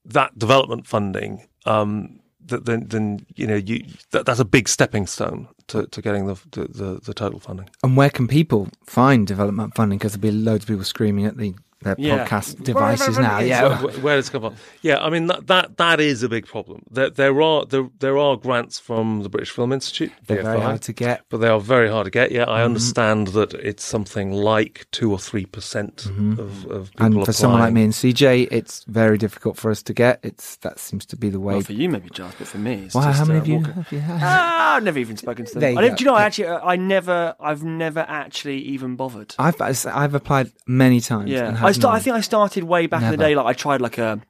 that 0.06 0.38
development 0.38 0.88
funding, 0.88 1.48
um, 1.66 2.20
th- 2.48 2.64
then 2.64 2.88
then 2.88 3.26
you 3.36 3.48
know 3.48 3.56
you 3.56 3.86
that, 4.12 4.26
that's 4.26 4.40
a 4.40 4.46
big 4.46 4.68
stepping 4.70 5.08
stone 5.08 5.48
to, 5.68 5.88
to 5.88 6.02
getting 6.02 6.28
the 6.28 6.36
the 6.52 7.00
the 7.04 7.14
total 7.14 7.40
funding. 7.40 7.70
And 7.84 7.98
where 7.98 8.10
can 8.10 8.28
people 8.28 8.70
find 8.86 9.26
development 9.28 9.76
funding? 9.76 9.98
Because 9.98 10.14
there'll 10.14 10.34
be 10.34 10.44
loads 10.44 10.64
of 10.64 10.68
people 10.68 10.84
screaming 10.84 11.26
at 11.26 11.38
the 11.38 11.56
their 11.82 11.96
Yeah. 11.98 12.26
podcast 12.26 12.64
devices 12.64 13.18
now. 13.20 13.40
Yeah. 13.40 13.82
Where, 13.84 13.94
where 14.00 14.16
does 14.16 14.30
it 14.30 14.32
come 14.32 14.42
from? 14.42 14.56
Yeah, 14.82 15.00
I 15.04 15.10
mean 15.10 15.28
that 15.28 15.48
that, 15.48 15.78
that 15.78 16.00
is 16.00 16.24
a 16.24 16.30
big 16.30 16.46
problem. 16.48 16.84
There, 16.90 17.10
there 17.10 17.42
are 17.42 17.66
there, 17.66 17.90
there 18.00 18.18
are 18.18 18.36
grants 18.38 18.80
from 18.80 19.22
the 19.24 19.30
British 19.30 19.52
Film 19.52 19.72
Institute, 19.72 20.12
They're 20.28 20.42
very 20.44 20.60
hard 20.62 20.82
to 20.84 20.94
get. 20.94 21.22
but 21.30 21.38
they 21.38 21.48
are 21.48 21.60
very 21.60 21.90
hard 21.90 22.06
to 22.06 22.12
get. 22.12 22.32
Yeah, 22.32 22.46
Mm-hmm. 22.46 22.52
I 22.52 22.64
understand 22.64 23.28
that 23.30 23.54
it's 23.56 23.84
something 23.84 24.32
like 24.32 24.86
two 24.92 25.12
or 25.12 25.20
three 25.20 25.46
percent 25.46 26.06
of, 26.06 26.10
of 26.10 26.38
people 26.38 26.82
Mm-hmm. 26.86 27.04
And 27.06 27.26
for 27.26 27.34
someone 27.34 27.60
like 27.62 27.74
me 27.74 27.84
and 27.84 27.94
CJ, 27.94 28.48
it's 28.52 28.84
very 28.86 29.18
difficult 29.18 29.58
for 29.58 29.70
us 29.72 29.84
to 29.84 29.94
get. 29.94 30.20
It's 30.24 30.58
that 30.58 30.80
seems 30.80 31.06
to 31.08 31.16
be 31.18 31.30
the 31.30 31.40
way. 31.40 31.54
Well, 31.56 31.62
for 31.62 31.74
you 31.74 31.90
maybe, 31.90 32.10
Giles, 32.10 32.34
but 32.38 32.48
for 32.48 32.58
me, 32.58 32.74
it's 32.86 32.96
Wow, 32.96 33.04
just, 33.04 33.20
how 33.20 33.26
many 33.26 33.40
uh, 33.40 33.42
of 33.42 33.48
you 33.48 33.64
have 33.64 33.92
you 33.92 34.00
had? 34.00 34.20
Ah, 34.24 34.76
I've 34.78 34.84
never 34.84 35.00
even 35.00 35.18
spoken 35.18 35.46
to 35.46 35.54
them. 35.60 35.74
You 35.74 35.78
I 35.78 35.82
don't- 35.82 35.92
go. 35.92 35.96
do 35.98 36.04
you 36.04 36.10
know? 36.10 36.16
I 36.16 36.24
actually, 36.24 36.48
uh, 36.48 36.66
I 36.66 36.76
never, 36.76 37.36
I've 37.40 37.64
never 37.64 38.00
actually 38.08 38.60
even 38.60 38.96
bothered. 38.96 39.36
I've 39.40 39.60
I've 39.62 40.14
applied 40.16 40.52
many 40.68 41.00
times. 41.02 41.30
Yeah, 41.30 41.48
and 41.48 41.58
I, 41.66 41.68
have 41.70 41.76
sta- 41.76 41.90
I 41.92 42.00
think 42.00 42.16
I 42.16 42.22
started 42.22 42.64
way 42.64 42.88
back 42.88 43.02
in 43.04 43.12
the 43.12 43.18
Never. 43.18 43.30
day. 43.30 43.36
Like 43.36 43.46
I 43.46 43.54
tried 43.54 43.82
like 43.82 43.98
a 43.98 44.22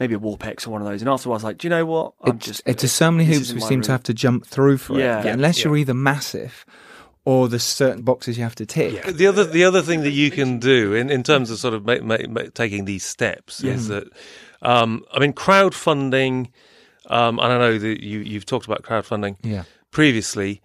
maybe 0.00 0.14
a 0.14 0.18
Warpex 0.18 0.66
or 0.66 0.70
one 0.70 0.80
of 0.82 0.86
those, 0.88 1.02
and 1.02 1.08
after 1.08 1.28
I 1.28 1.32
was 1.32 1.44
like, 1.44 1.58
do 1.58 1.66
you 1.66 1.70
know 1.70 1.84
what? 1.86 2.14
I'm 2.22 2.36
it's, 2.36 2.46
just 2.46 2.62
it's 2.66 2.82
just 2.82 2.96
so 2.96 3.10
many 3.10 3.24
this 3.24 3.36
hoops 3.36 3.46
isn't 3.48 3.56
we 3.56 3.60
my 3.62 3.68
seem 3.68 3.82
to 3.82 3.92
have 3.92 4.02
to 4.04 4.14
jump 4.14 4.46
through 4.46 4.78
for 4.78 4.98
Yeah. 4.98 5.20
it. 5.20 5.24
Yeah, 5.26 5.32
Unless 5.32 5.58
yeah. 5.58 5.64
you're 5.64 5.76
either 5.76 5.94
massive 5.94 6.64
or 7.24 7.48
there's 7.48 7.62
certain 7.64 8.02
boxes 8.02 8.38
you 8.38 8.44
have 8.44 8.54
to 8.54 8.64
tick. 8.66 9.04
The 9.04 9.26
other 9.26 9.44
the 9.44 9.64
other 9.64 9.82
thing 9.82 10.02
that 10.02 10.12
you 10.12 10.30
can 10.30 10.58
do 10.58 10.94
in, 10.94 11.10
in 11.10 11.22
terms 11.22 11.50
of 11.50 11.58
sort 11.58 11.74
of 11.74 11.84
ma- 11.84 12.00
ma- 12.02 12.16
ma- 12.28 12.42
taking 12.54 12.84
these 12.86 13.04
steps 13.04 13.62
is 13.62 13.88
that 13.88 14.04
um, 14.62 15.04
I 15.12 15.18
mean 15.18 15.32
crowdfunding. 15.32 16.50
Um, 17.10 17.38
and 17.38 17.52
I 17.52 17.58
know 17.58 17.78
that 17.78 18.04
you 18.04 18.18
you've 18.20 18.44
talked 18.46 18.66
about 18.66 18.82
crowdfunding 18.82 19.36
Yeah. 19.42 19.64
previously. 19.90 20.60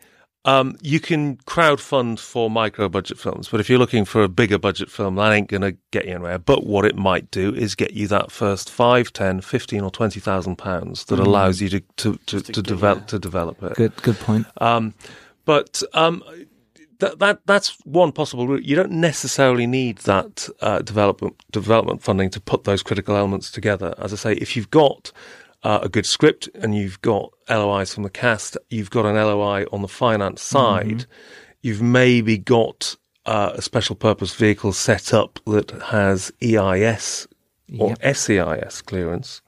Um, 0.46 0.76
you 0.82 1.00
can 1.00 1.38
crowdfund 1.38 2.20
for 2.20 2.50
micro 2.50 2.90
budget 2.90 3.18
films, 3.18 3.48
but 3.48 3.62
if 3.62 3.70
you're 3.70 3.80
looking 3.80 4.04
for 4.04 4.24
a 4.24 4.28
bigger 4.28 4.60
budget 4.60 4.92
film, 4.92 5.16
that 5.16 5.32
ain't 5.32 5.48
going 5.48 5.62
to 5.62 5.78
get 5.92 6.06
you 6.06 6.16
anywhere. 6.16 6.38
But 6.38 6.66
what 6.66 6.84
it 6.84 6.98
might 6.98 7.32
do 7.32 7.56
is 7.56 7.76
get 7.76 7.94
you 7.94 8.08
that 8.10 8.30
first 8.30 8.70
five, 8.70 9.14
ten, 9.14 9.40
fifteen, 9.40 9.82
or 9.82 9.90
twenty 9.90 10.20
thousand 10.20 10.58
pounds 10.58 11.06
that 11.06 11.20
allows 11.20 11.62
you 11.62 11.70
to 11.70 11.80
to, 11.80 12.20
to, 12.26 12.42
to 12.42 12.52
to 12.52 12.62
develop 12.62 13.08
to 13.08 13.20
develop 13.20 13.64
it. 13.64 13.76
Good 13.76 13.96
good 14.02 14.20
point. 14.20 14.46
Um, 14.58 14.94
but 15.46 15.82
um, 15.94 16.22
that, 17.00 17.20
that 17.20 17.40
that's 17.46 17.78
one 17.86 18.12
possible 18.12 18.48
route. 18.48 18.64
You 18.64 18.76
don't 18.76 18.92
necessarily 18.92 19.66
need 19.66 20.00
that 20.00 20.50
uh, 20.62 20.80
development 20.80 21.36
development 21.52 22.02
funding 22.02 22.30
to 22.32 22.42
put 22.42 22.66
those 22.66 22.84
critical 22.84 23.16
elements 23.16 23.50
together. 23.52 23.94
As 23.98 24.12
I 24.14 24.18
say, 24.18 24.34
if 24.34 24.58
you've 24.58 24.72
got 24.72 25.12
uh, 25.64 25.80
a 25.84 25.90
good 25.90 26.06
script 26.06 26.50
and 26.56 26.76
you've 26.76 27.02
got 27.02 27.32
LOIs 27.50 27.94
from 27.94 28.04
the 28.04 28.10
cast, 28.10 28.58
you've 28.70 28.90
got 28.90 29.06
an 29.06 29.16
LOI 29.16 29.66
on 29.72 29.82
the 29.82 29.88
finance 29.88 30.42
side, 30.42 31.06
you've 31.62 31.82
maybe 31.82 32.38
got 32.38 32.96
uh, 33.26 33.52
a 33.56 33.62
special 33.62 33.96
purpose 33.96 34.34
vehicle 34.34 34.74
set 34.74 35.14
up 35.14 35.40
that 35.48 35.72
has 35.88 36.32
EIS 36.42 37.28
or 37.80 37.96
SEIS 38.14 38.82
clearance. 38.82 39.42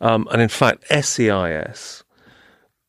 Um, 0.00 0.28
and 0.30 0.40
in 0.40 0.48
fact, 0.48 0.84
SEIS 0.90 2.04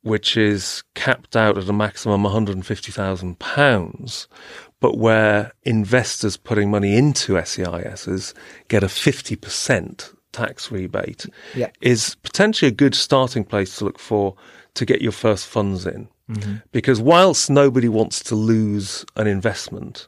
which 0.04 0.36
is 0.36 0.84
capped 0.96 1.36
out 1.36 1.58
at 1.58 1.70
a 1.70 1.74
maximum 1.74 2.24
£150,000, 2.24 4.28
but 4.80 4.98
where 4.98 5.52
investors 5.64 6.38
putting 6.38 6.72
money 6.72 6.98
into 6.98 7.34
SEISs 7.34 8.34
get 8.68 8.84
a 8.84 8.88
50% 8.88 10.14
tax 10.32 10.72
rebate, 10.72 11.26
Yeah. 11.56 11.70
is 11.82 12.16
potentially 12.24 12.70
a 12.70 12.76
good 12.76 12.96
starting 12.96 13.44
place 13.44 13.78
to 13.78 13.86
look 13.86 14.00
for 14.00 14.36
to 14.74 14.86
get 14.86 15.02
your 15.02 15.12
first 15.12 15.46
funds 15.48 15.86
in. 15.86 16.08
Mm-hmm. 16.30 16.56
Because 16.72 17.02
whilst 17.02 17.50
nobody 17.50 17.90
wants 17.90 18.24
to 18.24 18.36
lose 18.36 19.06
an 19.16 19.28
investment, 19.28 20.08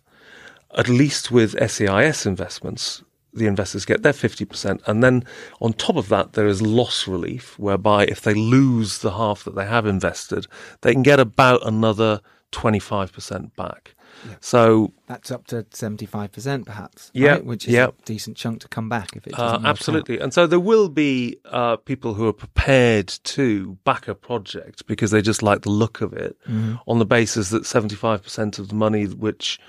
at 0.77 0.87
least 0.87 1.31
with 1.31 1.51
SEIS 1.59 2.25
investments, 2.25 3.03
the 3.33 3.47
investors 3.47 3.85
get 3.85 4.03
their 4.03 4.13
50%. 4.13 4.79
And 4.87 5.03
then 5.03 5.25
on 5.59 5.73
top 5.73 5.95
of 5.95 6.07
that, 6.09 6.33
there 6.33 6.47
is 6.47 6.61
loss 6.61 7.07
relief, 7.07 7.57
whereby 7.57 8.05
if 8.05 8.21
they 8.21 8.33
lose 8.33 8.99
the 8.99 9.11
half 9.11 9.43
that 9.43 9.55
they 9.55 9.65
have 9.65 9.85
invested, 9.85 10.47
they 10.81 10.93
can 10.93 11.03
get 11.03 11.19
about 11.19 11.65
another 11.65 12.21
25% 12.51 13.55
back. 13.55 13.95
So, 14.39 14.93
That's 15.07 15.31
up 15.31 15.47
to 15.47 15.65
seventy 15.71 16.05
five 16.05 16.31
percent 16.31 16.65
perhaps. 16.65 17.11
Yeah, 17.13 17.31
right? 17.31 17.45
which 17.45 17.67
is 17.67 17.73
yeah. 17.73 17.87
a 17.87 17.91
decent 18.05 18.37
chunk 18.37 18.61
to 18.61 18.67
come 18.67 18.89
back 18.89 19.15
if 19.15 19.27
it 19.27 19.37
uh, 19.37 19.59
absolutely. 19.63 20.19
And 20.19 20.33
so 20.33 20.47
there 20.47 20.59
will 20.59 20.89
be 20.89 21.37
uh, 21.45 21.77
people 21.77 22.13
who 22.13 22.27
are 22.27 22.33
prepared 22.33 23.07
to 23.07 23.77
back 23.83 24.07
a 24.07 24.15
project 24.15 24.87
because 24.87 25.11
they 25.11 25.21
just 25.21 25.43
like 25.43 25.61
the 25.61 25.69
look 25.69 26.01
of 26.01 26.13
it 26.13 26.37
Mm-hmm. 26.47 26.75
on 26.87 26.99
the 26.99 27.05
basis 27.05 27.49
that 27.49 27.63
75% 27.63 28.59
of 28.59 28.67
the 28.67 28.75
money 28.75 29.05
which 29.05 29.59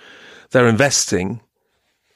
they're 0.50 0.66
investing 0.68 1.40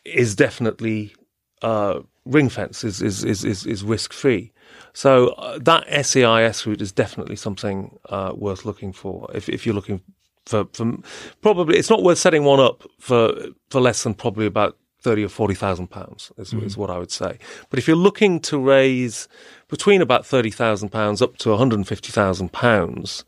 is 0.05 0.35
definitely 0.35 1.15
uh, 1.63 2.01
ring 2.25 2.49
fence, 2.49 2.85
is, 2.85 3.01
is, 3.03 3.25
is, 3.25 3.45
is, 3.45 3.67
is 3.67 3.83
risk 3.83 4.13
free. 4.13 4.53
So 4.93 5.29
uh, 5.29 5.59
that 5.63 5.87
SEIS 6.05 6.67
route 6.67 6.83
is 6.83 6.93
definitely 6.93 7.37
something 7.37 7.99
uh, 8.09 8.33
worth 8.35 8.65
looking 8.65 8.93
for 8.93 9.31
if, 9.35 9.49
if 9.49 9.65
you're 9.65 9.75
looking 9.75 10.03
for, 10.49 10.65
for 10.73 10.97
probably 11.43 11.79
it's 11.79 11.91
not 11.91 12.03
worth 12.03 12.19
setting 12.19 12.45
one 12.45 12.61
up 12.61 12.85
for 12.99 13.33
for 13.71 13.81
less 13.81 14.03
than 14.03 14.15
probably 14.15 14.47
about 14.47 14.77
thirty 15.01 15.25
or 15.25 15.29
forty 15.29 15.55
thousand 15.55 15.89
pounds 15.89 16.33
is, 16.39 16.53
is 16.55 16.77
what 16.77 16.91
I 16.91 16.99
would 16.99 17.13
say. 17.13 17.39
But 17.71 17.79
if 17.79 17.87
you're 17.87 17.97
looking 17.97 18.41
to 18.41 18.59
raise 18.59 19.29
between 19.69 20.03
about 20.03 20.27
thirty 20.27 20.51
thousand 20.51 20.89
pounds 20.89 21.23
up 21.23 21.37
to 21.39 21.51
one 21.51 21.59
hundred 21.59 21.77
and 21.77 21.89
fifty 21.89 22.11
thousand 22.11 22.53
pounds, 22.53 23.25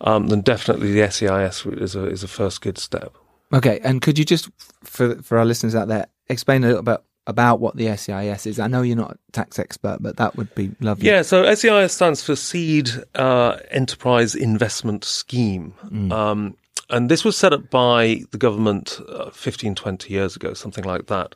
um, 0.00 0.28
then 0.28 0.40
definitely 0.40 0.92
the 0.92 1.10
SEIS 1.10 1.66
is 1.66 1.94
a 1.94 2.06
is 2.06 2.22
a 2.22 2.28
first 2.28 2.60
good 2.60 2.78
step. 2.78 3.14
Okay, 3.52 3.80
and 3.84 4.02
could 4.02 4.18
you 4.18 4.24
just 4.24 4.50
for 4.82 5.22
for 5.22 5.38
our 5.38 5.44
listeners 5.44 5.74
out 5.74 5.88
there 5.88 6.06
explain 6.28 6.64
a 6.64 6.68
little 6.68 6.82
bit 6.82 7.00
about 7.26 7.58
what 7.58 7.76
the 7.76 7.96
SEIS 7.96 8.46
is? 8.46 8.60
I 8.60 8.66
know 8.66 8.82
you're 8.82 8.96
not 8.96 9.12
a 9.12 9.18
tax 9.32 9.58
expert, 9.58 9.98
but 10.00 10.18
that 10.18 10.36
would 10.36 10.54
be 10.54 10.72
lovely. 10.80 11.08
Yeah, 11.08 11.22
so 11.22 11.54
SEIS 11.54 11.92
stands 11.92 12.22
for 12.22 12.36
Seed 12.36 12.90
uh, 13.14 13.58
Enterprise 13.70 14.34
Investment 14.34 15.04
Scheme. 15.04 15.72
Um, 16.12 16.56
and 16.94 17.08
this 17.08 17.24
was 17.24 17.36
set 17.36 17.52
up 17.52 17.70
by 17.70 18.22
the 18.30 18.38
government 18.38 19.00
uh, 19.08 19.28
15, 19.30 19.74
20 19.74 20.12
years 20.12 20.36
ago, 20.36 20.54
something 20.54 20.84
like 20.84 21.06
that. 21.06 21.34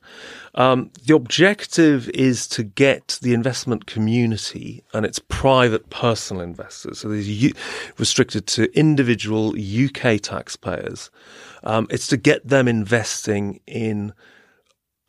Um, 0.54 0.92
the 1.04 1.16
objective 1.16 2.08
is 2.10 2.46
to 2.48 2.62
get 2.62 3.18
the 3.22 3.34
investment 3.34 3.86
community 3.86 4.84
and 4.94 5.04
its 5.04 5.18
private 5.18 5.90
personal 5.90 6.44
investors, 6.44 7.00
so 7.00 7.08
these 7.08 7.28
u- 7.28 7.52
restricted 7.98 8.46
to 8.46 8.72
individual 8.78 9.56
UK 9.58 10.20
taxpayers, 10.20 11.10
um, 11.64 11.88
it's 11.90 12.06
to 12.06 12.16
get 12.16 12.46
them 12.46 12.68
investing 12.68 13.58
in 13.66 14.12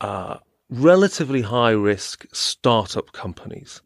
uh, 0.01 0.38
relatively 0.71 1.43
high 1.43 1.69
risk 1.69 2.25
startup 2.33 3.12
companies. 3.12 3.83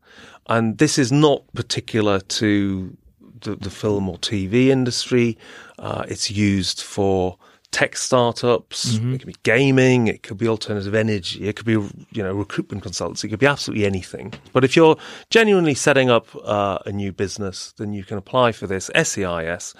And 0.47 0.77
this 0.77 0.97
is 0.97 1.11
not 1.11 1.43
particular 1.53 2.21
to 2.21 2.95
the, 3.43 3.55
the 3.55 3.69
film 3.69 4.09
or 4.09 4.17
TV 4.17 4.67
industry. 4.67 5.37
Uh, 5.79 6.03
it's 6.07 6.29
used 6.31 6.81
for 6.81 7.37
tech 7.71 7.97
startups. 7.97 8.95
It 9.15 9.19
could 9.19 9.27
be 9.27 9.35
gaming. 9.43 10.07
It 10.07 10.21
could 10.23 10.37
be 10.37 10.47
alternative 10.47 10.93
energy. 10.93 11.47
It 11.47 11.55
could 11.55 11.65
be, 11.65 11.73
you 11.73 12.23
know, 12.23 12.31
recruitment 12.33 12.83
consultancy. 12.83 13.25
It 13.25 13.29
could 13.29 13.39
be 13.39 13.47
absolutely 13.47 13.85
anything. 13.85 14.33
But 14.53 14.63
if 14.63 14.75
you're 14.75 14.95
genuinely 15.31 15.73
setting 15.73 16.09
up 16.09 16.27
uh, 16.45 16.77
a 16.85 16.91
new 16.91 17.11
business, 17.11 17.73
then 17.77 17.91
you 17.91 18.03
can 18.03 18.17
apply 18.17 18.51
for 18.51 18.67
this 18.67 18.91
SEIS, 18.95 19.73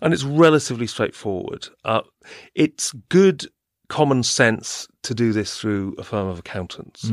and 0.00 0.14
it's 0.14 0.22
relatively 0.22 0.86
straightforward. 0.86 1.68
Uh, 1.84 2.02
it's 2.54 2.92
good 3.08 3.46
common 3.88 4.22
sense 4.22 4.86
to 5.02 5.12
do 5.14 5.32
this 5.32 5.58
through 5.58 5.96
a 5.98 6.04
firm 6.04 6.28
of 6.28 6.38
accountants. 6.38 7.10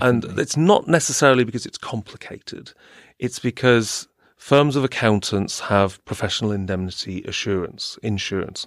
and 0.00 0.24
it's 0.38 0.56
not 0.56 0.88
necessarily 0.88 1.44
because 1.44 1.66
it's 1.66 1.76
complicated. 1.76 2.72
It's 3.18 3.38
because 3.38 4.08
firms 4.44 4.76
of 4.76 4.84
accountants 4.84 5.58
have 5.58 6.04
professional 6.04 6.52
indemnity 6.52 7.22
assurance, 7.22 7.98
insurance. 8.02 8.66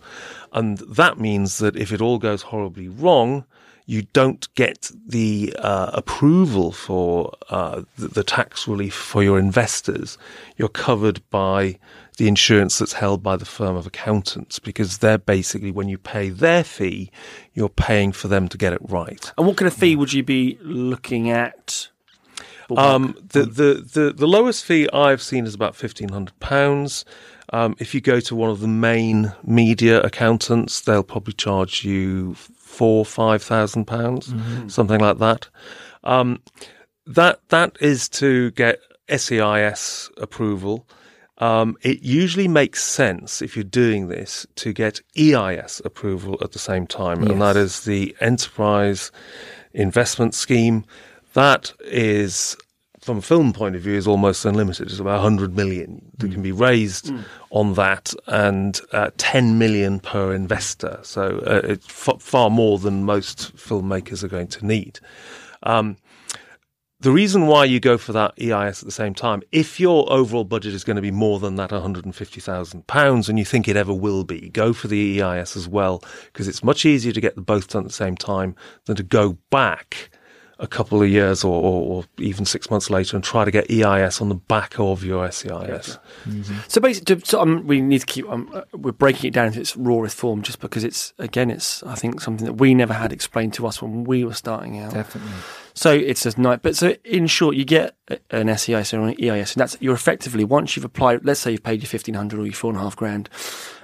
And 0.52 0.80
that 0.80 1.20
means 1.20 1.60
that 1.60 1.76
if 1.76 1.92
it 1.92 2.02
all 2.02 2.18
goes 2.18 2.42
horribly 2.42 2.88
wrong, 2.88 3.46
you 3.86 4.02
don't 4.12 4.52
get 4.56 4.90
the 5.08 5.54
uh, 5.60 5.92
approval 5.94 6.72
for 6.72 7.32
uh, 7.52 7.84
the, 7.96 8.08
the 8.08 8.24
tax 8.24 8.68
relief 8.68 8.96
for 8.96 9.22
your 9.22 9.38
investors. 9.38 10.18
You're 10.58 10.68
covered 10.68 11.22
by 11.30 11.78
the 12.18 12.28
insurance 12.28 12.80
that's 12.80 12.94
held 12.94 13.22
by 13.22 13.36
the 13.36 13.46
firm 13.46 13.76
of 13.76 13.86
accountants 13.86 14.58
because 14.58 14.98
they're 14.98 15.20
basically, 15.20 15.70
when 15.70 15.90
you 15.90 16.00
pay 16.00 16.30
their 16.30 16.64
fee, 16.64 17.12
you're 17.54 17.70
paying 17.70 18.14
for 18.14 18.28
them 18.28 18.48
to 18.48 18.58
get 18.58 18.74
it 18.74 18.82
right. 18.82 19.32
And 19.38 19.46
what 19.46 19.58
kind 19.58 19.68
of 19.68 19.76
fee 19.76 19.96
would 19.96 20.12
you 20.12 20.24
be 20.24 20.58
looking 20.64 21.30
at? 21.30 21.90
Um, 22.76 23.16
the, 23.30 23.44
the, 23.44 23.74
the, 23.94 24.14
the 24.14 24.28
lowest 24.28 24.66
fee 24.66 24.90
I've 24.92 25.22
seen 25.22 25.46
is 25.46 25.54
about 25.54 25.76
fifteen 25.76 26.10
hundred 26.10 26.40
pounds. 26.40 27.06
Um, 27.54 27.76
if 27.80 27.96
you 27.96 28.02
go 28.02 28.20
to 28.20 28.36
one 28.36 28.50
of 28.50 28.60
the 28.60 28.68
main 28.68 29.34
media 29.44 30.02
accountants, 30.02 30.82
they'll 30.82 31.04
probably 31.04 31.34
charge 31.34 31.86
you 31.86 32.34
four, 32.34 33.06
five 33.06 33.42
thousand 33.42 33.86
pounds, 33.86 34.34
something 34.68 35.00
like 35.00 35.20
that. 35.20 35.48
Um, 36.04 36.42
that 37.06 37.40
that 37.50 37.78
is 37.80 38.10
to 38.10 38.52
get 38.52 38.80
SEIS 39.10 40.10
approval. 40.18 40.86
Um, 41.40 41.78
it 41.84 42.02
usually 42.02 42.48
makes 42.48 42.84
sense 42.84 43.42
if 43.44 43.56
you're 43.56 43.64
doing 43.64 44.08
this 44.08 44.48
to 44.56 44.74
get 44.74 45.02
EIS 45.18 45.82
approval 45.86 46.38
at 46.42 46.52
the 46.52 46.60
same 46.60 46.88
time, 46.88 47.22
and 47.24 47.42
that 47.42 47.56
is 47.56 47.86
the 47.86 48.16
Enterprise 48.20 49.12
Investment 49.74 50.34
Scheme. 50.34 50.84
That 51.34 51.74
is, 51.82 52.58
from 53.00 53.18
a 53.18 53.22
film 53.22 53.54
point 53.54 53.76
of 53.76 53.82
view, 53.82 53.96
is 53.96 54.08
almost 54.08 54.46
unlimited. 54.46 54.88
It's 54.90 55.00
about 55.00 55.22
100 55.22 55.56
million 55.56 56.12
that 56.18 56.32
can 56.32 56.42
be 56.42 56.52
raised 56.52 57.12
on 57.52 57.74
that, 57.76 58.14
and 58.28 58.80
uh, 58.92 59.12
10 59.18 59.58
million 59.58 60.00
per 60.00 60.34
investor. 60.34 61.00
So 61.04 61.40
uh, 61.46 61.62
it's 61.64 61.86
f- 61.88 62.22
far 62.22 62.50
more 62.50 62.80
than 62.80 63.04
most 63.04 63.56
filmmakers 63.56 64.24
are 64.24 64.28
going 64.30 64.48
to 64.48 64.66
need. 64.66 65.00
Um, 65.64 65.98
the 67.00 67.12
reason 67.12 67.46
why 67.46 67.66
you 67.66 67.80
go 67.80 67.96
for 68.00 68.12
that 68.14 68.34
EIS 68.42 68.82
at 68.82 68.86
the 68.86 68.92
same 68.92 69.14
time, 69.14 69.44
if 69.52 69.80
your 69.80 70.12
overall 70.12 70.44
budget 70.44 70.74
is 70.74 70.84
going 70.84 70.96
to 70.96 71.02
be 71.02 71.12
more 71.12 71.38
than 71.38 71.56
that 71.58 71.70
£150,000 71.70 73.30
and 73.30 73.38
you 73.38 73.46
think 73.46 73.68
it 73.68 73.76
ever 73.76 73.94
will 73.94 74.24
be, 74.24 74.50
go 74.50 74.74
for 74.74 74.88
the 74.88 75.22
EIS 75.22 75.56
as 75.56 75.68
well 75.68 76.04
because 76.34 76.48
it's 76.48 76.64
much 76.64 76.86
easier 76.86 77.12
to 77.12 77.22
get 77.22 77.36
them 77.36 77.44
both 77.44 77.68
done 77.68 77.84
at 77.84 77.90
the 77.90 77.94
same 77.94 78.18
time 78.18 78.56
than 78.86 78.96
to 78.96 79.04
go 79.04 79.38
back 79.52 80.10
a 80.60 80.68
couple 80.68 81.02
of 81.02 81.08
years 81.10 81.44
or, 81.44 81.54
or, 81.54 81.82
or 81.98 82.04
even 82.18 82.44
six 82.46 82.72
months 82.72 82.90
later 82.90 83.16
and 83.16 83.24
try 83.24 83.46
to 83.46 83.52
get 83.52 83.70
EIS 83.70 84.20
on 84.22 84.30
the 84.30 84.36
back 84.36 84.80
of 84.80 85.04
your 85.04 85.30
SEIS. 85.32 86.00
So 86.68 86.82
basically, 86.82 87.20
so, 87.26 87.40
um, 87.42 87.68
we 87.68 87.80
need 87.82 88.00
to 88.00 88.06
keep. 88.06 88.28
Um, 88.30 88.50
uh, 88.54 88.62
we're 88.74 88.92
breaking 88.92 89.28
it 89.28 89.34
down 89.34 89.48
into 89.48 89.60
its 89.60 89.78
rawest 89.78 90.16
form, 90.18 90.42
just 90.42 90.60
because 90.60 90.84
it's 90.84 91.14
again, 91.20 91.52
it's 91.52 91.84
I 91.84 91.96
think 91.96 92.22
something 92.22 92.46
that 92.46 92.54
we 92.54 92.74
never 92.74 92.94
had 92.94 93.14
explained 93.14 93.54
to 93.56 93.68
us 93.68 93.82
when 93.82 94.04
we 94.04 94.24
were 94.26 94.34
starting 94.34 94.80
out. 94.80 94.94
Definitely. 94.94 95.32
So 95.74 95.92
it's 95.94 96.26
a 96.26 96.42
night. 96.42 96.62
But 96.64 96.76
so 96.76 96.96
in 97.04 97.28
short, 97.28 97.56
you 97.56 97.64
get 97.64 97.96
an 98.32 98.48
SEIS 98.58 98.94
or 98.94 99.02
an 99.08 99.16
EIS, 99.24 99.54
and 99.54 99.62
that's 99.62 99.78
you're 99.80 99.94
effectively 99.94 100.44
once 100.44 100.76
you've 100.76 100.86
applied. 100.86 101.24
Let's 101.24 101.40
say 101.40 101.52
you've 101.52 101.64
paid 101.64 101.82
your 101.82 101.88
fifteen 101.90 102.16
hundred 102.16 102.40
or 102.40 102.46
your 102.46 102.54
four 102.54 102.72
and 102.72 102.80
a 102.80 102.84
half 102.84 102.96
grand. 102.96 103.30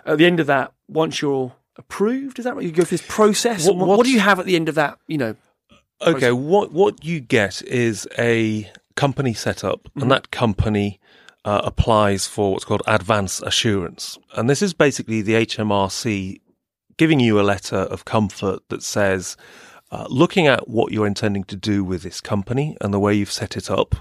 At 0.06 0.18
the 0.18 0.26
end 0.26 0.40
of 0.40 0.48
that, 0.48 0.74
once 0.88 1.22
you're 1.22 1.54
approved, 1.78 2.40
is 2.40 2.46
that 2.46 2.56
right? 2.56 2.66
You 2.66 2.72
go 2.72 2.84
through 2.84 2.98
this 2.98 3.08
process. 3.08 3.66
What- 3.68 3.78
What, 3.78 3.88
what, 4.00 4.06
do 4.06 4.12
you 4.12 4.20
have 4.20 4.40
at 4.40 4.46
the 4.48 4.56
end 4.56 4.70
of 4.70 4.76
that? 4.76 4.98
You 5.08 5.18
know, 5.20 5.36
Okay, 6.08 6.32
what 6.32 6.72
what 6.72 7.04
you 7.04 7.20
get 7.20 7.62
is 7.64 8.08
a 8.18 8.70
company 8.96 9.34
set 9.34 9.64
up, 9.64 9.90
and 9.96 10.12
that 10.12 10.32
company 10.32 11.00
uh, 11.46 11.62
applies 11.64 12.28
for 12.28 12.52
what's 12.52 12.66
called 12.66 12.84
advance 12.88 13.42
assurance, 13.42 14.18
and 14.36 14.50
this 14.50 14.62
is 14.62 14.74
basically 14.74 15.22
the 15.22 15.34
HMRC 15.34 16.40
giving 16.98 17.20
you 17.20 17.40
a 17.40 17.44
letter 17.44 17.78
of 17.78 18.06
comfort 18.06 18.60
that 18.70 18.84
says, 18.84 19.36
uh, 19.92 20.06
looking 20.10 20.48
at 20.48 20.68
what 20.70 20.92
you're 20.92 21.08
intending 21.08 21.44
to 21.46 21.56
do 21.56 21.84
with 21.84 22.04
this 22.04 22.22
company 22.22 22.78
and 22.82 22.94
the 22.94 23.00
way 23.00 23.14
you've 23.14 23.32
set 23.32 23.58
it 23.58 23.70
up, 23.72 23.96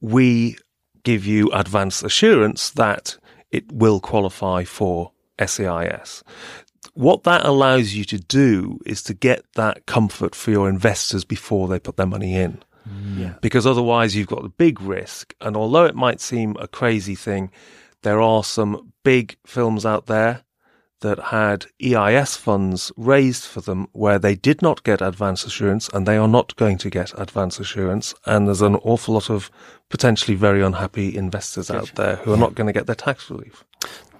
we 0.00 0.56
give 1.02 1.26
you 1.26 1.50
advance 1.52 2.02
assurance 2.02 2.70
that 2.70 3.18
it 3.50 3.70
will 3.72 4.00
qualify 4.00 4.64
for 4.64 5.12
SEIS 5.38 6.22
what 6.98 7.22
that 7.22 7.46
allows 7.46 7.94
you 7.94 8.04
to 8.04 8.18
do 8.18 8.80
is 8.84 9.04
to 9.04 9.14
get 9.14 9.44
that 9.54 9.86
comfort 9.86 10.34
for 10.34 10.50
your 10.50 10.68
investors 10.68 11.24
before 11.24 11.68
they 11.68 11.78
put 11.78 11.96
their 11.96 12.06
money 12.06 12.34
in. 12.34 12.60
Mm. 12.88 13.18
Yeah. 13.18 13.34
Because 13.40 13.68
otherwise 13.68 14.16
you've 14.16 14.26
got 14.26 14.44
a 14.44 14.48
big 14.48 14.80
risk. 14.80 15.32
And 15.40 15.56
although 15.56 15.84
it 15.84 15.94
might 15.94 16.20
seem 16.20 16.56
a 16.58 16.66
crazy 16.66 17.14
thing, 17.14 17.52
there 18.02 18.20
are 18.20 18.42
some 18.42 18.92
big 19.04 19.36
films 19.46 19.86
out 19.86 20.06
there 20.06 20.42
that 21.00 21.20
had 21.20 21.66
EIS 21.80 22.36
funds 22.36 22.90
raised 22.96 23.44
for 23.44 23.60
them 23.60 23.86
where 23.92 24.18
they 24.18 24.34
did 24.34 24.60
not 24.60 24.82
get 24.82 25.00
advance 25.00 25.44
assurance 25.44 25.88
and 25.94 26.04
they 26.04 26.16
are 26.16 26.26
not 26.26 26.56
going 26.56 26.78
to 26.78 26.90
get 26.90 27.16
advance 27.16 27.60
assurance. 27.60 28.12
And 28.26 28.48
there's 28.48 28.62
an 28.62 28.74
awful 28.74 29.14
lot 29.14 29.30
of 29.30 29.52
potentially 29.88 30.36
very 30.36 30.64
unhappy 30.64 31.16
investors 31.16 31.70
out 31.70 31.92
there 31.94 32.16
who 32.16 32.32
are 32.32 32.36
not 32.36 32.56
going 32.56 32.66
to 32.66 32.72
get 32.72 32.86
their 32.86 32.96
tax 32.96 33.30
relief. 33.30 33.64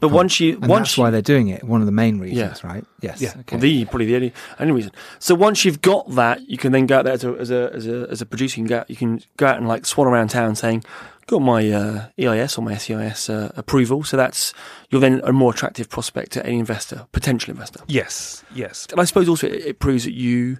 But 0.00 0.08
once 0.08 0.40
you 0.40 0.54
And 0.54 0.66
once 0.68 0.88
that's 0.90 0.96
you, 0.98 1.02
why 1.04 1.10
they're 1.10 1.22
doing 1.22 1.48
it. 1.48 1.64
One 1.64 1.80
of 1.80 1.86
the 1.86 1.92
main 1.92 2.18
reasons, 2.18 2.60
Yeah. 2.62 2.70
right? 2.70 2.84
Yes. 3.00 3.20
Yeah. 3.20 3.34
Okay. 3.40 3.56
The 3.56 3.84
probably 3.86 4.06
the 4.06 4.14
only, 4.16 4.32
only 4.60 4.72
reason. 4.72 4.92
So 5.18 5.34
once 5.34 5.64
you've 5.64 5.80
got 5.82 6.10
that, 6.14 6.48
you 6.48 6.56
can 6.58 6.72
then 6.72 6.86
go 6.86 6.98
out 6.98 7.04
there 7.04 7.14
as 7.14 7.24
a 7.24 7.32
as 7.34 7.50
a 7.50 7.70
as 7.74 7.86
a, 7.86 8.06
as 8.10 8.20
a 8.22 8.26
producer. 8.26 8.60
You 8.60 8.66
can 8.66 8.68
go 8.68 8.78
out, 8.80 8.90
you 8.90 8.96
can 8.96 9.22
go 9.36 9.46
out 9.46 9.58
and 9.58 9.66
like 9.68 9.86
swan 9.86 10.06
around 10.06 10.28
town 10.28 10.54
saying, 10.54 10.84
"Got 11.26 11.40
my 11.42 11.70
uh, 11.70 12.06
EIS 12.18 12.58
or 12.58 12.62
my 12.62 12.76
SEIS 12.76 13.28
uh, 13.30 13.52
approval." 13.56 14.04
So 14.04 14.16
that's 14.16 14.52
you're 14.90 15.00
then 15.00 15.20
a 15.24 15.32
more 15.32 15.52
attractive 15.52 15.88
prospect 15.88 16.32
to 16.32 16.46
any 16.46 16.58
investor, 16.58 17.06
potential 17.12 17.50
investor. 17.52 17.80
Yes, 17.88 18.44
yes. 18.54 18.86
And 18.90 19.00
I 19.00 19.04
suppose 19.04 19.28
also 19.28 19.46
it, 19.46 19.66
it 19.66 19.78
proves 19.80 20.04
that 20.04 20.14
you 20.14 20.58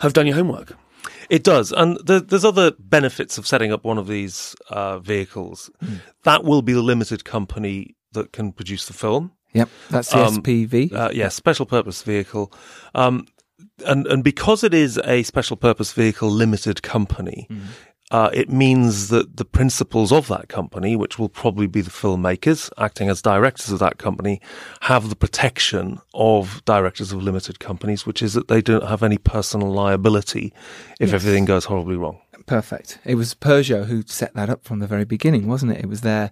have 0.00 0.12
done 0.12 0.26
your 0.26 0.36
homework. 0.36 0.76
It 1.30 1.44
does, 1.44 1.72
and 1.72 1.98
there, 2.06 2.20
there's 2.20 2.44
other 2.44 2.72
benefits 2.78 3.36
of 3.36 3.46
setting 3.46 3.70
up 3.70 3.84
one 3.84 3.98
of 3.98 4.06
these 4.08 4.56
uh, 4.70 4.98
vehicles. 4.98 5.70
That 6.24 6.42
will 6.42 6.62
be 6.62 6.72
the 6.72 6.80
limited 6.82 7.24
company 7.24 7.96
that 8.12 8.32
can 8.32 8.52
produce 8.52 8.86
the 8.86 8.92
film. 8.92 9.32
Yep. 9.54 9.68
That's 9.90 10.10
the 10.10 10.18
Um, 10.24 10.42
SPV. 10.42 10.92
Uh, 10.92 11.10
yeah, 11.12 11.28
special 11.28 11.66
purpose 11.66 12.02
vehicle, 12.02 12.52
um, 12.94 13.26
and 13.86 14.06
and 14.06 14.22
because 14.22 14.62
it 14.62 14.74
is 14.74 14.98
a 15.04 15.22
special 15.22 15.56
purpose 15.56 15.92
vehicle 15.92 16.30
limited 16.30 16.82
company, 16.82 17.48
uh, 18.10 18.30
it 18.32 18.50
means 18.50 19.08
that 19.08 19.36
the 19.36 19.44
principals 19.44 20.12
of 20.12 20.28
that 20.28 20.48
company, 20.48 20.96
which 20.96 21.18
will 21.18 21.28
probably 21.28 21.66
be 21.66 21.80
the 21.80 21.90
filmmakers 21.90 22.70
acting 22.78 23.08
as 23.08 23.20
directors 23.22 23.70
of 23.70 23.78
that 23.78 23.98
company, 23.98 24.40
have 24.82 25.08
the 25.08 25.16
protection 25.16 25.98
of 26.14 26.62
directors 26.64 27.10
of 27.12 27.22
limited 27.22 27.58
companies, 27.58 28.06
which 28.06 28.22
is 28.22 28.34
that 28.34 28.48
they 28.48 28.60
don't 28.62 28.84
have 28.84 29.02
any 29.02 29.18
personal 29.18 29.70
liability 29.72 30.52
if 31.00 31.12
everything 31.12 31.44
goes 31.46 31.64
horribly 31.64 31.96
wrong. 31.96 32.18
Perfect. 32.48 32.98
It 33.04 33.14
was 33.14 33.34
Peugeot 33.34 33.86
who 33.86 34.02
set 34.06 34.34
that 34.34 34.50
up 34.50 34.64
from 34.64 34.78
the 34.80 34.86
very 34.86 35.04
beginning, 35.04 35.46
wasn't 35.46 35.72
it? 35.72 35.78
It 35.84 35.88
was 35.88 36.00
there 36.00 36.30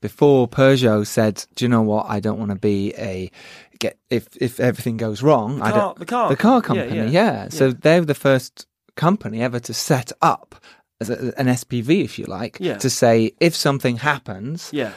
before 0.00 0.48
Peugeot 0.48 1.06
said, 1.06 1.44
"Do 1.54 1.64
you 1.64 1.68
know 1.68 1.82
what? 1.82 2.06
I 2.08 2.20
don't 2.20 2.38
want 2.38 2.50
to 2.52 2.56
be 2.56 2.94
a 2.96 3.30
get 3.78 3.98
if 4.08 4.28
if 4.40 4.58
everything 4.60 4.96
goes 4.96 5.22
wrong. 5.22 5.60
I 5.60 5.70
car- 5.70 5.80
don't 5.80 5.98
the 5.98 6.06
car 6.06 6.28
the 6.28 6.36
car 6.36 6.62
company. 6.62 6.96
Yeah, 6.96 7.04
yeah. 7.04 7.10
Yeah, 7.44 7.48
So 7.50 7.66
Yeah. 7.66 7.74
they're 7.80 8.04
the 8.04 8.14
first 8.14 8.66
company 8.94 9.42
ever 9.42 9.60
to 9.60 9.74
set 9.74 10.12
up 10.22 10.54
as 11.00 11.10
a, 11.10 11.38
an 11.38 11.46
SPV, 11.48 12.02
if 12.02 12.18
you 12.18 12.24
like, 12.24 12.58
to 12.78 12.88
say 12.88 13.32
if 13.40 13.54
something 13.54 13.98
happens, 13.98 14.70
Yeah. 14.72 14.92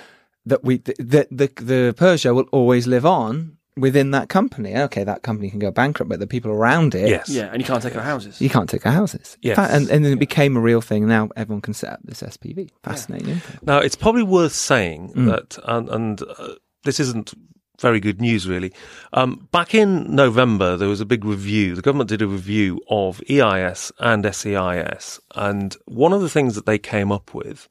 that 0.46 0.64
we 0.64 0.78
that 0.78 1.28
the 1.30 1.50
the 1.62 1.94
Peugeot 1.98 2.34
will 2.36 2.48
always 2.52 2.88
live 2.88 3.06
on 3.06 3.58
within 3.80 4.12
that 4.12 4.30
company. 4.30 4.76
Okay, 4.76 5.04
that 5.04 5.22
company 5.24 5.50
can 5.50 5.60
go 5.60 5.72
bankrupt, 5.72 6.10
but 6.10 6.20
the 6.20 6.28
people 6.28 6.52
around 6.52 6.96
it, 6.96 7.10
Yes. 7.10 7.30
Yeah. 7.30 7.50
And 7.52 7.62
you 7.62 7.66
can't 7.66 7.82
take 7.84 7.96
our 7.96 8.02
houses. 8.04 8.40
you 8.42 8.50
can't 8.50 8.70
take 8.70 8.86
our 8.86 8.92
houses. 8.92 9.38
In 9.42 9.50
Yes. 9.50 9.56
fact, 9.56 9.74
and, 9.74 9.90
and 9.90 10.06
then 10.06 10.14
it 10.14 10.20
became 10.20 10.58
a 10.58 10.62
real 10.62 10.82
thing. 10.82 11.08
Now 11.08 11.30
everyone 11.36 11.62
can 11.62 11.74
set 11.74 11.94
up 11.94 12.00
this 12.04 12.22
SPV. 12.22 12.70
Fascinating. 12.84 13.42
Now, 13.64 13.80
it's 13.80 13.96
probably 13.96 14.24
worth 14.24 14.54
saying 14.54 15.14
Mm. 15.16 15.26
that, 15.28 15.58
and, 15.66 15.90
and 15.90 16.22
uh, 16.22 16.56
this 16.84 17.00
isn't 17.00 17.34
very 17.80 18.02
good 18.02 18.20
news, 18.20 18.46
really. 18.48 18.74
Um, 19.14 19.48
back 19.54 19.74
in 19.74 20.14
November, 20.14 20.76
there 20.76 20.90
was 20.90 21.00
a 21.00 21.06
big 21.06 21.24
review. 21.24 21.76
The 21.76 21.82
government 21.82 22.10
did 22.10 22.22
a 22.22 22.28
review 22.28 22.82
of 22.90 23.22
EIS 23.30 23.92
and 24.00 24.26
SEIS. 24.36 25.20
And 25.36 25.78
one 25.86 26.12
of 26.12 26.22
the 26.22 26.28
things 26.30 26.56
that 26.56 26.66
they 26.66 26.78
came 26.78 27.10
up 27.12 27.34
with 27.34 27.70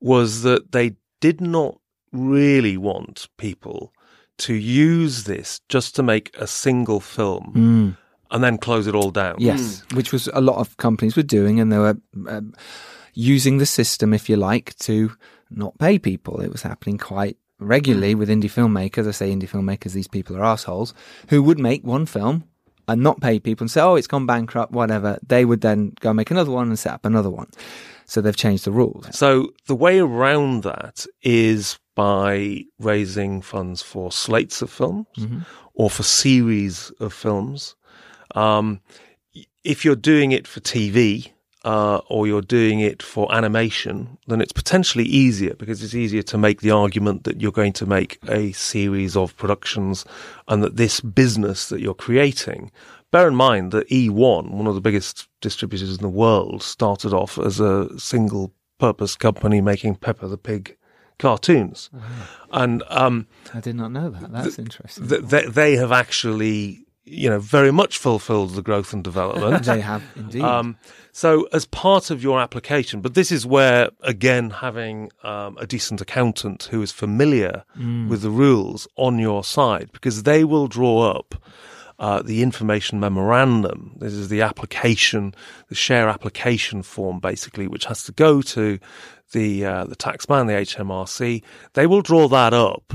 was 0.00 0.42
that 0.42 0.72
they 0.72 0.96
did 1.20 1.40
not 1.40 1.78
really 2.12 2.76
want 2.76 3.28
people 3.36 3.92
to 4.38 4.54
use 4.54 5.24
this 5.24 5.60
just 5.68 5.94
to 5.96 6.02
make 6.02 6.34
a 6.36 6.46
single 6.46 7.00
film 7.00 7.96
and 8.30 8.44
then 8.44 8.58
close 8.58 8.86
it 8.86 8.94
all 8.94 9.10
down. 9.10 9.36
Yes, 9.38 9.82
which 9.94 10.12
was 10.12 10.28
a 10.32 10.40
lot 10.40 10.56
of 10.58 10.76
companies 10.76 11.16
were 11.16 11.22
doing, 11.22 11.60
and 11.60 11.72
they 11.72 11.78
were 11.78 11.96
um, 12.28 12.54
using 13.14 13.58
the 13.58 13.66
system, 13.66 14.12
if 14.14 14.28
you 14.28 14.36
like, 14.36 14.76
to 14.80 15.12
not 15.50 15.78
pay 15.78 15.98
people. 15.98 16.40
It 16.40 16.52
was 16.52 16.62
happening 16.62 16.98
quite 16.98 17.36
regularly 17.58 18.14
with 18.14 18.28
indie 18.28 18.44
filmmakers. 18.44 19.08
I 19.08 19.12
say 19.12 19.34
indie 19.34 19.48
filmmakers; 19.48 19.92
these 19.92 20.08
people 20.08 20.36
are 20.36 20.44
assholes 20.44 20.94
who 21.28 21.42
would 21.42 21.58
make 21.58 21.84
one 21.84 22.06
film 22.06 22.44
and 22.86 23.02
not 23.02 23.20
pay 23.20 23.38
people 23.40 23.64
and 23.64 23.70
say, 23.70 23.80
"Oh, 23.80 23.96
it's 23.96 24.06
gone 24.06 24.26
bankrupt," 24.26 24.72
whatever. 24.72 25.18
They 25.26 25.44
would 25.44 25.60
then 25.62 25.94
go 26.00 26.12
make 26.12 26.30
another 26.30 26.50
one 26.50 26.68
and 26.68 26.78
set 26.78 26.92
up 26.92 27.04
another 27.04 27.30
one. 27.30 27.48
So 28.08 28.20
they've 28.20 28.34
changed 28.34 28.64
the 28.64 28.72
rules. 28.72 29.06
So 29.16 29.52
the 29.66 29.76
way 29.76 30.00
around 30.00 30.62
that 30.64 31.06
is 31.22 31.78
by 31.94 32.64
raising 32.78 33.42
funds 33.42 33.82
for 33.82 34.10
slates 34.10 34.62
of 34.62 34.70
films 34.70 35.06
or 35.74 35.90
for 35.90 36.02
series 36.02 36.90
of 37.00 37.12
films. 37.12 37.76
Um, 38.34 38.80
if 39.62 39.84
you're 39.84 39.96
doing 39.96 40.32
it 40.32 40.46
for 40.46 40.60
TV 40.60 41.30
uh, 41.64 41.98
or 42.08 42.26
you're 42.26 42.40
doing 42.40 42.80
it 42.80 43.02
for 43.02 43.30
animation, 43.34 44.16
then 44.26 44.40
it's 44.40 44.52
potentially 44.52 45.04
easier 45.04 45.54
because 45.54 45.82
it's 45.82 45.94
easier 45.94 46.22
to 46.22 46.38
make 46.38 46.60
the 46.62 46.70
argument 46.70 47.24
that 47.24 47.40
you're 47.42 47.52
going 47.52 47.74
to 47.74 47.84
make 47.84 48.18
a 48.28 48.52
series 48.52 49.16
of 49.16 49.36
productions 49.36 50.04
and 50.46 50.62
that 50.62 50.76
this 50.76 51.00
business 51.00 51.68
that 51.68 51.80
you're 51.80 51.94
creating. 51.94 52.70
Bear 53.10 53.28
in 53.28 53.34
mind 53.34 53.72
that 53.72 53.88
eOne, 53.88 54.50
one 54.50 54.66
of 54.66 54.74
the 54.74 54.80
biggest 54.80 55.28
distributors 55.40 55.96
in 55.96 56.02
the 56.02 56.08
world, 56.08 56.62
started 56.62 57.14
off 57.14 57.38
as 57.38 57.58
a 57.58 57.98
single 57.98 58.52
purpose 58.78 59.16
company 59.16 59.60
making 59.60 59.96
Peppa 59.96 60.28
the 60.28 60.38
Pig 60.38 60.76
cartoons. 61.18 61.90
And 62.52 62.82
um, 62.88 63.26
I 63.54 63.60
did 63.60 63.76
not 63.76 63.92
know 63.92 64.10
that. 64.10 64.30
That's 64.32 64.58
interesting. 64.58 65.08
th- 65.08 65.22
they, 65.22 65.46
they 65.46 65.76
have 65.76 65.90
actually, 65.90 66.86
you 67.04 67.28
know, 67.28 67.40
very 67.40 67.72
much 67.72 67.98
fulfilled 67.98 68.54
the 68.54 68.62
growth 68.62 68.92
and 68.92 69.02
development. 69.02 69.64
they 69.64 69.80
have 69.80 70.02
indeed. 70.14 70.42
Um, 70.42 70.76
so, 71.12 71.48
as 71.52 71.64
part 71.64 72.10
of 72.10 72.22
your 72.22 72.40
application, 72.40 73.00
but 73.00 73.14
this 73.14 73.32
is 73.32 73.44
where, 73.44 73.90
again, 74.02 74.50
having 74.50 75.10
um, 75.24 75.56
a 75.58 75.66
decent 75.66 76.00
accountant 76.00 76.68
who 76.70 76.80
is 76.82 76.92
familiar 76.92 77.64
with 78.08 78.22
the 78.22 78.30
rules 78.30 78.86
on 78.96 79.18
your 79.18 79.42
side, 79.42 79.90
because 79.92 80.22
they 80.22 80.44
will 80.44 80.68
draw 80.68 81.10
up 81.10 81.34
uh, 81.98 82.22
the 82.22 82.42
information 82.42 83.00
memorandum. 83.00 83.96
This 83.98 84.12
is 84.12 84.28
the 84.28 84.42
application, 84.42 85.34
the 85.68 85.74
share 85.74 86.08
application 86.08 86.82
form, 86.82 87.18
basically, 87.20 87.66
which 87.66 87.86
has 87.86 88.04
to 88.04 88.12
go 88.12 88.40
to 88.42 88.78
the 89.32 89.64
uh, 89.64 89.84
the 89.84 89.96
taxman, 89.96 90.46
the 90.46 90.52
HMRC. 90.52 91.42
They 91.74 91.86
will 91.86 92.02
draw 92.02 92.28
that 92.28 92.54
up 92.54 92.94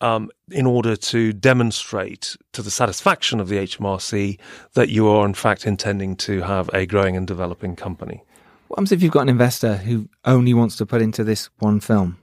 um, 0.00 0.30
in 0.50 0.66
order 0.66 0.96
to 0.96 1.32
demonstrate 1.32 2.36
to 2.52 2.62
the 2.62 2.70
satisfaction 2.70 3.40
of 3.40 3.48
the 3.48 3.56
HMRC 3.56 4.38
that 4.74 4.88
you 4.88 5.08
are 5.08 5.24
in 5.24 5.34
fact 5.34 5.66
intending 5.66 6.16
to 6.16 6.42
have 6.42 6.68
a 6.74 6.84
growing 6.84 7.16
and 7.16 7.26
developing 7.26 7.76
company. 7.76 8.22
What 8.68 8.78
happens 8.78 8.92
if 8.92 9.02
you've 9.02 9.12
got 9.12 9.22
an 9.22 9.28
investor 9.28 9.76
who 9.76 10.08
only 10.24 10.54
wants 10.54 10.76
to 10.76 10.86
put 10.86 11.02
into 11.02 11.24
this 11.24 11.50
one 11.58 11.78
film 11.78 12.18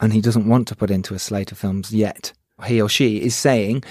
and 0.00 0.12
he 0.12 0.20
doesn't 0.20 0.46
want 0.46 0.68
to 0.68 0.76
put 0.76 0.90
into 0.90 1.14
a 1.14 1.18
slate 1.18 1.50
of 1.50 1.58
films 1.58 1.92
yet? 1.92 2.32
He 2.66 2.80
or 2.80 2.88
she 2.88 3.20
is 3.20 3.34
saying, 3.34 3.82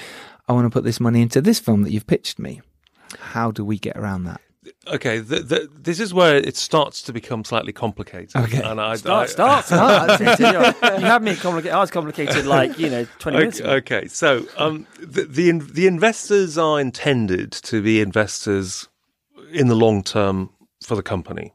I 0.48 0.54
want 0.54 0.66
to 0.66 0.70
put 0.70 0.84
this 0.84 1.00
money 1.00 1.22
into 1.22 1.42
this 1.42 1.60
film 1.60 1.84
that 1.84 1.92
you've 1.92 2.08
pitched 2.08 2.40
me. 2.40 2.62
How 3.20 3.52
do 3.52 3.64
we 3.64 3.78
get 3.78 3.96
around 3.98 4.24
that? 4.26 4.42
Okay, 4.88 5.22
th 5.22 5.48
th 5.50 5.70
this 5.88 6.00
is 6.00 6.14
where 6.14 6.38
it 6.38 6.56
starts 6.56 7.02
to 7.04 7.12
become 7.14 7.44
slightly 7.44 7.74
complicated. 7.74 8.36
Okay. 8.36 8.62
and 8.62 8.80
I, 8.80 8.96
Start, 8.96 9.30
I- 9.30 9.32
start, 9.32 9.66
start. 9.66 10.20
you 10.40 11.06
had 11.06 11.22
me 11.22 11.36
complicated. 11.36 11.74
I 11.76 11.80
was 11.80 11.92
complicated 11.92 12.46
like, 12.46 12.80
you 12.80 12.90
know, 12.90 13.06
20 13.20 13.38
minutes 13.38 13.60
Okay, 13.60 13.66
ago. 13.70 13.76
okay, 13.98 14.08
so 14.08 14.46
um, 14.58 14.88
the, 15.00 15.24
the 15.26 15.52
the 15.60 15.88
investors 15.88 16.58
are 16.58 16.80
intended 16.80 17.52
to 17.64 17.82
be 17.82 18.00
investors 18.02 18.88
in 19.52 19.68
the 19.68 19.76
long 19.76 20.02
term 20.04 20.50
for 20.82 20.96
the 20.96 21.04
company, 21.04 21.54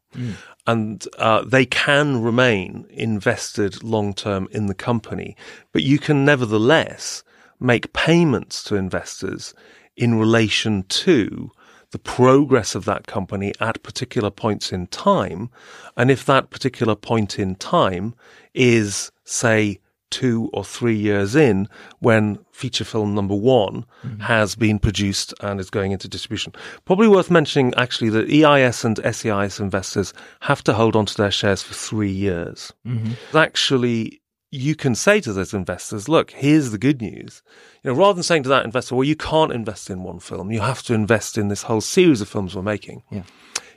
and 0.67 1.07
uh, 1.19 1.43
they 1.45 1.65
can 1.67 2.23
remain 2.23 2.87
invested 2.91 3.83
long 3.83 4.13
term 4.15 4.49
in 4.51 4.67
the 4.67 4.75
company, 4.75 5.35
but 5.73 5.83
you 5.83 5.99
can 5.99 6.25
nevertheless 6.27 7.23
make 7.61 7.93
payments 7.93 8.63
to 8.65 8.77
investors 8.77 9.55
in 9.97 10.19
relation 10.19 10.85
to 10.85 11.51
the 11.91 11.99
progress 11.99 12.75
of 12.75 12.85
that 12.85 13.07
company 13.07 13.53
at 13.61 13.83
particular 13.83 14.31
points 14.31 14.73
in 14.73 14.87
time. 14.89 15.51
And 15.97 16.11
if 16.11 16.25
that 16.27 16.51
particular 16.51 16.95
point 16.95 17.39
in 17.39 17.55
time 17.55 18.15
is, 18.55 19.11
say, 19.25 19.81
two 20.11 20.49
or 20.53 20.65
three 20.65 20.97
years 20.97 21.37
in 21.37 21.69
when 21.99 22.39
feature 22.51 22.85
film 22.85 23.15
number 23.15 23.35
one 23.35 23.85
mm-hmm. 24.03 24.21
has 24.21 24.55
been 24.55 24.79
produced 24.79 25.35
and 25.41 25.61
is 25.61 25.71
going 25.71 25.93
into 25.93 26.09
distribution. 26.09 26.53
Probably 26.85 27.09
worth 27.09 27.31
mentioning 27.31 27.75
actually 27.77 28.11
that 28.11 28.31
EIS 28.31 28.85
and 28.85 28.99
SEIS 28.99 29.61
investors 29.61 30.15
have 30.41 30.65
to 30.65 30.73
hold 30.73 30.97
on 30.97 31.07
to 31.07 31.17
their 31.17 31.31
shares 31.31 31.63
for 31.63 31.75
three 31.75 32.11
years. 32.11 32.73
Mm-hmm. 32.87 33.37
Actually, 33.37 34.21
you 34.51 34.75
can 34.75 34.95
say 34.95 35.21
to 35.21 35.33
those 35.33 35.53
investors, 35.53 36.09
look, 36.09 36.31
here's 36.31 36.71
the 36.71 36.79
good 36.79 37.01
news. 37.03 37.43
You 37.83 37.91
know, 37.91 37.97
rather 37.99 38.15
than 38.15 38.23
saying 38.23 38.45
to 38.45 38.49
that 38.49 38.65
investor, 38.65 38.95
well, 38.95 39.05
you 39.05 39.17
can't 39.17 39.53
invest 39.53 39.91
in 39.91 40.03
one 40.03 40.21
film, 40.21 40.51
you 40.51 40.61
have 40.61 40.83
to 40.85 40.95
invest 40.95 41.37
in 41.37 41.49
this 41.49 41.65
whole 41.65 41.81
series 41.81 42.21
of 42.21 42.29
films 42.29 42.57
we're 42.57 42.63
making. 42.63 43.03
Yeah. 43.11 43.23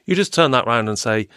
You 0.05 0.15
just 0.15 0.33
turn 0.33 0.51
that 0.51 0.65
round 0.65 0.87
and 0.87 0.97
say, 0.97 1.27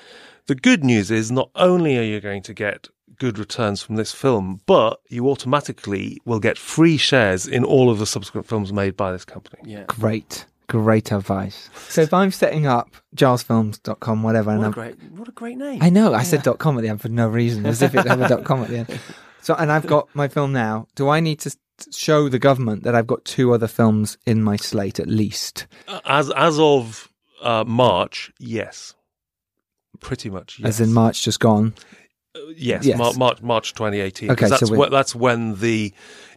the 0.46 0.54
good 0.54 0.84
news 0.84 1.10
is 1.10 1.30
not 1.32 1.50
only 1.54 1.98
are 1.98 2.02
you 2.02 2.20
going 2.20 2.42
to 2.42 2.54
get 2.54 2.88
good 3.18 3.38
returns 3.38 3.82
from 3.82 3.96
this 3.96 4.12
film, 4.12 4.60
but 4.66 5.00
you 5.08 5.28
automatically 5.28 6.20
will 6.24 6.40
get 6.40 6.58
free 6.58 6.96
shares 6.96 7.46
in 7.46 7.64
all 7.64 7.90
of 7.90 7.98
the 7.98 8.06
subsequent 8.06 8.46
films 8.46 8.72
made 8.72 8.96
by 8.96 9.12
this 9.12 9.24
company. 9.24 9.62
Yeah. 9.64 9.84
Great, 9.86 10.46
great 10.68 11.12
advice. 11.12 11.70
So 11.88 12.02
if 12.02 12.12
I'm 12.20 12.30
setting 12.30 12.66
up 12.66 12.96
gilesfilms.com, 13.16 14.22
whatever, 14.22 14.50
and 14.50 14.60
What 14.60 14.64
a 14.64 14.66
I'm, 14.66 14.72
great, 14.72 15.02
what 15.12 15.28
a 15.28 15.32
great 15.32 15.56
name. 15.56 15.82
I 15.82 15.90
know 15.90 16.14
I 16.14 16.22
said 16.22 16.44
.com 16.58 16.78
at 16.78 16.82
the 16.82 16.88
end 16.88 17.00
for 17.00 17.08
no 17.08 17.28
reason, 17.28 17.66
as 17.66 17.82
if 17.82 17.94
it 17.94 18.06
had 18.06 18.20
a 18.20 18.42
.com 18.42 18.62
at 18.62 18.68
the 18.68 18.78
end. 18.78 19.00
So, 19.44 19.54
and 19.54 19.70
I've 19.70 19.86
got 19.86 20.08
my 20.14 20.28
film 20.28 20.54
now. 20.54 20.86
Do 20.94 21.10
I 21.10 21.20
need 21.20 21.38
to 21.40 21.54
show 21.92 22.30
the 22.30 22.38
government 22.38 22.82
that 22.84 22.94
I've 22.94 23.06
got 23.06 23.26
two 23.26 23.52
other 23.52 23.66
films 23.66 24.16
in 24.24 24.42
my 24.42 24.56
slate 24.56 24.98
at 24.98 25.06
least? 25.06 25.66
As 26.06 26.30
as 26.30 26.58
of 26.58 27.10
uh, 27.42 27.62
March, 27.66 28.32
yes, 28.38 28.94
pretty 30.00 30.30
much. 30.30 30.58
Yes. 30.58 30.68
As 30.68 30.80
in 30.80 30.94
March 30.94 31.22
just 31.22 31.40
gone. 31.40 31.74
Yes, 32.56 32.84
Yes. 32.84 32.98
Mar- 32.98 33.14
March 33.16 33.42
March 33.42 33.74
2018. 33.74 34.30
Okay, 34.32 34.46
so 34.46 34.50
that's 34.50 34.70
we- 34.70 34.76
when, 34.78 34.90
that's 34.90 35.14
when 35.14 35.54
the 35.60 35.92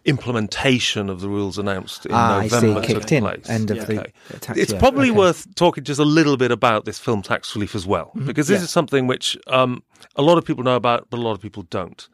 implementation 0.06 1.10
of 1.10 1.22
the 1.22 1.28
rules 1.30 1.58
announced 1.58 2.06
in 2.06 2.14
ah, 2.14 2.42
November 2.42 2.82
see. 2.84 2.94
took 2.94 3.00
Kicked 3.02 3.12
in. 3.12 3.24
place. 3.24 3.50
End 3.50 3.72
of 3.72 3.78
Yeah. 3.78 3.84
the 3.86 4.00
Okay. 4.02 4.14
tax 4.40 4.60
It's 4.60 4.72
year. 4.72 4.80
probably 4.80 5.10
Okay. 5.10 5.18
worth 5.18 5.56
talking 5.56 5.84
just 5.84 6.00
a 6.00 6.06
little 6.06 6.38
bit 6.38 6.52
about 6.52 6.86
this 6.86 7.00
film 7.00 7.22
tax 7.24 7.56
relief 7.56 7.74
as 7.76 7.86
well, 7.88 8.12
because 8.26 8.48
this 8.48 8.60
Yeah. 8.60 8.66
is 8.66 8.70
something 8.70 9.08
which 9.08 9.38
um, 9.48 9.82
a 10.16 10.22
lot 10.22 10.38
of 10.38 10.46
people 10.46 10.64
know 10.64 10.76
about, 10.76 11.08
but 11.10 11.18
a 11.18 11.22
lot 11.22 11.34
of 11.34 11.42
people 11.42 11.64
don't. 11.70 12.08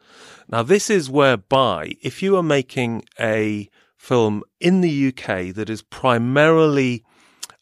Now, 0.48 0.62
this 0.62 0.88
is 0.90 1.10
whereby 1.10 1.92
if 2.02 2.22
you 2.22 2.36
are 2.36 2.42
making 2.42 3.04
a 3.20 3.68
film 3.98 4.42
in 4.60 4.80
the 4.80 4.90
UK 5.08 5.52
that 5.54 5.68
is 5.68 5.82
primarily 5.82 7.04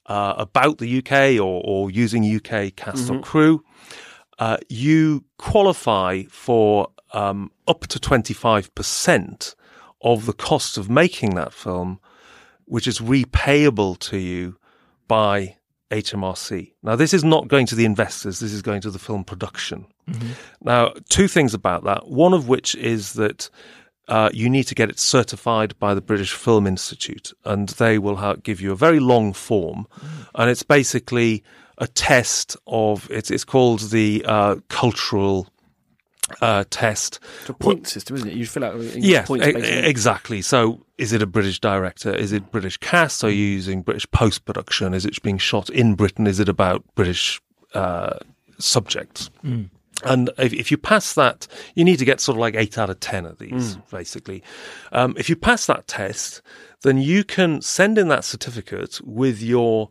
uh, 0.07 0.35
about 0.37 0.79
the 0.79 0.99
UK 0.99 1.39
or, 1.41 1.63
or 1.65 1.91
using 1.91 2.25
UK 2.25 2.75
cast 2.75 3.09
or 3.11 3.21
crew, 3.21 3.63
uh, 4.43 4.57
you 4.69 5.25
qualify 5.39 6.25
for 6.25 6.89
um, 7.13 7.53
up 7.69 7.87
to 7.87 8.01
25% 8.01 9.55
of 10.01 10.27
the 10.27 10.33
cost 10.33 10.77
of 10.77 10.91
making 10.91 11.37
that 11.37 11.53
film, 11.53 12.01
which 12.65 12.89
is 12.89 12.99
repayable 12.99 13.97
to 14.01 14.19
you 14.19 14.57
by 15.07 15.59
HMRC. 15.93 16.73
Now, 16.83 16.97
this 16.97 17.15
is 17.15 17.23
not 17.23 17.47
going 17.47 17.67
to 17.67 17.77
the 17.77 17.85
investors, 17.85 18.41
this 18.41 18.53
is 18.53 18.63
going 18.63 18.81
to 18.81 18.91
the 18.91 18.99
film 18.99 19.23
production. 19.23 19.87
Now, 20.61 20.93
two 21.09 21.29
things 21.29 21.55
about 21.55 21.85
that. 21.85 22.09
One 22.09 22.35
of 22.35 22.49
which 22.49 22.75
is 22.75 23.13
that 23.13 23.49
uh, 24.09 24.31
you 24.33 24.51
need 24.51 24.65
to 24.65 24.75
get 24.75 24.91
it 24.91 24.99
certified 24.99 25.79
by 25.79 25.95
the 25.95 26.01
British 26.01 26.33
Film 26.33 26.67
Institute, 26.67 27.33
and 27.45 27.69
they 27.69 27.97
will 27.97 28.17
ha- 28.17 28.35
give 28.43 28.61
you 28.61 28.73
a 28.73 28.77
very 28.77 28.99
long 28.99 29.33
form, 29.33 29.87
and 30.35 30.51
it's 30.51 30.65
basically 30.65 31.45
a 31.83 31.87
test 31.89 32.57
of 32.67 33.11
it's 33.11 33.31
it's 33.31 33.45
called 33.45 33.81
the 33.91 34.25
uh, 34.27 34.57
cultural 34.69 35.49
uh, 36.41 36.65
test. 36.71 37.19
It's 37.41 37.51
a 37.51 37.55
point 37.55 37.87
system, 37.89 38.17
isn't 38.17 38.29
it? 38.29 38.35
You 38.35 38.47
fill 38.47 38.65
out 38.65 38.81
Yeah, 38.95 39.25
points 39.25 39.45
e- 39.47 39.51
exactly. 39.89 40.41
So, 40.43 40.87
is 40.97 41.13
it 41.13 41.21
a 41.21 41.27
British 41.27 41.59
director? 41.61 42.15
Is 42.15 42.33
it 42.33 42.51
British 42.51 42.77
cast? 42.79 43.25
Are 43.25 43.31
you 43.31 43.45
using 43.45 43.83
British 43.83 44.11
post 44.13 44.45
production? 44.45 44.95
Is 44.95 45.05
it 45.05 45.21
being 45.23 45.39
shot 45.39 45.69
in 45.71 45.95
Britain? 45.95 46.27
Is 46.27 46.39
it 46.41 46.49
about 46.49 46.85
British 46.95 47.41
uh, 47.75 48.19
subjects? 48.59 49.29
And 50.05 50.31
if, 50.39 50.53
if 50.53 50.71
you 50.71 50.79
pass 50.79 51.15
that, 51.15 51.47
you 51.75 51.85
need 51.85 51.99
to 51.99 52.05
get 52.05 52.21
sort 52.21 52.37
of 52.37 52.41
like 52.41 52.55
eight 52.57 52.77
out 52.79 52.91
of 52.91 52.99
10 52.99 53.27
of 53.27 53.39
these, 53.39 53.77
basically. 53.91 54.43
Um, 54.91 55.15
if 55.17 55.29
you 55.29 55.37
pass 55.37 55.67
that 55.67 55.87
test, 55.87 56.43
then 56.83 56.99
you 56.99 57.23
can 57.25 57.61
send 57.63 57.99
in 57.99 58.09
that 58.09 58.25
certificate 58.25 59.01
with 59.05 59.41
your 59.43 59.91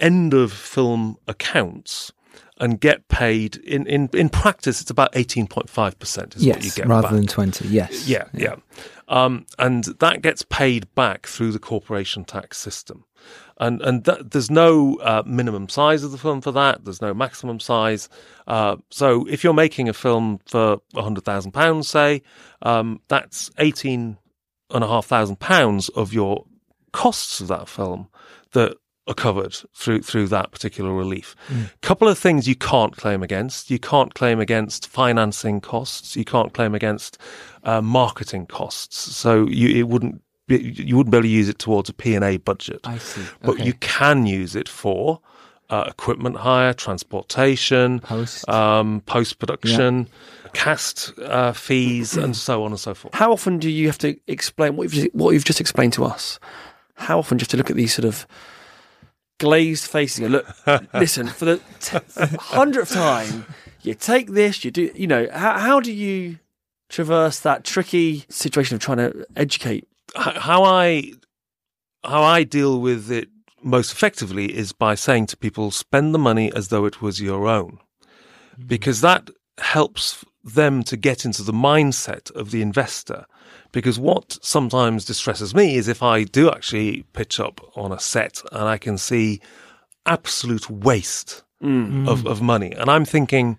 end 0.00 0.34
of 0.34 0.52
film 0.52 1.16
accounts 1.28 2.12
and 2.58 2.78
get 2.80 3.08
paid. 3.08 3.56
In, 3.56 3.86
in, 3.86 4.08
in 4.12 4.28
practice, 4.28 4.80
it's 4.80 4.90
about 4.90 5.12
18.5% 5.12 5.66
is 6.06 6.16
what 6.18 6.40
you 6.42 6.46
Yes, 6.52 6.74
get 6.74 6.86
rather 6.86 7.08
back. 7.08 7.12
than 7.12 7.26
20. 7.26 7.68
Yes. 7.68 8.06
Yeah, 8.08 8.24
yeah. 8.34 8.56
Um, 9.08 9.46
and 9.58 9.84
that 10.00 10.22
gets 10.22 10.42
paid 10.42 10.92
back 10.94 11.26
through 11.26 11.52
the 11.52 11.58
corporation 11.58 12.24
tax 12.24 12.58
system. 12.58 13.04
And 13.58 13.82
and 13.82 14.04
that, 14.04 14.30
there's 14.30 14.50
no 14.50 14.96
uh, 15.02 15.22
minimum 15.26 15.68
size 15.68 16.02
of 16.02 16.12
the 16.12 16.16
film 16.18 16.40
for 16.40 16.50
that. 16.52 16.84
There's 16.84 17.02
no 17.02 17.12
maximum 17.12 17.60
size. 17.60 18.08
Uh, 18.46 18.76
so 18.90 19.26
if 19.28 19.44
you're 19.44 19.52
making 19.52 19.88
a 19.90 19.92
film 19.92 20.40
for 20.46 20.80
hundred 20.94 21.24
thousand 21.24 21.52
pounds, 21.52 21.86
say, 21.86 22.22
um, 22.62 23.00
that's 23.08 23.50
eighteen 23.58 24.16
and 24.70 24.82
a 24.82 24.86
half 24.86 25.04
thousand 25.04 25.40
pounds 25.40 25.90
of 25.90 26.14
your 26.14 26.46
costs 26.92 27.40
of 27.42 27.48
that 27.48 27.68
film 27.68 28.08
that 28.52 28.76
are 29.10 29.14
covered 29.14 29.54
through 29.74 30.02
through 30.02 30.28
that 30.28 30.52
particular 30.52 30.92
relief. 30.94 31.34
A 31.50 31.86
couple 31.86 32.08
of 32.08 32.16
things 32.18 32.46
you 32.46 32.54
can't 32.54 32.96
claim 32.96 33.22
against. 33.22 33.70
You 33.70 33.78
can't 33.78 34.14
claim 34.14 34.40
against 34.40 34.86
financing 34.88 35.60
costs. 35.60 36.16
You 36.16 36.24
can't 36.24 36.54
claim 36.54 36.74
against 36.74 37.18
uh, 37.64 37.82
marketing 37.82 38.46
costs. 38.46 38.96
So 39.16 39.46
you 39.48 39.68
it 39.80 39.88
wouldn't 39.88 40.22
be, 40.46 40.58
you 40.58 40.96
wouldn't 40.96 41.10
be 41.10 41.18
able 41.18 41.24
to 41.24 41.28
use 41.28 41.48
it 41.48 41.58
towards 41.58 41.88
a 41.90 41.92
P 41.92 42.14
and 42.14 42.24
A 42.24 42.36
budget. 42.38 42.80
I 42.84 42.98
see. 42.98 43.22
But 43.42 43.58
you 43.58 43.74
can 43.74 44.26
use 44.26 44.54
it 44.54 44.68
for 44.68 45.20
uh, 45.70 45.84
equipment 45.88 46.36
hire, 46.36 46.72
transportation, 46.72 48.00
Post. 48.00 48.48
um, 48.48 49.02
post 49.06 49.38
production, 49.38 50.08
cast 50.52 51.12
uh, 51.20 51.52
fees, 51.52 52.16
and 52.16 52.36
so 52.36 52.64
on 52.64 52.72
and 52.72 52.80
so 52.80 52.94
forth. 52.94 53.14
How 53.14 53.32
often 53.32 53.58
do 53.58 53.70
you 53.70 53.86
have 53.86 53.98
to 53.98 54.16
explain 54.26 54.76
what 54.76 54.84
you've 54.84 54.92
just, 54.92 55.14
what 55.14 55.30
you've 55.32 55.44
just 55.44 55.60
explained 55.60 55.92
to 55.94 56.04
us? 56.04 56.38
How 56.94 57.18
often 57.18 57.38
do 57.38 57.42
you 57.42 57.44
have 57.44 57.50
to 57.50 57.56
look 57.56 57.70
at 57.70 57.76
these 57.76 57.94
sort 57.94 58.04
of 58.04 58.26
glazed 59.40 59.92
and 59.92 60.18
go, 60.20 60.26
look, 60.26 60.46
listen, 60.94 61.26
for 61.26 61.44
the 61.46 61.60
t- 61.80 61.98
hundredth 62.38 62.92
time, 62.92 63.46
you 63.82 63.94
take 63.94 64.30
this, 64.30 64.64
you 64.64 64.70
do, 64.70 64.92
you 64.94 65.08
know, 65.08 65.26
how, 65.32 65.58
how 65.58 65.80
do 65.80 65.92
you 65.92 66.38
traverse 66.88 67.40
that 67.40 67.64
tricky 67.64 68.24
situation 68.28 68.76
of 68.76 68.80
trying 68.80 68.98
to 68.98 69.26
educate? 69.34 69.88
How 70.14 70.62
I 70.62 71.12
how 72.04 72.22
I 72.22 72.44
deal 72.44 72.80
with 72.80 73.10
it 73.10 73.28
most 73.62 73.92
effectively 73.92 74.56
is 74.56 74.72
by 74.72 74.94
saying 74.94 75.26
to 75.26 75.36
people, 75.36 75.70
spend 75.70 76.14
the 76.14 76.18
money 76.18 76.52
as 76.54 76.68
though 76.68 76.86
it 76.86 77.02
was 77.02 77.20
your 77.20 77.46
own, 77.46 77.78
mm-hmm. 78.02 78.66
because 78.66 79.00
that 79.02 79.30
helps 79.58 80.24
them 80.42 80.82
to 80.84 80.96
get 80.96 81.24
into 81.24 81.42
the 81.42 81.52
mindset 81.52 82.30
of 82.32 82.50
the 82.50 82.62
investor. 82.62 83.26
Because 83.72 83.98
what 83.98 84.38
sometimes 84.42 85.04
distresses 85.04 85.54
me 85.54 85.76
is 85.76 85.86
if 85.86 86.02
I 86.02 86.24
do 86.24 86.50
actually 86.50 87.04
pitch 87.12 87.38
up 87.38 87.60
on 87.76 87.92
a 87.92 88.00
set 88.00 88.42
and 88.50 88.64
I 88.64 88.78
can 88.78 88.98
see 88.98 89.40
absolute 90.06 90.68
waste 90.68 91.44
mm. 91.62 92.08
of, 92.08 92.26
of 92.26 92.42
money, 92.42 92.72
and 92.72 92.90
I'm 92.90 93.04
thinking 93.04 93.58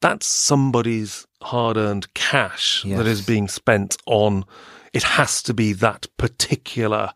that's 0.00 0.26
somebody's 0.26 1.26
hard 1.42 1.76
earned 1.76 2.12
cash 2.14 2.84
that 2.84 3.06
is 3.06 3.24
being 3.24 3.48
spent 3.48 3.96
on. 4.06 4.44
It 4.92 5.02
has 5.02 5.42
to 5.42 5.54
be 5.54 5.72
that 5.74 6.06
particular 6.16 7.12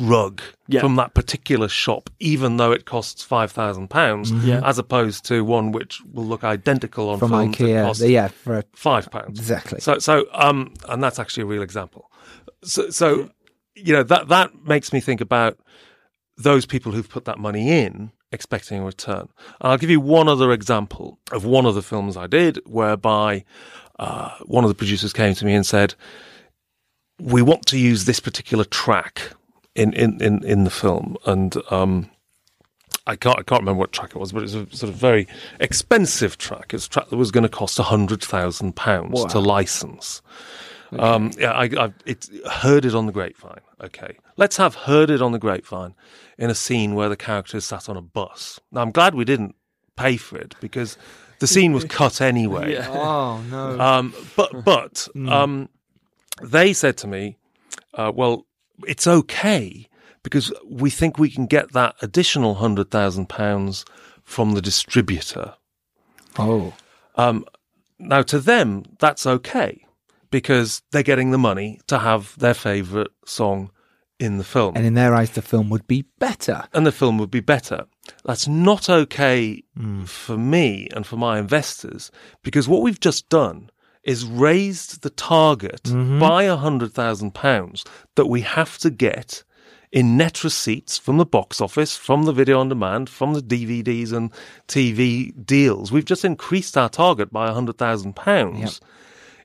rug 0.00 0.40
Yeah. 0.68 0.80
from 0.80 0.96
that 0.96 1.14
particular 1.14 1.68
shop, 1.68 2.08
even 2.18 2.56
though 2.56 2.72
it 2.72 2.84
costs 2.86 3.22
five 3.22 3.52
thousand 3.52 3.88
pounds, 3.90 4.30
Yeah. 4.32 4.60
as 4.64 4.78
opposed 4.78 5.24
to 5.26 5.44
one 5.44 5.72
which 5.72 6.00
will 6.12 6.24
look 6.24 6.42
identical 6.44 7.10
on 7.10 7.18
From 7.18 7.30
IKEA. 7.32 7.84
costs 7.84 8.02
Yeah, 8.02 8.28
for 8.28 8.62
five 8.74 9.10
pounds 9.10 9.38
exactly. 9.38 9.80
So, 9.80 9.98
so, 9.98 10.26
um, 10.32 10.72
and 10.88 11.02
that's 11.02 11.18
actually 11.18 11.42
a 11.42 11.46
real 11.46 11.62
example. 11.62 12.10
So, 12.62 12.90
so, 12.90 13.30
you 13.74 13.92
know, 13.92 14.02
that 14.04 14.28
that 14.28 14.64
makes 14.66 14.92
me 14.92 15.00
think 15.00 15.20
about 15.20 15.58
those 16.36 16.66
people 16.66 16.92
who've 16.92 17.08
put 17.08 17.26
that 17.26 17.38
money 17.38 17.70
in 17.84 18.10
expecting 18.32 18.80
a 18.80 18.84
return. 18.84 19.28
And 19.60 19.70
I'll 19.70 19.78
give 19.78 19.90
you 19.90 20.00
one 20.00 20.28
other 20.28 20.50
example 20.50 21.18
of 21.30 21.44
one 21.44 21.66
of 21.66 21.74
the 21.76 21.82
films 21.82 22.16
I 22.16 22.26
did, 22.26 22.58
whereby 22.66 23.44
uh, 24.00 24.30
one 24.46 24.64
of 24.64 24.68
the 24.68 24.74
producers 24.74 25.12
came 25.12 25.34
to 25.34 25.44
me 25.44 25.54
and 25.54 25.64
said, 25.64 25.94
"We 27.20 27.42
want 27.42 27.66
to 27.66 27.78
use 27.78 28.04
this 28.04 28.20
particular 28.20 28.64
track 28.64 29.32
in 29.74 29.92
in 29.92 30.22
in, 30.22 30.44
in 30.44 30.64
the 30.64 30.70
film," 30.70 31.16
and 31.26 31.56
um, 31.70 32.10
I 33.06 33.16
can't 33.16 33.38
I 33.38 33.42
can't 33.42 33.60
remember 33.60 33.80
what 33.80 33.92
track 33.92 34.10
it 34.10 34.18
was, 34.18 34.32
but 34.32 34.40
it 34.40 34.42
was 34.42 34.54
a 34.54 34.76
sort 34.76 34.92
of 34.92 34.96
very 34.96 35.26
expensive 35.60 36.38
track. 36.38 36.72
It's 36.72 36.86
a 36.86 36.90
track 36.90 37.08
that 37.10 37.16
was 37.16 37.30
going 37.30 37.42
to 37.42 37.48
cost 37.48 37.78
hundred 37.78 38.22
thousand 38.22 38.76
pounds 38.76 39.24
to 39.26 39.38
license. 39.38 40.22
Um, 40.98 41.32
yeah, 41.36 41.52
I, 41.52 41.64
I 41.64 41.92
it, 42.06 42.28
heard 42.48 42.84
it 42.84 42.94
on 42.94 43.06
the 43.06 43.12
grapevine. 43.12 43.60
Okay, 43.82 44.16
let's 44.36 44.56
have 44.56 44.74
heard 44.74 45.10
it 45.10 45.20
on 45.20 45.32
the 45.32 45.38
grapevine 45.38 45.94
in 46.38 46.50
a 46.50 46.54
scene 46.54 46.94
where 46.94 47.08
the 47.08 47.16
character 47.16 47.56
is 47.56 47.64
sat 47.64 47.88
on 47.88 47.96
a 47.96 48.02
bus. 48.02 48.60
Now, 48.70 48.82
I'm 48.82 48.92
glad 48.92 49.14
we 49.14 49.24
didn't 49.24 49.56
pay 49.96 50.16
for 50.16 50.38
it 50.38 50.54
because 50.60 50.96
the 51.40 51.46
scene 51.46 51.72
was 51.72 51.84
cut 51.84 52.20
anyway. 52.20 52.76
oh, 52.88 53.42
no. 53.50 53.80
Um, 53.80 54.14
but 54.36 54.64
but 54.64 55.08
um, 55.28 55.68
they 56.42 56.72
said 56.72 56.96
to 56.98 57.06
me, 57.06 57.36
uh, 57.94 58.12
"Well, 58.14 58.46
it's 58.86 59.06
okay 59.06 59.88
because 60.22 60.52
we 60.68 60.90
think 60.90 61.18
we 61.18 61.30
can 61.30 61.46
get 61.46 61.72
that 61.72 61.94
additional 62.02 62.54
hundred 62.56 62.90
thousand 62.90 63.28
pounds 63.28 63.84
from 64.22 64.52
the 64.52 64.62
distributor." 64.62 65.54
oh. 66.38 66.72
Um, 67.16 67.44
now, 68.00 68.22
to 68.22 68.40
them, 68.40 68.82
that's 68.98 69.24
okay 69.24 69.84
because 70.30 70.82
they're 70.90 71.04
getting 71.04 71.30
the 71.30 71.38
money 71.38 71.80
to 71.86 72.00
have 72.00 72.36
their 72.36 72.54
favourite 72.54 73.06
song 73.24 73.70
in 74.18 74.38
the 74.38 74.44
film, 74.44 74.74
And 74.76 74.84
in 74.84 74.94
their 74.94 75.14
eyes, 75.14 75.30
the 75.30 75.42
film 75.42 75.70
would 75.70 75.86
be 75.86 76.04
better. 76.18 76.64
and 76.72 76.84
the 76.84 76.92
film 76.92 77.18
would 77.18 77.30
be 77.30 77.40
better. 77.40 77.86
That's 78.24 78.48
not 78.48 78.88
okay 78.90 79.62
for 80.06 80.36
me 80.36 80.88
and 80.94 81.06
for 81.06 81.16
my 81.16 81.38
investors 81.38 82.10
because 82.42 82.68
what 82.68 82.82
we've 82.82 83.00
just 83.00 83.28
done 83.28 83.70
is 84.04 84.24
raised 84.26 85.02
the 85.02 85.10
target 85.10 85.82
mm-hmm. 85.84 86.18
by 86.18 86.44
a 86.44 86.56
hundred 86.56 86.92
thousand 86.92 87.32
pounds 87.34 87.84
that 88.16 88.26
we 88.26 88.42
have 88.42 88.78
to 88.78 88.90
get 88.90 89.42
in 89.90 90.16
net 90.16 90.42
receipts 90.42 90.98
from 90.98 91.18
the 91.18 91.24
box 91.24 91.60
office, 91.60 91.96
from 91.96 92.24
the 92.24 92.32
video 92.32 92.58
on 92.58 92.68
demand, 92.68 93.08
from 93.08 93.32
the 93.32 93.40
DVDs 93.40 94.12
and 94.12 94.32
TV 94.66 95.32
deals. 95.46 95.92
We've 95.92 96.04
just 96.04 96.24
increased 96.24 96.76
our 96.76 96.88
target 96.88 97.32
by 97.32 97.48
a 97.48 97.52
hundred 97.54 97.78
thousand 97.78 98.16
pounds 98.16 98.80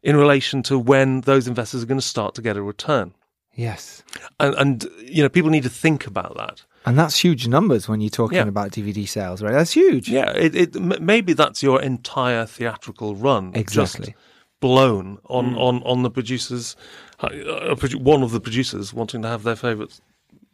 in 0.01 0.15
relation 0.15 0.63
to 0.63 0.79
when 0.79 1.21
those 1.21 1.47
investors 1.47 1.83
are 1.83 1.85
going 1.85 1.99
to 1.99 2.05
start 2.05 2.33
to 2.35 2.41
get 2.41 2.57
a 2.57 2.61
return. 2.63 3.13
Yes. 3.53 4.03
And, 4.39 4.55
and 4.55 4.87
you 5.03 5.21
know, 5.21 5.29
people 5.29 5.49
need 5.51 5.63
to 5.63 5.69
think 5.69 6.07
about 6.07 6.35
that. 6.37 6.63
And 6.85 6.97
that's 6.97 7.19
huge 7.19 7.47
numbers 7.47 7.89
when 7.89 7.99
you're 8.01 8.09
talking 8.09 8.37
Yeah. 8.37 8.47
about 8.47 8.71
DVD 8.71 9.07
sales, 9.07 9.41
right? 9.41 9.51
That's 9.51 9.73
huge. 9.73 10.09
Yeah, 10.09 10.31
it, 10.31 10.55
it 10.55 10.75
maybe 10.75 11.33
that's 11.33 11.61
your 11.61 11.81
entire 11.81 12.45
theatrical 12.45 13.15
run, 13.15 13.51
Exactly. 13.53 14.05
just 14.07 14.17
blown 14.59 15.17
on 15.25 15.55
on 15.55 15.81
on 15.83 16.03
the 16.03 16.09
producers, 16.09 16.75
uh, 17.21 17.27
uh, 17.27 17.75
produ- 17.75 18.01
one 18.01 18.23
of 18.23 18.31
the 18.31 18.39
producers 18.39 18.93
wanting 18.93 19.21
to 19.21 19.27
have 19.27 19.43
their 19.43 19.55
favourite 19.55 19.99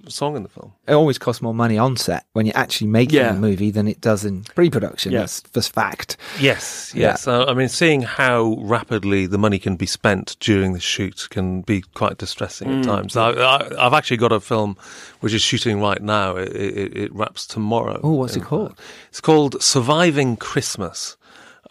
song 0.08 0.36
in 0.36 0.44
the 0.44 0.50
film. 0.50 0.72
It 0.88 0.94
always 0.94 1.18
costs 1.18 1.42
more 1.42 1.54
money 1.54 1.80
on 1.80 1.98
set 1.98 2.26
when 2.34 2.46
you're 2.46 2.56
actually 2.56 2.86
making 2.88 3.18
Yeah. 3.18 3.32
a 3.32 3.40
movie 3.40 3.72
than 3.72 3.88
it 3.88 4.02
does 4.02 4.24
in 4.24 4.44
pre-production. 4.44 5.12
Yeah. 5.12 5.22
That's 5.22 5.42
just 5.42 5.74
fact. 5.74 6.16
Yes, 6.40 6.92
Yeah. 6.94 7.08
yes. 7.08 7.28
Uh, 7.28 7.46
I 7.48 7.56
mean, 7.56 7.70
seeing 7.70 8.04
how 8.04 8.56
rapidly 8.60 9.26
the 9.26 9.40
money 9.40 9.58
can 9.58 9.78
be 9.78 9.88
spent 9.88 10.36
during 10.40 10.74
the 10.74 10.80
shoot 10.80 11.28
can 11.32 11.62
be 11.62 11.82
quite 11.96 12.20
distressing 12.20 12.82
at 12.82 12.84
times. 12.86 13.18
I, 13.18 13.32
I, 13.32 13.86
I've 13.88 13.94
actually 13.94 14.18
got 14.18 14.32
a 14.32 14.40
film 14.40 14.78
which 15.22 15.34
is 15.34 15.42
shooting 15.42 15.82
right 15.82 16.02
now. 16.04 16.36
It, 16.36 16.50
it, 16.56 16.98
it 16.98 17.16
wraps 17.16 17.48
tomorrow. 17.48 18.00
Oh, 18.04 18.12
what's 18.14 18.36
it 18.36 18.44
called? 18.44 18.78
fact. 18.78 18.82
It's 19.10 19.22
called 19.22 19.60
Surviving 19.64 20.38
Christmas, 20.38 21.18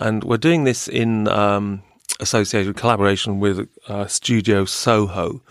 and 0.01 0.25
we're 0.25 0.39
doing 0.39 0.65
this 0.65 0.89
in 0.89 1.29
um, 1.29 1.83
associated 2.25 2.77
collaboration 2.77 3.39
with 3.39 3.69
uh, 3.89 4.07
Studio 4.07 4.65
Soho, 4.65 5.43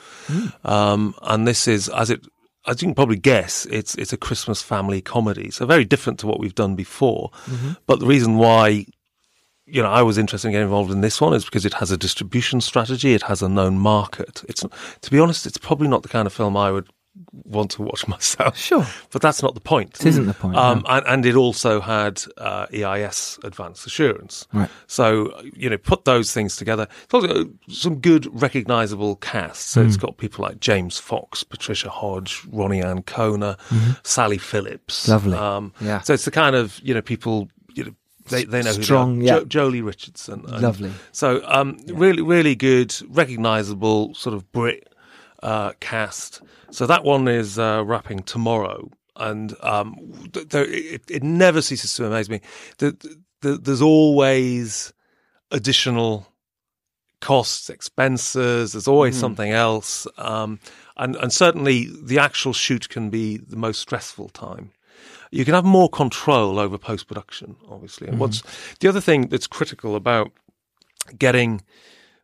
um, 0.65 1.15
and 1.21 1.47
this 1.47 1.67
is 1.67 1.89
as 1.89 2.09
it. 2.09 2.21
As 2.65 2.81
you 2.81 2.87
can 2.87 2.95
probably 2.95 3.17
guess, 3.17 3.65
it's 3.65 3.93
it's 3.95 4.13
a 4.13 4.17
Christmas 4.17 4.61
family 4.61 5.01
comedy, 5.01 5.51
so 5.51 5.65
very 5.65 5.83
different 5.83 6.17
to 6.19 6.27
what 6.27 6.39
we've 6.39 6.55
done 6.55 6.75
before. 6.75 7.29
But 7.87 7.99
the 7.99 8.05
reason 8.05 8.37
why 8.37 8.85
you 9.65 9.81
know, 9.81 9.89
I 9.89 10.01
was 10.01 10.17
interested 10.17 10.49
in 10.49 10.51
getting 10.51 10.67
involved 10.67 10.91
in 10.91 11.01
this 11.01 11.21
one 11.21 11.33
is 11.33 11.45
because 11.45 11.65
it 11.65 11.75
has 11.75 11.89
a 11.91 11.97
distribution 11.97 12.61
strategy. 12.61 13.13
It 13.13 13.23
has 13.23 13.41
a 13.41 13.49
known 13.49 13.79
market. 13.79 14.43
It's, 14.49 14.61
to 15.01 15.11
be 15.11 15.19
honest, 15.19 15.45
it's 15.45 15.57
probably 15.57 15.87
not 15.87 16.03
the 16.03 16.09
kind 16.09 16.25
of 16.27 16.33
film 16.33 16.57
I 16.57 16.71
would 16.71 16.89
want 17.43 17.71
to 17.71 17.81
watch 17.83 18.07
myself. 18.15 18.57
Sure. 18.57 18.85
But 19.11 19.21
that's 19.21 19.43
not 19.43 19.53
the 19.53 19.61
point. 19.61 19.99
It 19.99 20.05
isn't 20.07 20.25
the 20.25 20.33
point. 20.33 20.55
Um, 20.55 20.79
no. 20.79 20.85
and, 20.95 21.05
and 21.07 21.25
it 21.25 21.35
also 21.35 21.79
had 21.81 22.21
uh, 22.37 22.65
EIS 22.73 23.39
advanced 23.43 23.85
assurance. 23.85 24.47
Right. 24.53 24.69
So, 24.87 25.31
you 25.55 25.69
know, 25.69 25.77
put 25.77 26.05
those 26.05 26.31
things 26.33 26.55
together. 26.55 26.87
It's 27.03 27.13
also 27.13 27.49
some 27.69 27.99
good 27.99 28.27
recognizable 28.41 29.15
cast. 29.17 29.69
So 29.69 29.81
Hmm. 29.81 29.87
it's 29.87 29.97
got 29.97 30.17
people 30.17 30.43
like 30.43 30.59
James 30.59 30.97
Fox, 30.99 31.43
Patricia 31.43 31.89
Hodge, 31.89 32.41
Ronni 32.51 32.83
Ancona, 32.83 33.57
Sally 34.03 34.37
Phillips. 34.37 35.03
Mm-hmm. 35.03 35.11
Lovely. 35.11 35.37
Um, 35.37 35.73
Yeah. 35.81 36.01
So 36.01 36.13
it's 36.13 36.25
the 36.25 36.31
kind 36.31 36.55
of, 36.55 36.79
you 36.83 36.93
know, 36.93 37.01
people, 37.01 37.49
you 37.75 37.83
know, 37.85 37.91
they, 38.29 38.45
they 38.45 38.63
know 38.63 38.73
who 38.73 38.81
Strong, 38.83 39.19
they 39.19 39.29
are. 39.29 39.39
yeah. 39.39 39.43
Jo- 39.45 39.69
Joely 39.69 39.83
Richardson. 39.85 40.45
And 40.47 40.61
Lovely. 40.61 40.91
So 41.11 41.41
um, 41.45 41.77
really, 41.87 42.21
really 42.21 42.55
good, 42.55 42.95
recognisable 43.09 44.13
sort 44.15 44.33
of 44.35 44.49
Brit 44.51 44.87
uh, 45.43 45.73
cast. 45.79 46.41
So 46.71 46.87
that 46.87 47.03
one 47.03 47.27
is 47.27 47.59
uh, 47.59 47.83
wrapping 47.85 48.23
tomorrow, 48.23 48.89
and 49.15 49.53
um, 49.61 49.95
th- 50.31 50.47
there, 50.49 50.65
it, 50.65 51.03
it 51.11 51.21
never 51.21 51.61
ceases 51.61 51.93
to 51.95 52.07
amaze 52.07 52.29
me. 52.29 52.41
that 52.79 52.99
the, 53.41 53.57
there's 53.57 53.81
always 53.81 54.93
additional 55.51 56.27
costs, 57.19 57.69
expenses. 57.69 58.71
There's 58.71 58.87
always 58.87 59.15
something 59.19 59.51
else, 59.51 60.07
um, 60.17 60.59
and 60.97 61.15
and 61.17 61.31
certainly 61.31 61.89
the 62.01 62.17
actual 62.19 62.53
shoot 62.53 62.89
can 62.89 63.09
be 63.09 63.37
the 63.37 63.57
most 63.57 63.79
stressful 63.79 64.29
time. 64.29 64.71
You 65.29 65.45
can 65.45 65.55
have 65.55 65.65
more 65.65 65.89
control 65.89 66.59
over 66.59 66.77
post 66.77 67.07
production, 67.07 67.55
obviously. 67.69 68.07
And 68.07 68.19
what's 68.19 68.43
the 68.79 68.87
other 68.87 69.01
thing 69.01 69.27
that's 69.27 69.47
critical 69.47 69.95
about 69.95 70.31
getting 71.17 71.61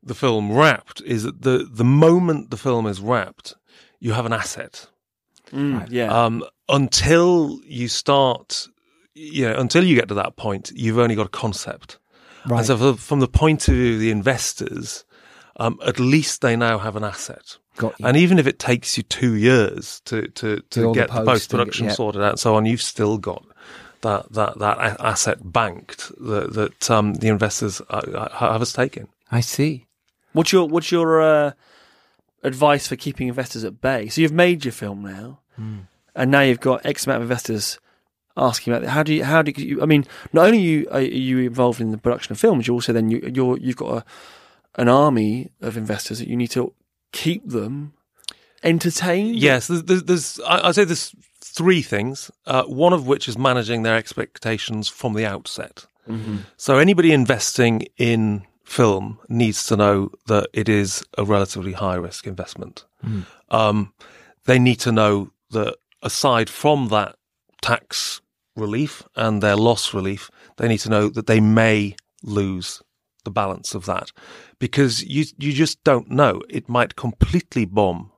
the 0.03 0.15
film 0.15 0.51
wrapped 0.51 1.01
is 1.01 1.23
that 1.23 1.41
the 1.41 1.67
the 1.69 1.83
moment 1.83 2.51
the 2.51 2.57
film 2.57 2.87
is 2.87 3.01
wrapped, 3.01 3.55
you 3.99 4.13
have 4.13 4.25
an 4.25 4.33
asset. 4.33 4.87
Mm, 5.51 5.87
yeah. 5.89 6.07
Um, 6.07 6.43
until 6.67 7.59
you 7.65 7.87
start, 7.87 8.67
you 9.13 9.47
know, 9.47 9.55
until 9.55 9.83
you 9.83 9.95
get 9.95 10.07
to 10.09 10.13
that 10.15 10.35
point, 10.35 10.71
you've 10.75 10.99
only 10.99 11.15
got 11.15 11.25
a 11.25 11.29
concept. 11.29 11.97
Right. 12.45 12.59
And 12.59 12.67
so, 12.67 12.77
for, 12.77 12.93
from 12.93 13.19
the 13.19 13.27
point 13.27 13.67
of 13.67 13.73
view 13.73 13.95
of 13.95 13.99
the 13.99 14.11
investors, 14.11 15.03
um, 15.57 15.79
at 15.85 15.99
least 15.99 16.41
they 16.41 16.55
now 16.55 16.77
have 16.77 16.95
an 16.95 17.03
asset. 17.03 17.57
Got 17.77 17.99
you. 17.99 18.05
And 18.05 18.17
even 18.17 18.39
if 18.39 18.47
it 18.47 18.59
takes 18.59 18.97
you 18.97 19.03
two 19.03 19.35
years 19.35 20.01
to 20.05 20.27
to, 20.29 20.61
to 20.61 20.85
all 20.85 20.93
the 20.93 20.99
get 20.99 21.09
the 21.09 21.15
post 21.15 21.25
post 21.25 21.27
and 21.27 21.57
get- 21.57 21.57
production 21.57 21.85
yeah. 21.87 21.93
sorted 21.93 22.21
out 22.21 22.31
and 22.31 22.39
so 22.39 22.55
on, 22.55 22.65
you've 22.65 22.81
still 22.81 23.17
got 23.17 23.45
that 24.01 24.31
that 24.33 24.59
that 24.59 24.99
asset 24.99 25.51
banked 25.51 26.11
that 26.19 26.53
that 26.53 26.91
um, 26.91 27.15
the 27.15 27.27
investors 27.27 27.81
uh, 27.89 28.29
have 28.29 28.61
a 28.61 28.65
stake 28.65 28.97
in. 28.97 29.07
I 29.31 29.41
see. 29.41 29.87
What's 30.33 30.51
your 30.51 30.67
What's 30.67 30.91
your 30.91 31.21
uh, 31.21 31.51
advice 32.43 32.87
for 32.87 32.95
keeping 32.95 33.27
investors 33.27 33.63
at 33.63 33.81
bay? 33.81 34.07
So 34.09 34.21
you've 34.21 34.31
made 34.31 34.65
your 34.65 34.71
film 34.71 35.01
now, 35.03 35.39
and 36.15 36.31
now 36.31 36.41
you've 36.41 36.59
got 36.59 36.85
X 36.85 37.05
amount 37.05 37.17
of 37.17 37.23
investors 37.23 37.79
asking 38.37 38.73
about 38.73 38.83
it. 38.83 38.89
How 38.89 39.03
do 39.03 39.13
you? 39.13 39.23
How 39.23 39.41
do 39.41 39.51
you? 39.51 39.81
I 39.81 39.85
mean, 39.85 40.05
not 40.33 40.45
only 40.45 40.59
you 40.59 40.87
are 40.91 41.01
you 41.01 41.39
involved 41.39 41.81
in 41.81 41.91
the 41.91 41.97
production 41.97 42.33
of 42.33 42.39
films, 42.39 42.67
you 42.67 42.73
also 42.73 42.93
then 42.93 43.09
you, 43.09 43.19
you're 43.33 43.57
you've 43.57 43.77
got 43.77 43.97
a, 43.97 44.05
an 44.81 44.87
army 44.87 45.51
of 45.61 45.75
investors 45.77 46.19
that 46.19 46.27
you 46.27 46.37
need 46.37 46.51
to 46.51 46.73
keep 47.11 47.47
them 47.47 47.93
entertained. 48.63 49.35
Yes, 49.35 49.67
there's, 49.67 50.03
there's, 50.03 50.39
I'd 50.47 50.75
say 50.75 50.83
there's 50.83 51.15
three 51.41 51.81
things. 51.81 52.29
Uh, 52.45 52.63
one 52.63 52.93
of 52.93 53.07
which 53.07 53.27
is 53.27 53.37
managing 53.37 53.83
their 53.83 53.95
expectations 53.95 54.87
from 54.87 55.13
the 55.13 55.25
outset. 55.25 55.85
So 56.57 56.79
anybody 56.79 57.13
investing 57.13 57.87
in 57.97 58.43
film 58.69 59.19
needs 59.27 59.65
to 59.65 59.75
know 59.75 60.11
that 60.27 60.47
it 60.53 60.69
is 60.69 61.03
a 61.17 61.23
relatively 61.25 61.73
high 61.73 61.95
risk 61.95 62.27
investment. 62.27 62.85
Um, 63.49 63.93
they 64.45 64.59
need 64.59 64.79
to 64.81 64.91
know 64.91 65.31
that 65.51 65.75
aside 66.03 66.49
from 66.49 66.89
that 66.89 67.15
tax 67.61 68.21
relief 68.55 69.03
and 69.15 69.41
their 69.41 69.55
loss 69.55 69.93
relief, 69.93 70.29
they 70.57 70.67
need 70.67 70.79
to 70.79 70.89
know 70.89 71.09
that 71.09 71.27
they 71.27 71.39
may 71.39 71.95
lose 72.23 72.81
the 73.23 73.31
balance 73.31 73.75
of 73.75 73.85
that 73.85 74.11
because 74.59 75.03
you 75.03 75.25
you 75.37 75.51
just 75.51 75.83
don't 75.83 76.09
know. 76.09 76.41
It 76.49 76.69
might 76.69 76.95
completely 76.95 77.65
bomb. 77.65 78.11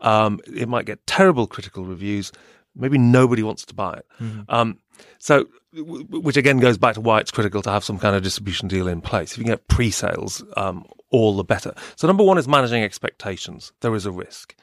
Um, 0.00 0.40
it 0.62 0.68
might 0.68 0.86
get 0.86 1.06
terrible 1.06 1.46
critical 1.46 1.84
reviews. 1.84 2.32
Maybe 2.74 2.98
nobody 2.98 3.42
wants 3.42 3.64
to 3.66 3.74
buy 3.74 3.94
it. 4.00 4.06
Um, 4.48 4.78
so, 5.18 5.46
which 5.72 6.36
again 6.36 6.58
goes 6.58 6.78
back 6.78 6.94
to 6.94 7.00
why 7.00 7.20
it's 7.20 7.30
critical 7.30 7.62
to 7.62 7.70
have 7.70 7.84
some 7.84 7.98
kind 7.98 8.16
of 8.16 8.22
distribution 8.22 8.68
deal 8.68 8.88
in 8.88 9.00
place. 9.00 9.32
If 9.32 9.38
you 9.38 9.44
can 9.44 9.52
get 9.52 9.68
pre-sales, 9.68 10.44
um, 10.56 10.84
all 11.10 11.36
the 11.36 11.44
better. 11.44 11.72
So, 11.96 12.06
number 12.06 12.24
one 12.24 12.38
is 12.38 12.48
managing 12.48 12.82
expectations. 12.82 13.72
There 13.80 13.94
is 13.94 14.06
a 14.06 14.10
risk, 14.10 14.54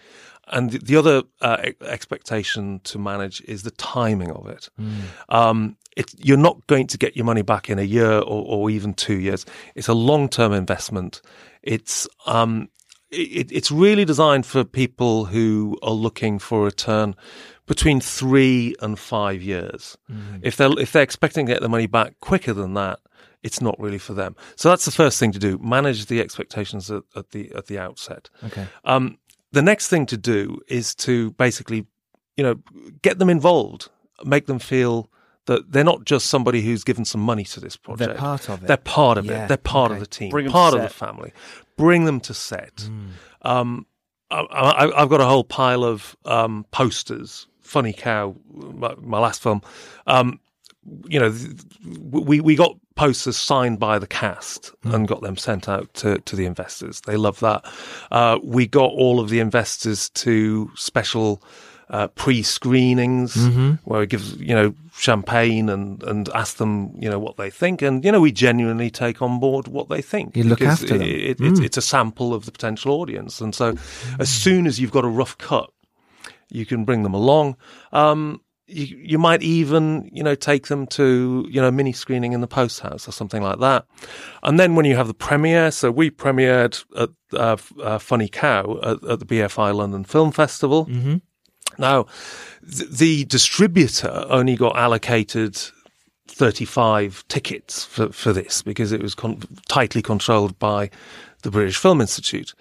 and 0.47 0.71
the, 0.71 0.79
the 0.79 0.95
other 0.95 1.23
uh, 1.41 1.71
expectation 1.81 2.81
to 2.85 2.99
manage 2.99 3.41
is 3.41 3.63
the 3.63 3.71
timing 3.71 4.31
of 4.31 4.47
it. 4.47 4.69
Um, 5.29 5.77
it's, 5.95 6.15
you're 6.17 6.37
not 6.37 6.65
going 6.67 6.87
to 6.87 6.97
get 6.97 7.15
your 7.15 7.25
money 7.25 7.43
back 7.43 7.69
in 7.69 7.77
a 7.77 7.83
year 7.83 8.13
or, 8.13 8.45
or 8.45 8.69
even 8.69 8.93
two 8.93 9.19
years. 9.19 9.45
It's 9.75 9.87
a 9.87 9.93
long-term 9.93 10.51
investment. 10.51 11.21
It's 11.61 12.07
um, 12.25 12.69
it, 13.13 13.51
it's 13.51 13.71
really 13.71 14.05
designed 14.05 14.45
for 14.45 14.63
people 14.63 15.25
who 15.25 15.77
are 15.81 15.91
looking 15.91 16.39
for 16.39 16.61
a 16.61 16.65
return 16.65 17.15
between 17.65 18.01
three 18.01 18.75
and 18.81 18.97
five 18.99 19.41
years. 19.41 19.97
If 20.41 20.57
they're 20.57 20.77
if 20.79 20.91
they're 20.91 21.03
expecting 21.03 21.45
to 21.45 21.53
get 21.53 21.61
the 21.61 21.69
money 21.69 21.87
back 21.87 22.19
quicker 22.19 22.53
than 22.53 22.73
that, 22.75 22.99
it's 23.41 23.61
not 23.61 23.79
really 23.79 23.97
for 23.97 24.13
them. 24.13 24.35
So 24.55 24.69
that's 24.69 24.85
the 24.85 24.91
first 24.91 25.19
thing 25.19 25.31
to 25.33 25.39
do: 25.39 25.57
manage 25.61 26.07
the 26.07 26.19
expectations 26.21 26.91
at, 26.91 27.03
at 27.15 27.31
the 27.31 27.51
at 27.53 27.67
the 27.67 27.79
outset. 27.79 28.29
Okay. 28.43 28.67
Um, 28.85 29.17
the 29.51 29.61
next 29.61 29.87
thing 29.87 30.05
to 30.07 30.17
do 30.17 30.59
is 30.67 30.95
to 30.95 31.31
basically, 31.31 31.85
you 32.37 32.43
know, 32.43 32.55
get 33.01 33.19
them 33.19 33.29
involved, 33.29 33.89
make 34.25 34.47
them 34.47 34.59
feel 34.59 35.09
that 35.45 35.71
they're 35.71 35.83
not 35.83 36.05
just 36.05 36.27
somebody 36.27 36.61
who's 36.61 36.83
given 36.83 37.03
some 37.05 37.21
money 37.21 37.43
to 37.43 37.59
this 37.59 37.75
project. 37.75 38.09
They're 38.11 38.17
part 38.17 38.49
of 38.49 38.63
it. 38.63 38.67
They're 38.67 38.77
part 38.77 39.17
of 39.17 39.25
Yeah, 39.25 39.43
it. 39.45 39.47
They're 39.49 39.57
part 39.57 39.91
okay. 39.91 39.97
of 39.97 39.99
the 39.99 40.07
team, 40.07 40.29
Bring 40.29 40.45
'em 40.45 40.51
part 40.53 40.73
of 40.73 40.81
the 40.81 40.89
family. 40.89 41.33
Bring 41.77 42.05
them 42.05 42.19
to 42.21 42.33
set. 42.33 42.89
Um, 43.41 43.85
I, 44.31 44.39
I, 44.39 45.01
I've 45.03 45.09
got 45.09 45.21
a 45.21 45.25
whole 45.25 45.43
pile 45.43 45.83
of 45.83 46.15
um, 46.25 46.65
posters. 46.71 47.47
Funny 47.73 47.91
Cow, 47.93 48.35
my, 48.53 48.93
my 48.99 49.17
last 49.17 49.41
film. 49.41 49.63
Um, 50.05 50.39
you 51.07 51.19
know, 51.19 51.33
we 52.11 52.39
we 52.39 52.55
got 52.55 52.77
posters 52.95 53.35
signed 53.35 53.79
by 53.79 53.97
the 53.97 54.05
cast 54.05 54.71
and 54.83 55.07
got 55.07 55.21
them 55.21 55.37
sent 55.37 55.67
out 55.67 55.91
to, 55.95 56.19
to 56.19 56.35
the 56.35 56.45
investors. 56.45 57.01
They 57.07 57.17
love 57.17 57.39
that. 57.39 57.65
Uh, 58.11 58.37
we 58.43 58.67
got 58.67 58.91
all 58.91 59.19
of 59.19 59.29
the 59.29 59.39
investors 59.39 60.09
to 60.11 60.69
special 60.75 61.41
uh, 61.89 62.07
pre-screenings 62.09 63.35
where 63.85 64.01
we 64.01 64.05
give 64.05 64.39
you 64.39 64.53
know 64.53 64.73
champagne 64.95 65.69
and 65.69 66.03
and 66.03 66.29
ask 66.35 66.57
them 66.57 66.93
you 66.99 67.09
know 67.09 67.19
what 67.19 67.37
they 67.37 67.49
think, 67.49 67.81
and 67.81 68.05
you 68.05 68.11
know 68.11 68.21
we 68.21 68.31
genuinely 68.31 68.91
take 68.91 69.21
on 69.21 69.39
board 69.39 69.67
what 69.67 69.89
they 69.89 70.01
think. 70.01 70.37
You 70.37 70.43
look 70.43 70.61
after 70.61 70.97
them. 70.99 71.07
It, 71.07 71.41
it's, 71.41 71.59
it's 71.65 71.77
a 71.77 71.81
sample 71.81 72.33
of 72.35 72.45
the 72.45 72.51
potential 72.51 72.91
audience, 73.01 73.41
and 73.41 73.55
so 73.55 73.75
as 74.19 74.29
soon 74.29 74.67
as 74.67 74.79
you've 74.79 74.91
got 74.91 75.05
a 75.05 75.09
rough 75.09 75.37
cut, 75.39 75.71
you 76.53 76.65
can 76.65 76.85
bring 76.85 77.03
them 77.03 77.13
along. 77.13 77.57
Um, 77.91 78.41
you, 78.67 78.97
you 78.97 79.17
might 79.17 79.41
even, 79.43 80.09
you 80.13 80.23
know, 80.23 80.35
take 80.35 80.67
them 80.67 80.87
to, 80.87 81.45
you 81.49 81.59
know, 81.59 81.71
mini 81.71 81.91
screening 81.91 82.33
in 82.33 82.41
the 82.41 82.47
post 82.47 82.79
house 82.79 83.07
or 83.07 83.11
something 83.11 83.41
like 83.41 83.59
that. 83.59 83.85
And 84.41 84.59
then 84.59 84.75
when 84.75 84.85
you 84.85 84.95
have 84.95 85.07
the 85.07 85.13
premiere, 85.13 85.71
so 85.71 85.91
we 85.91 86.09
premiered 86.09 86.83
at 86.95 87.09
uh, 87.33 87.57
uh, 87.81 87.97
Funny 87.97 88.29
Cow 88.29 88.79
at, 88.83 89.03
at 89.03 89.19
the 89.19 89.25
BFI 89.25 89.75
London 89.75 90.03
Film 90.03 90.31
Festival. 90.31 90.85
Mm-hmm. 90.85 91.17
Now, 91.77 92.05
th- 92.61 92.89
the 92.89 93.25
distributor 93.25 94.25
only 94.29 94.55
got 94.55 94.77
allocated 94.77 95.59
35 96.27 97.27
tickets 97.27 97.83
for, 97.83 98.11
for 98.11 98.31
this 98.31 98.61
because 98.61 98.91
it 98.91 99.01
was 99.01 99.13
con- 99.15 99.41
tightly 99.67 100.01
controlled 100.01 100.57
by 100.59 100.89
the 101.41 101.51
British 101.51 101.77
Film 101.77 101.99
Institute. 101.99 102.53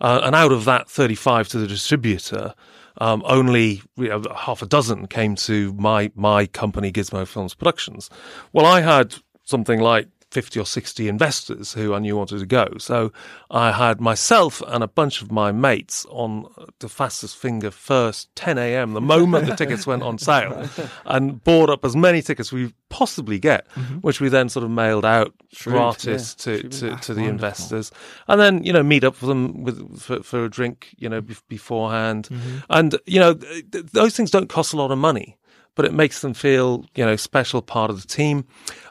Uh, 0.00 0.20
and 0.24 0.34
out 0.34 0.52
of 0.52 0.64
that 0.64 0.88
35 0.88 1.48
to 1.48 1.58
the 1.58 1.66
distributor, 1.66 2.54
um, 3.00 3.22
only 3.24 3.82
you 3.96 4.08
know, 4.08 4.22
half 4.36 4.62
a 4.62 4.66
dozen 4.66 5.06
came 5.06 5.34
to 5.36 5.72
my, 5.74 6.12
my 6.14 6.46
company, 6.46 6.92
Gizmo 6.92 7.26
Films 7.26 7.54
Productions. 7.54 8.10
Well, 8.52 8.66
I 8.66 8.80
had 8.82 9.14
something 9.44 9.80
like 9.80 10.06
50 10.30 10.60
or 10.60 10.66
60 10.66 11.08
investors 11.08 11.72
who 11.72 11.92
I 11.92 11.98
knew 11.98 12.16
wanted 12.16 12.38
to 12.38 12.46
go. 12.46 12.68
So 12.78 13.12
I 13.50 13.72
had 13.72 14.00
myself 14.00 14.62
and 14.68 14.84
a 14.84 14.88
bunch 14.88 15.22
of 15.22 15.32
my 15.32 15.50
mates 15.50 16.06
on 16.08 16.46
the 16.78 16.88
fastest 16.88 17.36
finger 17.36 17.70
first 17.70 18.34
10 18.36 18.56
a.m. 18.58 18.92
the 18.92 19.00
moment 19.00 19.46
the 19.46 19.56
tickets 19.56 19.86
went 19.86 20.02
on 20.02 20.18
sale 20.18 20.68
and 21.06 21.42
bought 21.42 21.68
up 21.68 21.84
as 21.84 21.96
many 21.96 22.22
tickets 22.22 22.52
we 22.52 22.72
possibly 22.90 23.38
get, 23.38 23.66
which 24.02 24.20
we 24.20 24.28
then 24.28 24.48
sort 24.48 24.64
of 24.64 24.70
mailed 24.70 25.04
out 25.04 25.32
gratis 25.72 26.34
to, 26.36 26.62
to, 26.68 26.96
to 26.96 27.14
the 27.14 27.24
investors 27.24 27.90
and 28.28 28.40
then, 28.40 28.62
you 28.62 28.72
know, 28.72 28.82
meet 28.82 29.02
up 29.04 29.20
with 29.20 29.28
them 29.28 29.64
with, 29.64 30.00
for, 30.00 30.22
for 30.22 30.44
a 30.44 30.48
drink, 30.50 30.94
you 30.98 31.08
know, 31.08 31.20
bef- 31.20 31.42
beforehand. 31.48 32.28
And, 32.68 32.96
you 33.06 33.18
know, 33.18 33.34
th- 33.34 33.70
th- 33.70 33.86
those 33.86 34.16
things 34.16 34.30
don't 34.30 34.48
cost 34.48 34.72
a 34.72 34.76
lot 34.76 34.90
of 34.92 34.98
money 34.98 35.36
but 35.80 35.86
it 35.88 35.94
makes 35.94 36.20
them 36.20 36.34
feel, 36.34 36.84
you 36.94 37.06
know, 37.06 37.16
special 37.16 37.62
part 37.62 37.90
of 37.90 38.02
the 38.02 38.06
team. 38.06 38.44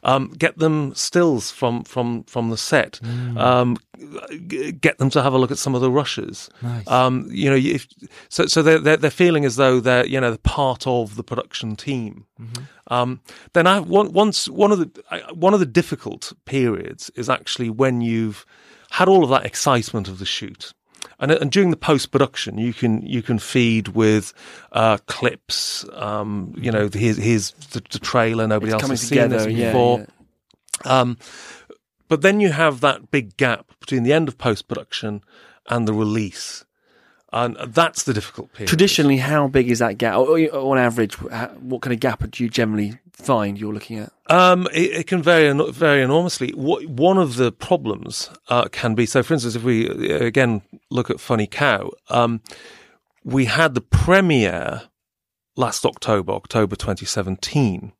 Um, 0.03 0.33
get 0.39 0.57
them 0.57 0.95
stills 0.95 1.51
from 1.51 1.83
from 1.83 2.23
from 2.23 2.49
the 2.49 2.57
set. 2.57 2.99
Um, 3.37 3.77
g- 4.47 4.71
get 4.71 4.97
them 4.97 5.11
to 5.11 5.21
have 5.21 5.33
a 5.33 5.37
look 5.37 5.51
at 5.51 5.59
some 5.59 5.75
of 5.75 5.81
the 5.81 5.91
rushes. 5.91 6.49
Nice. 6.63 6.87
Um, 6.87 7.27
you 7.29 7.47
know, 7.47 7.55
if, 7.55 7.85
so 8.29 8.47
so 8.47 8.63
they're, 8.63 8.79
they're 8.79 8.97
they're 8.97 9.11
feeling 9.11 9.45
as 9.45 9.55
though 9.55 9.79
they're 9.79 10.07
you 10.07 10.19
know 10.19 10.35
part 10.37 10.87
of 10.87 11.15
the 11.15 11.23
production 11.23 11.75
team. 11.75 12.25
Um, 12.87 13.19
then 13.53 13.67
I 13.67 13.79
one, 13.81 14.11
once 14.13 14.49
one 14.49 14.71
of 14.71 14.79
the 14.79 14.89
I- 15.11 15.31
one 15.33 15.53
of 15.53 15.59
the 15.59 15.65
difficult 15.67 16.33
periods 16.45 17.11
is 17.15 17.29
actually 17.29 17.69
when 17.69 18.01
you've 18.01 18.45
had 18.89 19.07
all 19.07 19.23
of 19.23 19.29
that 19.29 19.45
excitement 19.45 20.07
of 20.07 20.17
the 20.17 20.25
shoot. 20.25 20.73
And, 21.19 21.31
and 21.31 21.51
during 21.51 21.71
the 21.71 21.77
post 21.77 22.11
production, 22.11 22.57
you 22.57 22.73
can 22.73 23.05
you 23.05 23.21
can 23.21 23.39
feed 23.39 23.89
with 23.89 24.33
uh, 24.71 24.97
clips. 25.07 25.85
Um, 25.93 26.53
you 26.57 26.71
know, 26.71 26.89
here's, 26.91 27.17
here's 27.17 27.51
the, 27.51 27.81
the 27.89 27.99
trailer. 27.99 28.47
Nobody 28.47 28.71
It's 28.71 28.81
else 28.81 28.89
has 28.89 29.01
seen 29.01 29.29
this 29.29 29.43
together, 29.43 29.49
yeah, 29.49 29.71
before. 29.71 29.99
yeah. 30.85 30.99
Um, 30.99 31.17
but 32.07 32.21
then 32.21 32.39
you 32.39 32.51
have 32.51 32.79
that 32.81 33.11
big 33.11 33.35
gap 33.37 33.65
between 33.79 34.03
the 34.03 34.13
end 34.13 34.27
of 34.27 34.37
post 34.37 34.67
production 34.67 35.21
and 35.69 35.87
the 35.87 35.93
release. 35.93 36.65
And 37.31 37.55
that's 37.67 38.03
the 38.03 38.13
difficult 38.13 38.53
period. 38.53 38.69
Traditionally, 38.69 39.17
how 39.17 39.47
big 39.47 39.69
is 39.69 39.79
that 39.79 39.99
gap? 39.99 40.15
Or, 40.15 40.39
or 40.39 40.75
on 40.75 40.77
average, 40.79 41.15
how- 41.29 41.49
what 41.59 41.81
kind 41.81 41.93
of 41.93 41.99
gap 41.99 42.23
do 42.31 42.43
you 42.43 42.49
generally 42.49 42.97
find 43.19 43.59
you're 43.59 43.73
looking 43.73 43.99
at? 43.99 44.11
Um, 44.27 44.67
it, 44.73 44.91
it 44.91 45.07
can 45.07 45.21
vary 45.21 45.51
vary 45.71 46.01
enormously. 46.01 46.51
What, 46.51 46.85
one 46.87 47.17
of 47.17 47.35
the 47.35 47.51
problems 47.51 48.29
uh, 48.49 48.67
can 48.69 48.95
be 48.95 49.05
so. 49.05 49.21
For 49.23 49.33
instance, 49.33 49.55
if 49.55 49.63
we 49.63 49.89
uh, 49.89 50.25
again 50.25 50.61
look 50.89 51.09
at 51.09 51.19
Funny 51.19 51.47
Cow, 51.47 51.91
um, 52.09 52.41
we 53.23 53.45
had 53.45 53.73
the 53.75 53.81
premiere 53.81 54.83
last 55.55 55.85
October, 55.85 56.31
October 56.31 56.75
2017. 56.75 57.91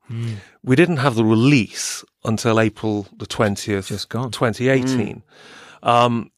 We 0.64 0.76
didn't 0.76 0.98
have 0.98 1.16
the 1.16 1.26
release 1.26 2.04
until 2.24 2.60
April 2.60 3.08
the 3.16 3.28
20th, 3.28 3.88
Just 3.88 4.10
gone. 4.10 4.32
2018. 4.32 5.22
Um, 5.84 6.32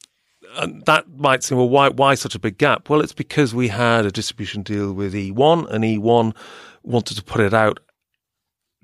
and 0.58 0.86
that 0.86 1.08
might 1.10 1.44
seem 1.44 1.58
well, 1.58 1.70
why 1.70 1.90
why 1.90 2.16
such 2.16 2.36
a 2.36 2.40
big 2.40 2.58
gap? 2.58 2.90
Well, 2.90 3.02
it's 3.02 3.14
because 3.14 3.56
we 3.56 3.70
had 3.70 4.06
a 4.06 4.12
distribution 4.12 4.64
deal 4.64 4.92
with 4.92 5.14
eOne, 5.14 5.70
and 5.72 5.84
eOne 5.84 6.36
wanted 6.84 7.16
to 7.18 7.24
put 7.24 7.42
it 7.42 7.54
out 7.54 7.80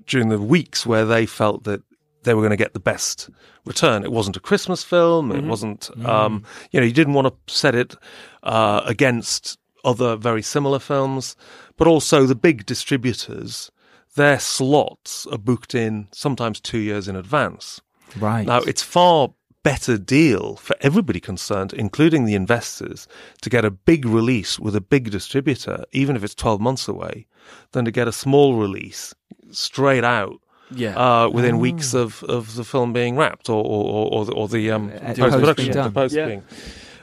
during 0.08 0.28
the 0.28 0.38
weeks 0.38 0.84
where 0.84 1.04
they 1.04 1.26
felt 1.26 1.64
that 1.64 1.82
they 2.24 2.34
were 2.34 2.40
going 2.40 2.50
to 2.50 2.56
get 2.56 2.74
the 2.74 2.80
best 2.80 3.30
return. 3.64 4.02
It 4.02 4.12
wasn't 4.12 4.36
a 4.36 4.40
Christmas 4.40 4.82
film. 4.82 5.30
It 5.30 5.44
wasn't, 5.44 5.88
um, 6.04 6.44
you 6.72 6.80
know, 6.80 6.86
you 6.86 6.92
didn't 6.92 7.14
want 7.14 7.28
to 7.28 7.54
set 7.54 7.74
it 7.74 7.94
uh, 8.42 8.82
against 8.84 9.58
other 9.84 10.16
very 10.16 10.42
similar 10.42 10.78
films, 10.78 11.36
but 11.76 11.86
also 11.86 12.26
the 12.26 12.34
big 12.34 12.66
distributors. 12.66 13.70
Their 14.16 14.40
slots 14.40 15.26
are 15.26 15.38
booked 15.38 15.74
in 15.74 16.08
sometimes 16.12 16.60
two 16.60 16.78
years 16.78 17.06
in 17.06 17.14
advance. 17.14 17.80
Right. 18.18 18.46
Now, 18.46 18.58
it's 18.58 18.82
far 18.82 19.30
better 19.62 19.98
deal 19.98 20.56
for 20.56 20.76
everybody 20.80 21.20
concerned, 21.20 21.72
including 21.72 22.24
the 22.24 22.34
investors, 22.34 23.06
to 23.42 23.50
get 23.50 23.64
a 23.64 23.70
big 23.70 24.04
release 24.06 24.58
with 24.58 24.74
a 24.74 24.80
big 24.80 25.10
distributor, 25.10 25.84
even 25.92 26.16
if 26.16 26.24
it's 26.24 26.34
12 26.34 26.60
months 26.60 26.88
away, 26.88 27.26
than 27.72 27.84
to 27.84 27.90
get 27.90 28.08
a 28.08 28.12
small 28.12 28.56
release 28.56 29.14
straight 29.50 30.04
out 30.04 30.40
Yeah. 30.70 30.94
uh, 30.96 31.28
within 31.28 31.58
weeks 31.58 31.94
of, 31.94 32.22
of 32.24 32.54
the 32.56 32.64
film 32.64 32.92
being 32.92 33.16
wrapped 33.16 33.48
or, 33.48 33.62
or, 33.64 33.84
or, 33.84 34.14
or 34.14 34.24
the, 34.26 34.32
or 34.32 34.48
the 34.48 34.70
um, 34.70 34.90
Uh, 34.94 35.14
post 35.14 35.18
production, 35.18 35.44
post 35.44 35.56
being 35.56 35.84
the 35.84 35.90
post 35.90 36.14
Yeah. 36.14 36.26
being 36.26 36.42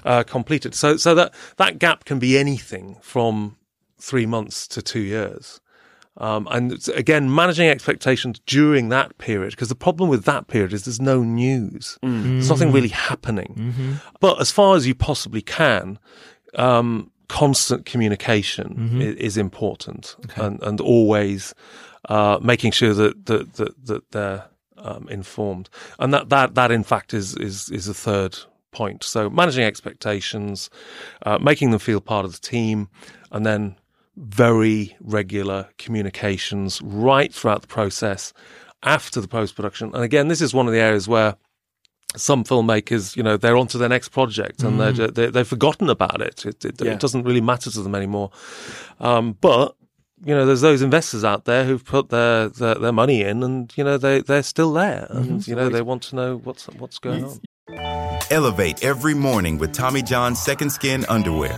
uh, 0.06 0.24
completed. 0.24 0.76
So, 0.76 0.98
so 0.98 1.16
that, 1.16 1.34
that 1.58 1.80
gap 1.80 2.06
can 2.06 2.20
be 2.20 2.38
anything 2.38 2.98
from 3.02 3.58
three 4.00 4.26
months 4.26 4.68
to 4.68 4.82
two 4.82 5.00
years. 5.02 5.60
Um, 6.18 6.48
and 6.50 6.88
again, 6.96 7.34
managing 7.34 7.68
expectations 7.68 8.40
during 8.46 8.88
that 8.90 9.18
period, 9.18 9.52
because 9.52 9.68
the 9.68 9.76
problem 9.76 10.10
with 10.10 10.24
that 10.26 10.48
period 10.48 10.72
is 10.72 10.86
there's 10.86 11.02
no 11.02 11.24
news. 11.24 11.98
There's 12.02 12.50
nothing 12.50 12.72
really 12.72 12.88
happening. 13.10 14.00
But 14.22 14.40
as 14.40 14.50
far 14.50 14.78
as 14.78 14.88
you 14.88 14.96
possibly 14.96 15.42
can, 15.42 16.00
um, 16.54 17.12
constant 17.28 17.86
communication 17.86 19.02
i- 19.02 19.20
is, 19.28 19.36
important 19.36 20.16
and, 20.38 20.62
and 20.64 20.80
always 20.80 21.54
uh, 22.10 22.40
making 22.42 22.72
sure 22.72 22.94
that, 22.94 23.26
that, 23.26 23.54
that, 23.54 23.86
that 23.86 24.12
they're 24.12 24.46
um, 24.78 25.08
informed. 25.10 25.70
And 26.00 26.14
that, 26.14 26.30
that, 26.30 26.56
that, 26.56 26.72
in 26.72 26.84
fact, 26.84 27.14
is, 27.14 27.36
is, 27.38 27.70
is 27.70 27.86
the 27.86 27.94
third 27.94 28.38
point. 28.72 29.04
So 29.04 29.30
managing 29.30 29.64
expectations, 29.64 30.70
uh, 31.26 31.38
making 31.40 31.72
them 31.72 31.80
feel 31.80 32.02
part 32.02 32.26
of 32.26 32.32
the 32.34 32.40
team, 32.40 32.90
and 33.32 33.46
then 33.46 33.76
very 34.18 34.96
regular 35.02 35.68
communications 35.78 36.82
right 36.82 37.34
throughout 37.34 37.62
the 37.62 37.68
process 37.68 38.34
after 38.84 39.20
the 39.22 39.28
post 39.28 39.56
production. 39.56 39.92
And 39.94 40.04
again, 40.04 40.28
this 40.28 40.42
is 40.42 40.54
one 40.54 40.68
of 40.68 40.74
the 40.74 40.80
areas 40.80 41.08
where 41.08 41.36
some 42.16 42.44
filmmakers, 42.46 43.16
you 43.18 43.24
know, 43.24 43.36
they're 43.36 43.58
onto 43.58 43.78
their 43.78 43.90
next 43.90 44.10
project 44.10 44.64
and 44.64 44.80
they're, 44.80 44.94
ju- 44.94 45.08
they 45.08 45.28
they've 45.28 45.48
forgotten 45.48 45.90
about 45.90 46.22
it. 46.22 46.46
It, 46.46 46.64
it, 46.64 46.82
Yeah. 46.82 46.94
it 46.94 47.00
doesn't 47.00 47.24
really 47.24 47.42
matter 47.42 47.70
to 47.72 47.82
them 47.82 47.96
anymore. 47.96 48.32
Um, 49.02 49.38
but 49.42 49.76
you 50.24 50.34
know, 50.34 50.46
there's 50.46 50.62
those 50.62 50.82
investors 50.82 51.24
out 51.24 51.46
there 51.46 51.66
who've 51.66 51.84
put 51.84 52.10
their, 52.10 52.50
their, 52.50 52.76
their 52.76 52.92
money 52.92 53.22
in, 53.22 53.44
and 53.44 53.74
you 53.76 53.84
know, 53.84 53.98
they 53.98 54.22
they're 54.22 54.44
still 54.44 54.72
there, 54.74 55.08
mm-hmm. 55.10 55.18
and 55.18 55.48
you 55.48 55.56
know, 55.56 55.70
they 55.70 55.82
want 55.82 56.04
to 56.04 56.16
know 56.16 56.38
what's 56.38 56.66
what's 56.78 57.00
going 57.00 57.24
on. 57.24 57.40
Elevate 58.32 58.84
every 58.84 59.14
morning 59.14 59.58
with 59.58 59.74
Tommy 59.74 60.02
John's 60.02 60.42
Second 60.42 60.72
Skin 60.72 61.06
underwear. 61.10 61.58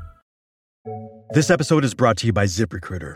This 1.33 1.49
episode 1.49 1.85
is 1.85 1.93
brought 1.93 2.17
to 2.17 2.27
you 2.27 2.33
by 2.33 2.43
ZipRecruiter. 2.43 3.15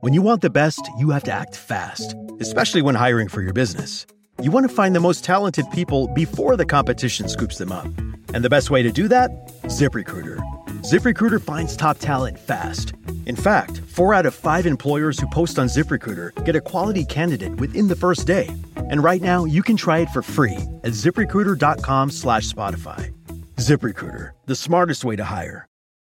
When 0.00 0.12
you 0.12 0.20
want 0.20 0.42
the 0.42 0.50
best, 0.50 0.90
you 0.98 1.10
have 1.10 1.22
to 1.24 1.32
act 1.32 1.56
fast, 1.56 2.14
especially 2.40 2.82
when 2.82 2.94
hiring 2.94 3.28
for 3.28 3.40
your 3.40 3.54
business. 3.54 4.06
You 4.42 4.50
want 4.50 4.68
to 4.68 4.74
find 4.74 4.94
the 4.94 5.00
most 5.00 5.24
talented 5.24 5.70
people 5.70 6.08
before 6.08 6.56
the 6.56 6.66
competition 6.66 7.28
scoops 7.28 7.56
them 7.56 7.72
up. 7.72 7.86
And 8.34 8.44
the 8.44 8.50
best 8.50 8.70
way 8.70 8.82
to 8.82 8.92
do 8.92 9.08
that? 9.08 9.30
ZipRecruiter. 9.64 10.42
ZipRecruiter 10.82 11.40
finds 11.40 11.74
top 11.74 11.98
talent 11.98 12.38
fast. 12.38 12.92
In 13.24 13.36
fact, 13.36 13.78
four 13.78 14.12
out 14.12 14.26
of 14.26 14.34
five 14.34 14.66
employers 14.66 15.18
who 15.18 15.26
post 15.28 15.58
on 15.58 15.68
ZipRecruiter 15.68 16.44
get 16.44 16.56
a 16.56 16.60
quality 16.60 17.06
candidate 17.06 17.54
within 17.56 17.88
the 17.88 17.96
first 17.96 18.26
day. 18.26 18.48
And 18.76 19.02
right 19.02 19.22
now, 19.22 19.46
you 19.46 19.62
can 19.62 19.78
try 19.78 20.00
it 20.00 20.10
for 20.10 20.20
free 20.20 20.58
at 20.82 20.92
ziprecruiter.com 20.92 22.10
slash 22.10 22.52
Spotify. 22.52 23.14
ZipRecruiter, 23.56 24.32
the 24.44 24.56
smartest 24.56 25.04
way 25.04 25.16
to 25.16 25.24
hire. 25.24 25.66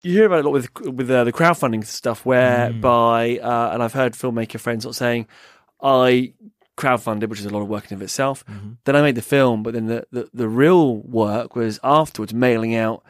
You 0.07 0.13
hear 0.13 0.27
about 0.27 0.39
it 0.39 0.45
a 0.45 0.49
lot 0.49 0.53
with 0.53 0.69
with 0.81 1.11
uh, 1.11 1.25
the 1.25 1.33
crowdfunding 1.33 1.85
stuff, 1.85 2.25
whereby, 2.25 3.39
uh, 3.43 3.71
and 3.73 3.83
I've 3.83 3.93
heard 3.93 4.13
filmmaker 4.13 4.61
friends 4.61 4.85
sort 4.85 4.93
of 4.93 4.97
saying, 4.97 5.27
I 5.83 6.33
crowdfunded, 6.77 7.29
which 7.29 7.41
is 7.41 7.47
a 7.47 7.51
lot 7.51 7.63
of 7.63 7.69
work 7.69 7.91
in 7.91 7.97
of 7.97 8.03
itself. 8.03 8.45
Then 8.85 8.95
I 8.95 9.03
made 9.03 9.17
the 9.17 9.23
film, 9.23 9.63
but 9.65 9.75
then 9.75 9.87
the, 9.87 10.07
the, 10.13 10.29
the 10.33 10.49
real 10.49 10.99
work 10.99 11.57
was 11.57 11.81
afterwards 11.83 12.33
mailing 12.33 12.77
out 12.77 13.03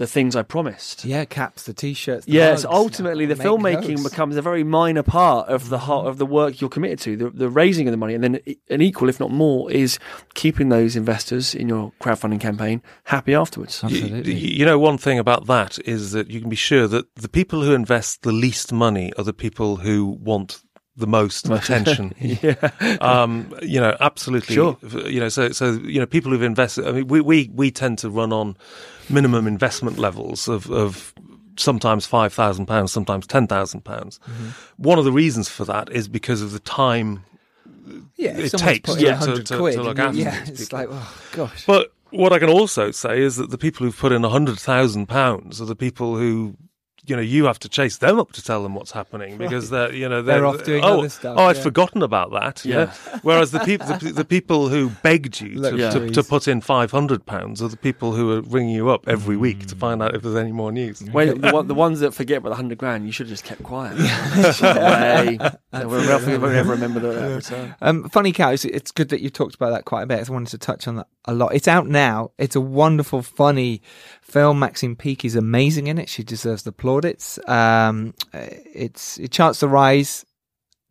the 0.00 0.06
things 0.06 0.34
I 0.34 0.42
promised. 0.42 1.04
Yeah, 1.04 1.26
caps, 1.26 1.64
the 1.64 1.74
t-shirts. 1.74 2.24
The 2.24 2.32
Yes, 2.32 2.64
mugs. 2.64 2.74
ultimately 2.74 3.26
the 3.26 3.34
filmmaking 3.34 3.98
those. 3.98 4.08
becomes 4.10 4.34
a 4.38 4.40
very 4.40 4.64
minor 4.64 5.02
part 5.02 5.50
of 5.50 5.68
the 5.68 5.76
whole, 5.80 6.06
of 6.08 6.16
the 6.16 6.24
work 6.24 6.58
you're 6.58 6.70
committed 6.70 6.98
to, 7.00 7.16
the, 7.18 7.28
the 7.28 7.50
raising 7.50 7.86
of 7.86 7.90
the 7.92 7.98
money, 7.98 8.14
and 8.14 8.24
then 8.24 8.40
an 8.70 8.80
equal, 8.80 9.10
if 9.10 9.20
not 9.20 9.30
more, 9.30 9.70
is 9.70 9.98
keeping 10.32 10.70
those 10.70 10.96
investors 10.96 11.54
in 11.54 11.68
your 11.68 11.92
crowdfunding 12.00 12.40
campaign 12.40 12.80
happy 13.04 13.34
afterwards. 13.34 13.82
You, 13.82 13.88
Absolutely. 14.00 14.34
you 14.36 14.64
know, 14.64 14.78
one 14.78 14.96
thing 14.96 15.18
about 15.18 15.46
that 15.48 15.78
is 15.86 16.12
that 16.12 16.30
you 16.30 16.40
can 16.40 16.48
be 16.48 16.56
sure 16.56 16.86
that 16.88 17.04
the 17.16 17.28
people 17.28 17.60
who 17.62 17.74
invest 17.74 18.22
the 18.22 18.32
least 18.32 18.72
money 18.72 19.12
are 19.18 19.24
the 19.24 19.34
people 19.34 19.76
who 19.76 20.06
want 20.06 20.62
the 21.00 21.06
most 21.06 21.48
attention. 21.50 22.14
yeah. 22.18 22.54
um, 23.00 23.52
you 23.62 23.80
know, 23.80 23.96
absolutely. 24.00 24.54
Sure. 24.54 24.76
You 25.06 25.20
know, 25.20 25.28
so 25.28 25.50
so 25.50 25.72
you 25.72 25.98
know, 25.98 26.06
people 26.06 26.30
who've 26.30 26.42
invested. 26.42 26.86
I 26.86 26.92
mean, 26.92 27.08
we 27.08 27.20
we 27.20 27.50
we 27.52 27.70
tend 27.70 27.98
to 27.98 28.10
run 28.10 28.32
on 28.32 28.56
minimum 29.08 29.46
investment 29.46 29.98
levels 29.98 30.48
of 30.48 30.70
of 30.70 31.12
sometimes 31.56 32.06
five 32.06 32.32
thousand 32.32 32.66
pounds, 32.66 32.92
sometimes 32.92 33.26
ten 33.26 33.46
thousand 33.46 33.84
pounds. 33.84 34.20
Mm-hmm. 34.24 34.48
One 34.76 34.98
of 34.98 35.04
the 35.04 35.12
reasons 35.12 35.48
for 35.48 35.64
that 35.64 35.90
is 35.90 36.08
because 36.08 36.42
of 36.42 36.52
the 36.52 36.60
time 36.60 37.24
yeah, 38.16 38.36
it 38.36 38.50
takes 38.50 38.96
yeah, 39.00 39.18
to- 39.18 39.42
to- 39.42 39.58
quid, 39.58 39.74
to 39.74 39.82
look 39.82 39.98
after 39.98 40.18
yeah, 40.18 40.42
it's 40.46 40.68
people. 40.68 40.78
like, 40.78 40.88
oh 40.90 41.22
gosh. 41.32 41.66
But 41.66 41.92
what 42.10 42.32
I 42.32 42.38
can 42.38 42.50
also 42.50 42.90
say 42.90 43.20
is 43.20 43.36
that 43.36 43.50
the 43.50 43.58
people 43.58 43.86
who've 43.86 43.96
put 43.96 44.12
in 44.12 44.24
a 44.24 44.28
hundred 44.28 44.58
thousand 44.58 45.06
pounds 45.06 45.60
are 45.60 45.64
the 45.64 45.76
people 45.76 46.16
who 46.16 46.56
you 47.10 47.16
know 47.16 47.22
you 47.22 47.44
have 47.44 47.58
to 47.58 47.68
chase 47.68 47.98
them 47.98 48.18
up 48.18 48.32
to 48.32 48.42
tell 48.42 48.62
them 48.62 48.74
what's 48.74 48.92
happening 48.92 49.36
because 49.36 49.68
they're 49.70 49.92
you 49.92 50.08
know 50.08 50.22
They're 50.22 50.46
off 50.46 50.64
doing 50.64 50.84
oh, 50.84 51.00
other 51.00 51.08
stuff, 51.08 51.36
Oh, 51.38 51.46
I'd 51.46 51.56
yeah. 51.56 51.62
forgotten 51.62 52.02
about 52.02 52.30
that. 52.30 52.64
Yeah. 52.64 52.92
Whereas 53.22 53.50
the 53.50 53.58
people 53.60 53.86
the, 53.98 54.12
the 54.12 54.24
people 54.24 54.68
who 54.68 54.90
begged 55.02 55.40
you 55.40 55.60
to, 55.60 55.90
to, 55.90 56.10
to 56.10 56.22
put 56.22 56.46
in 56.48 56.60
five 56.60 56.90
hundred 56.92 57.26
pounds 57.26 57.60
are 57.60 57.68
the 57.68 57.76
people 57.76 58.12
who 58.12 58.32
are 58.32 58.40
ringing 58.42 58.74
you 58.74 58.88
up 58.90 59.08
every 59.08 59.36
week 59.36 59.66
to 59.66 59.76
find 59.76 60.02
out 60.02 60.14
if 60.14 60.22
there's 60.22 60.36
any 60.36 60.52
more 60.52 60.70
news. 60.72 61.02
When, 61.02 61.40
the, 61.40 61.50
one- 61.52 61.66
the 61.66 61.74
ones 61.74 62.00
that 62.00 62.14
forget 62.14 62.38
about 62.38 62.50
the 62.50 62.54
hundred 62.56 62.78
grand, 62.78 63.04
you 63.06 63.12
should 63.12 63.26
have 63.26 63.32
just 63.32 63.44
kept 63.44 63.62
quiet. 63.62 63.98
Shut 64.54 64.76
away. 64.76 65.38
They 65.72 65.86
won't 65.86 66.08
ever, 66.08 66.38
won't 66.40 66.54
ever 66.54 66.72
remember 66.72 66.98
that 67.00 67.34
return. 67.36 67.76
Um, 67.80 68.08
Funny 68.08 68.32
Cow, 68.32 68.50
it's, 68.50 68.64
it's 68.64 68.90
good 68.90 69.08
that 69.10 69.20
you 69.20 69.30
talked 69.30 69.54
about 69.54 69.70
that 69.70 69.84
quite 69.84 70.02
a 70.02 70.06
bit. 70.06 70.28
I 70.28 70.32
wanted 70.32 70.50
to 70.50 70.58
touch 70.58 70.88
on 70.88 70.96
that 70.96 71.06
a 71.26 71.32
lot. 71.32 71.54
It's 71.54 71.68
out 71.68 71.86
now. 71.86 72.32
It's 72.38 72.56
a 72.56 72.60
wonderful, 72.60 73.22
funny 73.22 73.80
film. 74.30 74.58
Maxine 74.58 74.96
Peake 74.96 75.24
is 75.24 75.34
amazing 75.36 75.86
in 75.88 75.98
it. 75.98 76.08
She 76.08 76.22
deserves 76.22 76.62
the 76.62 76.72
plaudits. 76.72 77.38
Um, 77.48 78.14
it's 78.32 79.18
it 79.18 79.30
charts 79.32 79.60
the 79.60 79.68
rise 79.68 80.24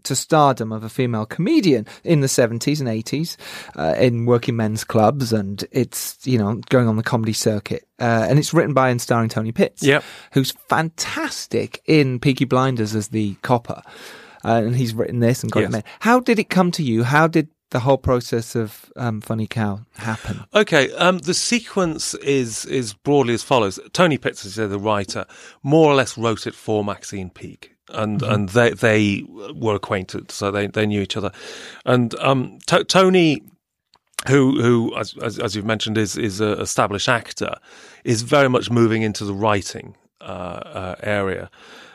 to 0.03 0.15
stardom 0.15 0.71
of 0.71 0.81
a 0.83 0.89
female 0.89 1.25
comedian 1.25 1.85
in 2.05 2.21
the 2.21 2.27
70s 2.27 2.79
and 2.79 2.87
80s 2.87 3.35
uh, 3.75 3.95
in 3.99 4.25
working 4.25 4.55
men's 4.55 4.85
clubs 4.85 5.33
and 5.33 5.65
it's 5.73 6.17
you 6.25 6.37
know 6.37 6.55
going 6.69 6.87
on 6.87 6.95
the 6.95 7.03
comedy 7.03 7.33
circuit 7.33 7.85
uh, 7.99 8.25
and 8.29 8.39
it's 8.39 8.53
written 8.53 8.73
by 8.73 8.89
and 8.91 9.01
starring 9.01 9.27
Tony 9.27 9.51
Pitts 9.51 9.83
Yep. 9.83 10.01
who's 10.31 10.51
fantastic 10.69 11.81
in 11.85 12.17
Peaky 12.17 12.45
Blinders 12.45 12.95
as 12.95 13.09
the 13.09 13.35
copper 13.41 13.81
uh, 14.45 14.61
and 14.63 14.73
he's 14.73 14.93
written 14.93 15.19
this 15.19 15.43
and 15.43 15.51
got 15.51 15.63
it 15.63 15.71
made 15.71 15.83
how 15.99 16.21
did 16.21 16.39
it 16.39 16.49
come 16.49 16.71
to 16.71 16.81
you 16.83 17.03
how 17.03 17.27
did 17.27 17.49
the 17.71 17.79
whole 17.79 17.97
process 17.97 18.55
of 18.55 18.91
um, 18.95 19.21
Funny 19.21 19.47
Cow 19.47 19.81
happen 19.95 20.43
Okay, 20.53 20.91
um, 20.93 21.19
the 21.19 21.33
sequence 21.33 22.13
is 22.15 22.65
is 22.65 22.93
broadly 22.93 23.33
as 23.33 23.43
follows. 23.43 23.79
Tony 23.93 24.17
Pitts, 24.17 24.45
as 24.45 24.53
I 24.53 24.63
said, 24.63 24.71
the 24.71 24.79
writer, 24.79 25.25
more 25.63 25.91
or 25.91 25.95
less 25.95 26.17
wrote 26.17 26.47
it 26.47 26.55
for 26.55 26.83
Maxine 26.83 27.29
Peake, 27.29 27.75
and 27.89 28.21
and 28.23 28.49
they 28.49 28.71
they 28.71 29.23
were 29.53 29.75
acquainted, 29.75 30.31
so 30.31 30.51
they 30.51 30.67
they 30.67 30.85
knew 30.85 31.01
each 31.01 31.17
other, 31.17 31.31
and 31.85 32.15
um, 32.19 32.59
T- 32.65 32.83
Tony. 32.83 33.43
Who, 34.27 34.61
who, 34.61 34.93
as, 34.97 35.15
as, 35.19 35.39
as 35.39 35.55
you've 35.55 35.63
mentioned, 35.63 35.97
is 35.97 36.17
is 36.17 36.41
an 36.41 36.59
established 36.59 37.07
actor, 37.07 37.55
is 38.03 38.21
very 38.21 38.49
much 38.49 38.69
moving 38.69 39.01
into 39.01 39.23
the 39.23 39.33
writing 39.33 39.95
uh, 40.19 40.23
uh, 40.23 40.95
area, 41.01 41.49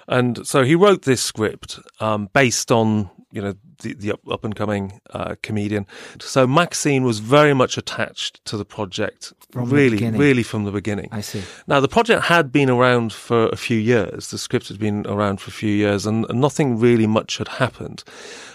and 0.08 0.46
so 0.46 0.64
he 0.64 0.74
wrote 0.74 1.02
this 1.02 1.22
script 1.22 1.80
um, 2.00 2.30
based 2.32 2.72
on 2.72 3.10
you 3.34 3.42
know 3.42 3.54
the, 3.82 3.94
the 3.94 4.12
up, 4.30 4.44
and 4.44 4.54
coming 4.54 5.00
uh, 5.10 5.34
comedian. 5.42 5.86
So 6.20 6.46
Maxine 6.46 7.02
was 7.04 7.18
very 7.18 7.52
much 7.54 7.76
attached 7.76 8.44
to 8.46 8.56
the 8.56 8.64
project, 8.64 9.32
From 9.50 9.68
really, 9.70 9.96
beginning. 9.96 10.20
really 10.20 10.42
from 10.42 10.64
the 10.64 10.70
beginning. 10.70 11.08
I 11.12 11.20
see 11.20 11.42
Now 11.66 11.80
the 11.80 11.88
project 11.88 12.22
had 12.24 12.52
been 12.52 12.70
around 12.70 13.12
for 13.12 13.48
a 13.48 13.56
few 13.56 13.78
years. 13.78 14.30
The 14.30 14.38
script 14.38 14.68
had 14.68 14.78
been 14.78 15.06
around 15.06 15.40
for 15.40 15.50
a 15.50 15.52
few 15.52 15.72
years, 15.74 16.06
and, 16.06 16.24
and 16.30 16.40
nothing 16.40 16.78
really 16.78 17.06
much 17.06 17.38
had 17.38 17.48
happened 17.48 18.04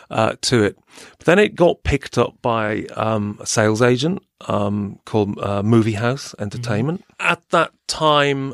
uh, 0.10 0.36
to 0.42 0.64
it. 0.64 0.78
But 1.18 1.26
then 1.26 1.40
it 1.40 1.56
got 1.56 1.84
picked 1.84 2.18
up 2.18 2.42
by 2.42 2.86
um, 2.96 3.38
a 3.42 3.46
sales 3.46 3.82
agent 3.82 4.24
um, 4.48 5.00
called 5.06 5.38
uh, 5.40 5.62
Movie 5.64 5.94
House 5.94 6.34
Entertainment. 6.40 7.04
At 7.20 7.48
that 7.50 7.72
time, 7.88 8.54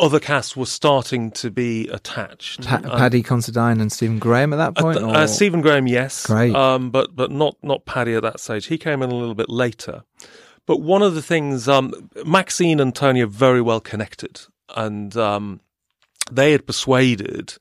other 0.00 0.18
casts 0.20 0.56
were 0.56 0.66
starting 0.66 1.30
to 1.32 1.50
be 1.50 1.88
attached. 1.88 2.66
Pa- 2.66 2.78
Paddy 2.80 3.22
Considine 3.22 3.80
and 3.80 3.92
Stephen 3.92 4.18
Graham 4.18 4.52
at 4.52 4.56
that 4.56 4.78
uh, 4.78 4.82
point 4.82 4.98
or- 5.02 5.14
uh, 5.14 5.26
Stephen 5.26 5.60
Graham, 5.60 5.86
yes, 5.86 6.26
Great. 6.26 6.54
um, 6.54 6.90
but 6.90 7.14
but 7.14 7.30
not 7.30 7.56
not 7.62 7.84
Paddy 7.84 8.14
at 8.14 8.22
that 8.22 8.40
stage. 8.40 8.66
He 8.66 8.78
came 8.78 9.02
in 9.02 9.10
a 9.10 9.14
little 9.14 9.34
bit 9.34 9.48
later. 9.48 10.02
But 10.66 10.82
one 10.82 11.02
of 11.02 11.14
the 11.14 11.22
things, 11.22 11.68
um, 11.68 11.92
Maxine 12.24 12.78
and 12.80 12.94
Tony 12.94 13.22
are 13.22 13.26
very 13.26 13.60
well 13.60 13.80
connected, 13.80 14.40
and 14.76 15.16
um, 15.16 15.60
they 16.30 16.52
had 16.52 16.66
persuaded 16.66 17.54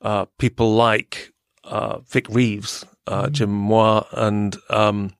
uh, 0.00 0.26
people 0.38 0.74
like 0.74 1.32
uh, 1.64 1.98
Vic 2.00 2.28
Reeves, 2.28 2.84
uh, 3.08 3.28
Jim 3.30 3.50
Moir, 3.50 4.06
and 4.12 4.56
um, 4.70 5.12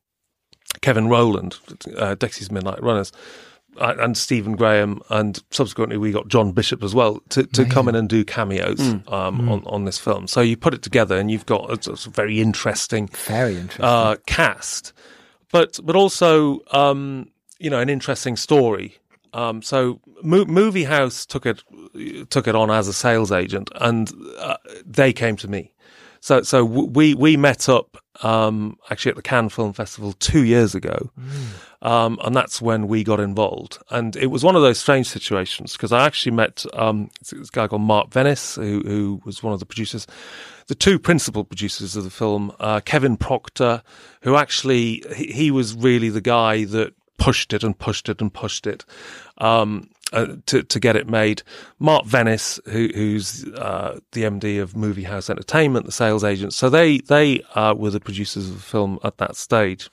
Kevin 0.83 1.09
Rowland, 1.09 1.59
uh, 1.97 2.15
Dexy's 2.15 2.51
Midnight 2.53 2.83
Runners, 2.83 3.11
uh, 3.11 3.17
and 3.81 4.17
Stephen 4.17 4.55
Graham, 4.57 5.01
and 5.09 5.43
subsequently 5.51 5.97
we 5.97 6.13
got 6.13 6.29
John 6.29 6.53
Bishop 6.53 6.83
as 6.83 6.95
well 6.95 7.21
to, 7.31 7.45
to 7.45 7.65
come 7.65 7.89
in 7.89 7.95
and 7.95 8.09
do 8.09 8.25
cameos 8.25 8.81
um, 9.09 9.49
on 9.49 9.63
on 9.67 9.85
this 9.85 9.99
film. 9.99 10.27
So 10.27 10.41
you 10.41 10.57
put 10.57 10.75
it 10.75 10.83
together, 10.83 11.17
and 11.19 11.31
you've 11.31 11.47
got 11.47 11.71
a, 11.71 11.91
a 11.91 11.97
very 12.11 12.41
interesting 12.41 13.09
very 13.27 13.57
interesting. 13.57 13.85
uh, 13.85 14.17
cast, 14.27 14.93
but 15.51 15.79
but 15.83 15.97
also 15.97 16.61
um, 16.73 17.29
you 17.59 17.71
know 17.71 17.81
an 17.81 17.89
interesting 17.89 18.37
story. 18.37 18.99
Um, 19.35 19.63
so 19.63 19.99
Mo- 20.23 20.45
Movie 20.45 20.85
House 20.85 21.25
took 21.25 21.47
it 21.47 21.63
took 22.29 22.47
it 22.47 22.55
on 22.55 22.71
as 22.71 22.89
a 22.89 22.93
sales 22.93 23.33
agent, 23.33 23.71
and 23.81 24.13
uh, 24.39 24.57
they 24.85 25.13
came 25.13 25.37
to 25.37 25.49
me. 25.49 25.73
So 26.21 26.43
so 26.43 26.65
we 26.65 27.15
we 27.15 27.37
met 27.39 27.69
up 27.69 27.97
um, 28.23 28.77
actually 28.91 29.11
at 29.11 29.17
the 29.17 29.23
Cannes 29.23 29.49
Film 29.49 29.73
Festival 29.73 30.13
two 30.15 30.45
years 30.45 30.75
ago, 30.75 31.11
um, 31.83 32.19
and 32.23 32.35
that's 32.35 32.63
when 32.63 32.87
we 32.87 33.03
got 33.03 33.21
involved. 33.21 33.79
And 33.91 34.15
it 34.17 34.29
was 34.29 34.45
one 34.45 34.55
of 34.55 34.63
those 34.63 34.79
strange 34.79 35.09
situations 35.09 35.73
because 35.73 35.93
I 35.93 36.07
actually 36.07 36.33
met 36.33 36.65
um, 36.75 37.11
this 37.29 37.51
guy 37.51 37.67
called 37.67 37.83
Mark 37.83 38.11
Vennis, 38.11 38.57
who, 38.57 38.81
who 38.89 39.21
was 39.25 39.43
one 39.43 39.53
of 39.53 39.61
the 39.61 39.67
producers. 39.67 40.07
The 40.69 40.77
two 40.77 40.99
principal 40.99 41.43
producers 41.43 41.97
of 41.97 42.05
the 42.05 42.11
film, 42.11 42.53
uh, 42.61 42.81
Kevin 42.85 43.17
Proctor, 43.17 43.83
who 44.23 44.37
actually 44.37 45.03
he, 45.15 45.33
he 45.33 45.51
was 45.51 45.75
really 45.75 46.09
the 46.09 46.21
guy 46.21 46.65
that 46.67 46.95
pushed 47.19 47.53
it 47.53 47.65
and 47.65 47.77
pushed 47.77 48.09
it 48.09 48.21
and 48.21 48.33
pushed 48.33 48.67
it. 48.67 48.85
Um, 49.39 49.91
uh, 50.13 50.37
to 50.45 50.63
to 50.63 50.79
get 50.79 50.95
it 50.95 51.09
made. 51.09 51.43
Mark 51.79 52.05
Vennis, 52.05 52.61
who, 52.69 52.91
who's 52.95 53.47
uh, 53.55 53.99
the 54.13 54.25
MD 54.25 54.61
of 54.61 54.77
Movie 54.77 55.05
House 55.05 55.31
Entertainment, 55.31 55.87
the 55.87 55.93
sales 55.93 56.23
agent, 56.23 56.53
so 56.53 56.69
they 56.69 56.99
they 56.99 57.43
uh, 57.55 57.73
were 57.75 57.89
the 57.89 57.99
producers 57.99 58.47
of 58.47 58.57
the 58.57 58.61
film 58.61 58.99
at 59.03 59.17
that 59.17 59.37
stage. 59.37 59.89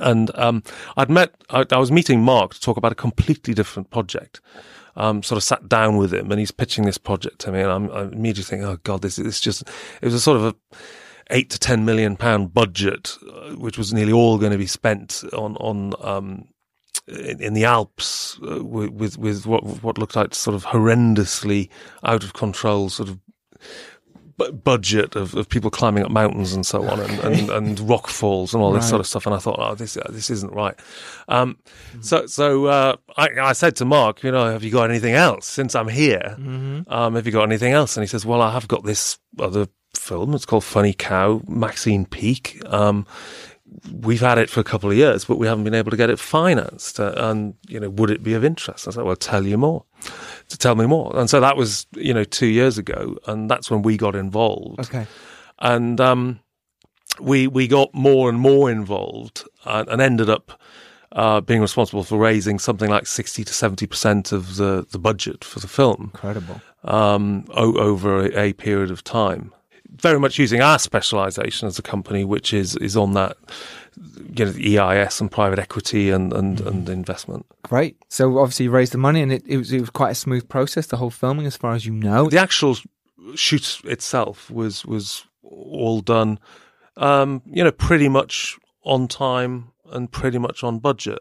And 0.00 0.30
um, 0.34 0.62
I'd 0.96 1.10
met, 1.10 1.34
I, 1.50 1.64
I 1.70 1.78
was 1.78 1.90
meeting 1.90 2.22
Mark 2.22 2.54
to 2.54 2.60
talk 2.60 2.76
about 2.76 2.92
a 2.92 2.96
completely 2.96 3.54
different 3.54 3.90
project. 3.90 4.40
Um, 4.98 5.22
sort 5.22 5.36
of 5.36 5.42
sat 5.42 5.68
down 5.68 5.98
with 5.98 6.14
him, 6.14 6.30
and 6.30 6.40
he's 6.40 6.50
pitching 6.50 6.86
this 6.86 6.96
project 6.96 7.38
to 7.40 7.52
me, 7.52 7.60
and 7.60 7.70
I'm, 7.70 7.90
I'm 7.90 8.12
immediately 8.14 8.44
thinking, 8.44 8.66
"Oh 8.66 8.78
God, 8.82 9.02
this 9.02 9.18
is 9.18 9.40
just." 9.42 9.62
It 10.00 10.06
was 10.06 10.14
a 10.14 10.20
sort 10.20 10.38
of 10.38 10.44
a 10.44 10.54
eight 11.30 11.50
to 11.50 11.58
ten 11.58 11.84
million 11.84 12.16
pound 12.16 12.54
budget, 12.54 13.16
uh, 13.30 13.50
which 13.56 13.76
was 13.76 13.92
nearly 13.92 14.12
all 14.12 14.38
going 14.38 14.52
to 14.52 14.58
be 14.58 14.66
spent 14.66 15.22
on 15.34 15.54
on 15.56 15.92
um, 16.00 16.48
in, 17.08 17.42
in 17.42 17.54
the 17.54 17.64
Alps 17.64 18.38
uh, 18.42 18.64
with, 18.64 18.90
with 18.90 19.18
with 19.18 19.46
what 19.46 19.82
what 19.82 19.98
looked 19.98 20.16
like 20.16 20.34
sort 20.34 20.54
of 20.54 20.64
horrendously 20.64 21.68
out 22.02 22.24
of 22.24 22.32
control 22.32 22.88
sort 22.88 23.08
of 23.08 23.18
bu- 24.36 24.52
budget 24.52 25.16
of, 25.16 25.34
of 25.34 25.48
people 25.48 25.70
climbing 25.70 26.04
up 26.04 26.10
mountains 26.10 26.52
and 26.52 26.64
so 26.66 26.86
on 26.88 27.00
and, 27.00 27.18
and, 27.20 27.50
and 27.50 27.80
rock 27.80 28.06
falls 28.08 28.54
and 28.54 28.62
all 28.62 28.72
this 28.72 28.88
sort 28.88 29.00
of 29.00 29.06
stuff 29.06 29.26
and 29.26 29.34
I 29.34 29.38
thought 29.38 29.56
oh 29.58 29.74
this 29.74 29.96
this 30.10 30.30
isn't 30.30 30.52
right 30.52 30.74
um, 31.28 31.58
so 32.00 32.26
so 32.26 32.66
uh, 32.66 32.96
I, 33.16 33.28
I 33.40 33.52
said 33.52 33.76
to 33.76 33.84
Mark 33.84 34.22
you 34.22 34.30
know 34.30 34.50
have 34.50 34.62
you 34.64 34.70
got 34.70 34.90
anything 34.90 35.14
else 35.14 35.46
since 35.46 35.74
I'm 35.74 35.88
here 35.88 36.36
um, 36.38 37.14
have 37.14 37.26
you 37.26 37.32
got 37.32 37.44
anything 37.44 37.72
else 37.72 37.96
and 37.96 38.02
he 38.02 38.08
says 38.08 38.24
well 38.26 38.42
I 38.42 38.52
have 38.52 38.68
got 38.68 38.84
this 38.84 39.18
other 39.38 39.68
film 39.94 40.34
it's 40.34 40.46
called 40.46 40.64
Funny 40.64 40.92
Cow 40.92 41.42
Maxine 41.48 42.04
Peake. 42.06 42.62
um, 42.66 43.06
we've 43.92 44.20
had 44.20 44.38
it 44.38 44.48
for 44.48 44.60
a 44.60 44.64
couple 44.64 44.90
of 44.90 44.96
years, 44.96 45.24
but 45.24 45.38
we 45.38 45.46
haven't 45.46 45.64
been 45.64 45.74
able 45.74 45.90
to 45.90 45.96
get 45.96 46.08
it 46.10 46.18
financed. 46.18 47.00
Uh, 47.00 47.12
and 47.16 47.54
you 47.68 47.80
know, 47.80 47.90
would 47.90 48.10
it 48.10 48.22
be 48.22 48.32
of 48.34 48.44
interest? 48.44 48.86
I 48.86 48.90
said, 48.92 49.04
well, 49.04 49.16
tell 49.16 49.44
you 49.44 49.58
more. 49.58 49.84
To 50.50 50.56
tell 50.58 50.76
me 50.76 50.86
more, 50.86 51.10
and 51.18 51.28
so 51.28 51.40
that 51.40 51.56
was 51.56 51.86
you 51.96 52.14
know 52.14 52.22
two 52.24 52.46
years 52.46 52.78
ago, 52.78 53.16
and 53.26 53.50
that's 53.50 53.68
when 53.70 53.82
we 53.82 53.96
got 53.96 54.14
involved. 54.14 54.78
okay 54.80 55.06
And 55.58 56.00
um, 56.00 56.38
we 57.20 57.48
we 57.48 57.66
got 57.66 57.92
more 57.94 58.28
and 58.28 58.38
more 58.38 58.70
involved, 58.70 59.44
and, 59.64 59.88
and 59.88 60.00
ended 60.00 60.30
up. 60.30 60.60
Uh, 61.12 61.40
being 61.40 61.62
responsible 61.62 62.02
for 62.04 62.18
raising 62.18 62.58
something 62.58 62.90
like 62.90 63.06
sixty 63.06 63.42
to 63.44 63.54
seventy 63.54 63.86
percent 63.86 64.32
of 64.32 64.56
the, 64.56 64.84
the 64.90 64.98
budget 64.98 65.44
for 65.44 65.60
the 65.60 65.68
film 65.68 66.10
incredible 66.12 66.60
um, 66.84 67.46
o- 67.54 67.78
over 67.78 68.26
a, 68.26 68.48
a 68.48 68.52
period 68.52 68.90
of 68.90 69.02
time. 69.02 69.50
Very 69.88 70.18
much 70.20 70.38
using 70.38 70.60
our 70.60 70.78
specialisation 70.78 71.68
as 71.68 71.78
a 71.78 71.82
company, 71.82 72.24
which 72.24 72.52
is 72.52 72.76
is 72.76 72.96
on 72.96 73.14
that, 73.14 73.36
you 73.96 74.44
know, 74.44 74.50
the 74.50 74.78
EIS 74.78 75.20
and 75.20 75.30
private 75.30 75.58
equity 75.58 76.10
and 76.10 76.32
and, 76.32 76.60
and 76.60 76.88
investment. 76.88 77.46
Great. 77.62 77.96
So 78.08 78.38
obviously 78.38 78.64
you 78.64 78.70
raised 78.70 78.92
the 78.92 78.98
money, 78.98 79.22
and 79.22 79.32
it, 79.32 79.42
it 79.46 79.56
was 79.56 79.72
it 79.72 79.80
was 79.80 79.90
quite 79.90 80.10
a 80.10 80.14
smooth 80.14 80.48
process. 80.48 80.86
The 80.86 80.96
whole 80.96 81.10
filming, 81.10 81.46
as 81.46 81.56
far 81.56 81.72
as 81.72 81.86
you 81.86 81.92
know. 81.92 82.28
The 82.28 82.38
actual 82.38 82.76
shoot 83.34 83.80
itself 83.84 84.50
was 84.50 84.84
was 84.84 85.24
all 85.42 86.00
done, 86.00 86.38
um, 86.96 87.42
you 87.46 87.64
know, 87.64 87.72
pretty 87.72 88.08
much 88.08 88.58
on 88.84 89.08
time 89.08 89.72
and 89.90 90.10
pretty 90.10 90.38
much 90.38 90.62
on 90.62 90.78
budget. 90.78 91.20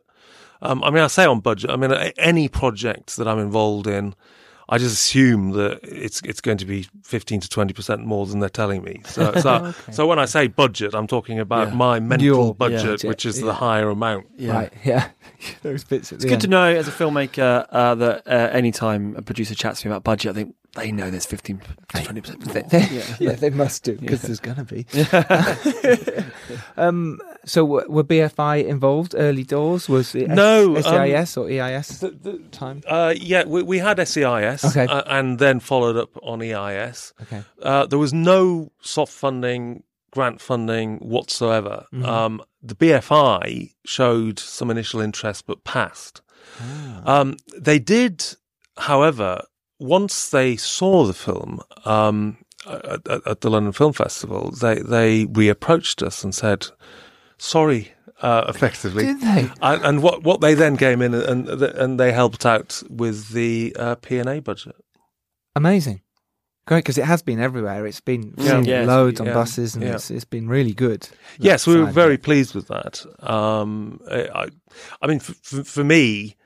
Um, 0.62 0.84
I 0.84 0.90
mean, 0.90 1.04
I 1.04 1.08
say 1.08 1.26
on 1.26 1.42
budget. 1.42 1.70
I 1.70 1.76
mean, 1.76 1.92
any 2.18 2.48
project 2.48 3.18
that 3.18 3.28
I'm 3.28 3.40
involved 3.40 3.88
in, 3.88 4.16
I 4.68 4.78
just 4.80 4.94
assume 4.94 5.52
that 5.52 5.80
it's 5.84 6.22
it's 6.22 6.42
going 6.42 6.58
to 6.58 6.66
be 6.66 6.88
fifteen 7.04 7.40
to 7.40 7.50
twenty 7.50 7.74
percent 7.74 8.06
more 8.06 8.26
than 8.26 8.40
they're 8.40 8.50
telling 8.50 8.84
me. 8.84 9.02
So 9.06 9.34
so, 9.42 9.74
so 9.92 10.08
when 10.08 10.18
I 10.20 10.26
say 10.26 10.48
budget, 10.48 10.96
I'm 10.96 11.08
talking 11.08 11.40
about 11.40 11.70
Yeah. 11.70 11.74
my 11.76 12.00
mental 12.00 12.26
Your 12.26 12.56
budget, 12.56 12.84
budget, 12.84 13.08
which 13.08 13.26
is 13.26 13.40
yeah. 13.40 13.46
the 13.46 13.54
higher 13.54 13.90
amount. 13.90 14.28
Yeah. 14.38 14.54
Right. 14.54 14.74
Yeah. 14.84 15.10
Those 15.64 15.84
bits. 15.84 16.12
It's 16.12 16.26
good 16.26 16.42
to 16.42 16.48
know 16.48 16.64
as 16.64 16.88
a 16.88 16.92
filmmaker 16.92 17.68
uh, 17.70 17.96
that 17.96 18.28
uh, 18.28 18.50
anytime 18.52 19.16
a 19.16 19.22
producer 19.22 19.54
chats 19.54 19.82
to 19.82 19.88
me 19.88 19.92
about 19.92 20.04
budget, 20.04 20.32
I 20.32 20.34
think 20.34 20.56
they 20.76 20.92
know 20.92 21.10
there's 21.12 21.26
15 21.26 21.60
to 21.60 21.66
20% 22.00 22.46
more. 22.46 22.64
They, 22.64 23.06
yeah. 23.26 23.32
they 23.34 23.50
must 23.50 23.84
do 23.84 23.96
because 23.98 24.22
there's 24.22 24.40
gonna 24.40 24.64
be. 24.64 24.86
um. 26.78 27.20
So 27.46 27.62
w- 27.66 27.86
were 27.92 28.04
BFI 28.04 28.66
involved 28.66 29.14
early 29.18 29.44
doors? 29.44 29.88
Was 29.88 30.16
it 30.16 30.28
No, 30.30 30.76
S- 30.76 30.86
um, 30.88 30.96
or 31.44 31.50
EIS 31.50 32.04
time? 32.52 32.82
Uh, 32.88 33.14
yeah, 33.16 33.44
we, 33.46 33.62
we 33.64 33.78
had 33.80 33.98
SEIS 34.08 34.66
Okay. 34.66 34.86
uh, 34.88 35.04
and 35.08 35.40
then 35.40 35.60
followed 35.60 35.96
up 35.98 36.10
on 36.24 36.42
EIS. 36.42 37.14
Okay. 37.24 37.44
Uh, 37.62 37.86
there 37.86 38.00
was 38.00 38.14
no 38.14 38.72
soft 38.82 39.14
funding, 39.14 39.84
grant 40.12 40.42
funding 40.42 40.98
whatsoever. 40.98 41.86
Mm-hmm. 41.94 42.06
Um, 42.06 42.42
the 42.64 42.76
BFI 42.76 43.74
showed 43.86 44.40
some 44.40 44.72
initial 44.72 45.00
interest 45.02 45.46
but 45.46 45.64
passed. 45.64 46.22
Ah. 46.60 47.20
Um, 47.22 47.38
they 47.58 47.80
did, 47.80 48.24
however, 48.78 49.42
once 49.80 50.30
they 50.30 50.56
saw 50.56 51.04
the 51.06 51.14
film 51.14 51.60
um, 51.86 52.38
at, 52.68 53.08
at, 53.08 53.28
at 53.28 53.42
the 53.42 53.50
London 53.50 53.72
Film 53.74 53.94
Festival, 53.94 54.52
they, 54.62 54.76
they 54.80 55.26
reapproached 55.26 56.02
us 56.02 56.24
and 56.24 56.34
said, 56.34 56.68
sorry. 57.38 57.92
Uh, 58.22 58.46
effectively, 58.48 59.04
Did 59.06 59.20
they? 59.20 59.50
And, 59.62 59.84
and 59.84 60.02
what 60.02 60.24
what 60.24 60.40
they 60.40 60.54
then 60.54 60.78
came 60.78 61.02
in 61.02 61.14
and 61.14 61.50
and 61.50 62.00
they 62.00 62.14
helped 62.14 62.46
out 62.46 62.82
with 62.90 63.30
the 63.30 63.76
uh, 63.78 63.96
P 63.96 64.18
and 64.20 64.30
A 64.30 64.40
budget. 64.40 64.76
Amazing. 65.54 66.02
Great, 66.66 66.80
because 66.80 66.98
it 66.98 67.04
has 67.06 67.22
been 67.22 67.40
everywhere. 67.40 67.86
It's 67.86 68.00
been 68.02 68.34
Yeah. 68.38 68.52
seen 68.52 68.64
Yeah, 68.66 68.76
it's- 68.84 68.88
loads 68.88 69.20
on 69.20 69.28
yeah, 69.28 69.34
buses, 69.34 69.76
and 69.76 69.84
yeah. 69.84 69.96
it's, 69.96 70.10
it's 70.10 70.26
been 70.26 70.48
really 70.48 70.74
good. 70.74 71.08
Yes, 71.38 71.68
we 71.68 71.78
were 71.78 71.86
very 71.92 72.18
pleased 72.18 72.56
with 72.56 72.68
that. 72.70 73.06
Um, 73.20 74.00
I, 74.10 74.48
I 75.02 75.08
mean, 75.08 75.20
for, 75.20 75.34
for, 75.44 75.64
for 75.64 75.84
me, 75.84 76.38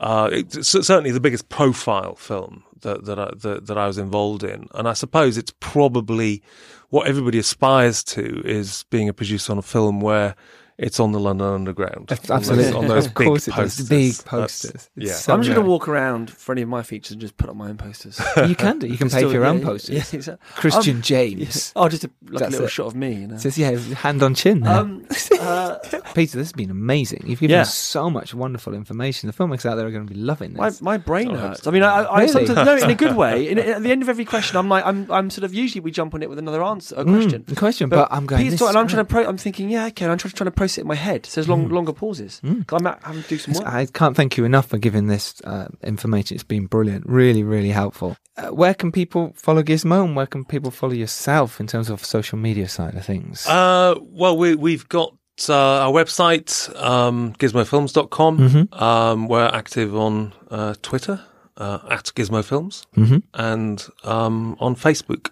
uh, 0.00 0.30
it's 0.32 0.68
certainly 0.68 1.10
the 1.10 1.20
biggest 1.20 1.48
profile 1.48 2.14
film 2.14 2.64
that 2.80 3.04
that 3.04 3.18
I, 3.18 3.30
that, 3.36 3.66
that 3.66 3.78
I 3.78 3.86
was 3.86 3.98
involved 3.98 4.42
in, 4.42 4.66
and 4.74 4.88
I 4.88 4.94
suppose 4.94 5.36
it's 5.36 5.52
probably 5.60 6.42
what 6.88 7.06
everybody 7.06 7.38
aspires 7.38 8.02
to 8.04 8.42
is 8.44 8.84
being 8.90 9.08
a 9.08 9.12
producer 9.12 9.52
on 9.52 9.58
a 9.58 9.62
film 9.62 10.00
where 10.00 10.34
it's 10.82 10.98
on 10.98 11.12
the 11.12 11.20
London 11.20 11.46
Underground. 11.46 12.10
on 12.10 12.16
those- 12.16 12.30
Absolutely. 12.30 12.72
on 12.72 12.86
those 12.88 13.06
Of 13.06 13.14
big 13.14 13.26
course 13.26 13.46
it 13.48 13.50
does. 13.50 13.56
posters. 13.76 13.88
Big 13.88 14.24
posters. 14.24 14.70
It's 14.96 15.06
yeah. 15.08 15.12
so 15.14 15.34
I'm 15.34 15.42
just 15.42 15.54
going 15.54 15.64
to 15.64 15.70
walk 15.70 15.86
around 15.88 16.30
for 16.30 16.52
any 16.52 16.62
of 16.62 16.68
my 16.70 16.82
features 16.82 17.12
and 17.12 17.20
just 17.20 17.36
put 17.36 17.50
up 17.50 17.56
my 17.56 17.68
own 17.68 17.76
posters. 17.76 18.18
You 18.48 18.54
can 18.54 18.78
do. 18.78 18.86
You 18.86 18.96
can 18.96 19.10
pay 19.10 19.22
for 19.24 19.30
your 19.32 19.42
yeah, 19.44 19.50
own 19.50 19.60
posters. 19.60 19.94
Yeah, 19.94 20.02
exactly. 20.18 20.46
Christian 20.56 20.96
Um, 20.96 21.02
James 21.02 21.72
Oh, 21.76 21.88
just 21.90 22.04
a, 22.04 22.10
like 22.30 22.46
a 22.46 22.50
little 22.50 22.66
it. 22.66 22.70
shot 22.70 22.86
of 22.86 22.94
me. 22.96 23.12
You 23.14 23.26
know? 23.28 23.36
says, 23.36 23.58
"Yeah, 23.58 23.76
hand 23.76 24.22
on 24.22 24.34
chin." 24.34 24.60
There. 24.60 24.72
Um, 24.72 25.06
uh, 25.38 25.76
Peter, 26.14 26.38
this 26.38 26.48
has 26.48 26.52
been 26.52 26.70
amazing. 26.70 27.22
You've 27.26 27.40
given 27.40 27.54
Yeah. 27.54 27.62
us 27.62 27.74
so 27.74 28.08
much 28.08 28.32
wonderful 28.34 28.72
information. 28.74 29.26
The 29.26 29.34
filmmakers 29.34 29.66
out 29.66 29.76
there 29.76 29.86
are 29.86 29.90
going 29.90 30.06
to 30.06 30.12
be 30.12 30.18
loving 30.18 30.54
this. 30.54 30.80
my 30.80 30.96
brain 30.96 31.30
Oh, 31.32 31.36
hurts. 31.36 31.66
I 31.66 31.70
mean, 31.70 31.82
I, 31.82 32.04
I 32.04 32.20
Really? 32.22 32.32
sometimes 32.46 32.66
no, 32.66 32.76
in 32.76 32.90
a 32.90 32.94
good 32.94 33.16
way. 33.16 33.48
In, 33.48 33.58
at 33.58 33.82
the 33.82 33.90
end 33.92 34.00
of 34.02 34.08
every 34.08 34.24
question, 34.24 34.56
I'm 34.56 34.68
like, 34.70 34.84
I'm 34.86 35.10
I'm 35.12 35.28
sort 35.28 35.44
of 35.44 35.52
usually 35.52 35.80
we 35.82 35.90
jump 35.90 36.14
on 36.14 36.22
it 36.22 36.30
with 36.30 36.38
another 36.38 36.62
answer, 36.62 36.94
a 36.96 37.04
question. 37.04 37.42
Mm, 37.42 37.56
question, 37.56 37.88
but, 37.90 38.08
I'm 38.10 38.24
going. 38.24 38.42
Peter's 38.42 38.58
talking, 38.58 38.70
and 38.70 38.78
I'm 38.78 38.88
trying 38.88 39.04
to 39.04 39.12
great. 39.12 39.24
pro- 39.24 39.30
I'm 39.30 39.36
thinking, 39.36 39.68
yeah, 39.68 39.86
okay. 39.86 40.06
and 40.06 40.12
I'm 40.12 40.18
trying, 40.18 40.32
trying 40.32 40.46
to 40.46 40.50
process 40.52 40.69
it 40.78 40.82
in 40.82 40.86
my 40.86 40.94
head. 40.94 41.26
So 41.26 41.40
there's 41.40 41.48
long, 41.48 41.68
longer 41.68 41.92
pauses. 41.92 42.40
'Cause 42.66 42.80
I'm 42.80 42.86
out- 42.86 43.02
having 43.02 43.22
to 43.22 43.28
do 43.28 43.38
some 43.38 43.54
work. 43.54 43.66
I 43.66 43.86
can't 43.86 44.16
thank 44.16 44.36
you 44.36 44.44
enough 44.44 44.66
for 44.66 44.78
giving 44.78 45.06
this 45.06 45.40
uh, 45.44 45.68
information. 45.82 46.34
It's 46.34 46.44
been 46.44 46.66
brilliant, 46.66 47.04
really, 47.06 47.42
really 47.42 47.70
helpful. 47.70 48.16
Uh, 48.36 48.48
where 48.48 48.74
can 48.74 48.90
people 48.92 49.32
follow 49.36 49.62
Gizmo, 49.62 50.04
and 50.04 50.16
where 50.16 50.26
can 50.26 50.44
people 50.44 50.70
follow 50.70 50.92
yourself 50.94 51.60
in 51.60 51.66
terms 51.66 51.90
of 51.90 52.04
social 52.04 52.38
media 52.38 52.68
side 52.68 52.94
of 52.94 53.04
things? 53.04 53.46
Uh, 53.46 53.94
well, 54.00 54.36
we, 54.36 54.54
we've 54.54 54.88
got 54.88 55.14
uh, 55.48 55.54
our 55.54 55.92
website, 55.92 56.74
um, 56.82 57.32
gizmofilms.com. 57.38 58.38
Mm-hmm. 58.38 58.82
Um, 58.82 59.28
we're 59.28 59.46
active 59.46 59.96
on 59.96 60.32
uh, 60.50 60.74
Twitter 60.82 61.20
uh, 61.56 61.78
at 61.90 62.04
Gizmo 62.14 62.44
Films 62.44 62.86
mm-hmm. 62.96 63.18
and 63.34 63.86
um, 64.04 64.56
on 64.60 64.74
Facebook. 64.76 65.30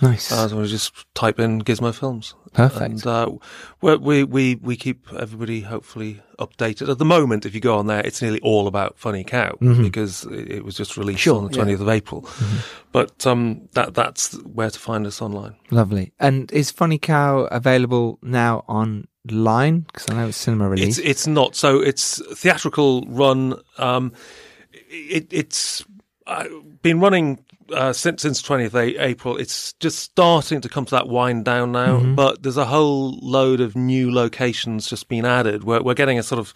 Nice, 0.00 0.30
Uh, 0.32 0.48
so 0.48 0.64
just 0.66 0.92
type 1.14 1.40
in 1.40 1.62
Gizmo 1.62 1.92
Films. 1.94 2.34
perfect. 2.52 2.80
And 2.80 3.06
uh, 3.06 3.30
we, 3.80 3.96
we, 3.96 4.24
we, 4.24 4.54
we 4.56 4.76
keep 4.76 5.06
everybody 5.12 5.60
hopefully 5.62 6.20
updated. 6.38 6.88
At 6.88 6.98
the 6.98 7.04
moment, 7.04 7.44
if 7.44 7.54
you 7.54 7.60
go 7.60 7.76
on 7.78 7.86
there, 7.88 8.00
it's 8.06 8.22
nearly 8.22 8.40
all 8.40 8.66
about 8.68 8.98
Funny 8.98 9.24
Cow 9.24 9.56
Mhm. 9.60 9.82
because 9.82 10.24
it, 10.24 10.50
it 10.50 10.64
was 10.64 10.76
just 10.76 10.96
released 10.96 11.20
Sure, 11.20 11.36
on 11.36 11.48
the 11.50 11.56
yeah. 11.56 11.64
20th 11.64 11.80
of 11.80 11.88
April. 11.88 12.28
But 12.92 13.26
um, 13.26 13.68
that 13.72 13.94
that's 13.94 14.32
where 14.44 14.70
to 14.70 14.78
find 14.78 15.06
us 15.06 15.20
online. 15.20 15.56
Lovely. 15.70 16.12
And 16.20 16.50
is 16.52 16.70
Funny 16.70 16.98
Cow 16.98 17.48
available 17.50 18.18
now 18.22 18.64
online? 18.68 19.80
Because 19.80 20.06
I 20.10 20.14
know 20.14 20.28
it's 20.28 20.36
cinema 20.38 20.68
release. 20.68 20.98
It's 20.98 21.06
it's 21.08 21.26
not. 21.26 21.54
So 21.56 21.80
it's 21.80 22.22
theatrical 22.38 23.02
run. 23.08 23.54
Um, 23.78 24.12
it, 24.90 25.26
it's 25.32 25.84
uh, 26.26 26.44
been 26.82 27.00
running 27.00 27.44
uh, 27.72 27.92
since 27.92 28.22
since 28.22 28.42
twentieth 28.42 28.74
April. 28.74 29.36
It's 29.36 29.72
just 29.74 29.98
starting 29.98 30.60
to 30.60 30.68
come 30.68 30.84
to 30.86 30.90
that 30.92 31.08
wind 31.08 31.44
down 31.44 31.72
now. 31.72 31.98
Mm-hmm. 31.98 32.14
But 32.14 32.42
there's 32.42 32.56
a 32.56 32.66
whole 32.66 33.18
load 33.20 33.60
of 33.60 33.76
new 33.76 34.12
locations 34.12 34.88
just 34.88 35.08
been 35.08 35.24
added. 35.24 35.64
We're 35.64 35.82
we're 35.82 35.94
getting 35.94 36.18
a 36.18 36.22
sort 36.22 36.38
of 36.38 36.54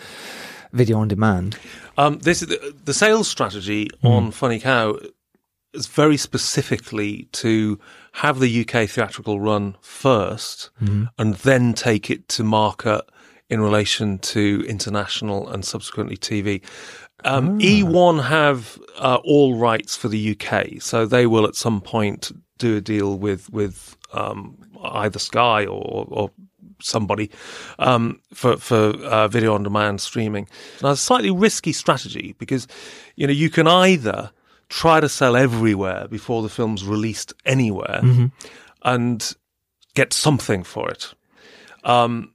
video 0.73 0.97
on 0.99 1.07
demand. 1.07 1.57
Um, 1.97 2.19
this 2.19 2.39
the, 2.41 2.73
the 2.85 2.93
sales 2.93 3.27
strategy 3.27 3.89
Hmm. 4.01 4.07
on 4.07 4.31
Funny 4.31 4.59
Cow 4.59 4.97
is 5.73 5.87
very 5.87 6.17
specifically 6.17 7.27
to 7.31 7.79
have 8.13 8.39
the 8.39 8.61
UK 8.61 8.87
theatrical 8.89 9.39
run 9.39 9.75
1st 9.81 10.69
Mm-hmm. 10.81 11.03
and 11.17 11.33
then 11.35 11.73
take 11.73 12.09
it 12.09 12.27
to 12.29 12.43
market 12.43 13.01
in 13.53 13.61
relation 13.61 14.17
to 14.17 14.65
international 14.67 15.47
and 15.47 15.63
subsequently 15.63 16.17
TV. 16.17 16.63
Um, 17.23 17.59
eOne 17.59 18.23
have 18.23 18.79
uh, 18.97 19.19
all 19.23 19.55
rights 19.55 19.95
for 19.95 20.07
the 20.07 20.35
UK, 20.35 20.81
so 20.81 21.05
they 21.05 21.27
will 21.27 21.45
at 21.45 21.55
some 21.55 21.79
point 21.79 22.31
do 22.57 22.77
a 22.77 22.81
deal 22.81 23.17
with 23.19 23.51
with 23.51 23.95
um, 24.11 24.57
either 24.83 25.19
Sky 25.19 25.67
or, 25.67 26.07
or 26.09 26.31
somebody 26.81 27.29
um, 27.77 28.19
for 28.33 28.57
for 28.57 28.95
uh, 29.05 29.27
video 29.27 29.53
on 29.53 29.61
demand 29.61 30.01
streaming. 30.01 30.47
Now, 30.81 30.91
it's 30.91 31.01
a 31.01 31.05
slightly 31.05 31.31
risky 31.31 31.73
strategy 31.73 32.33
because 32.39 32.67
you 33.15 33.27
know 33.27 33.33
you 33.33 33.51
can 33.51 33.67
either 33.67 34.31
try 34.69 34.99
to 34.99 35.07
sell 35.07 35.35
everywhere 35.35 36.07
before 36.09 36.41
the 36.41 36.49
film's 36.49 36.83
released 36.83 37.33
anywhere 37.45 38.01
and 38.81 39.35
get 39.93 40.11
something 40.11 40.63
for 40.63 40.89
it. 40.89 41.13
Um, 41.83 42.32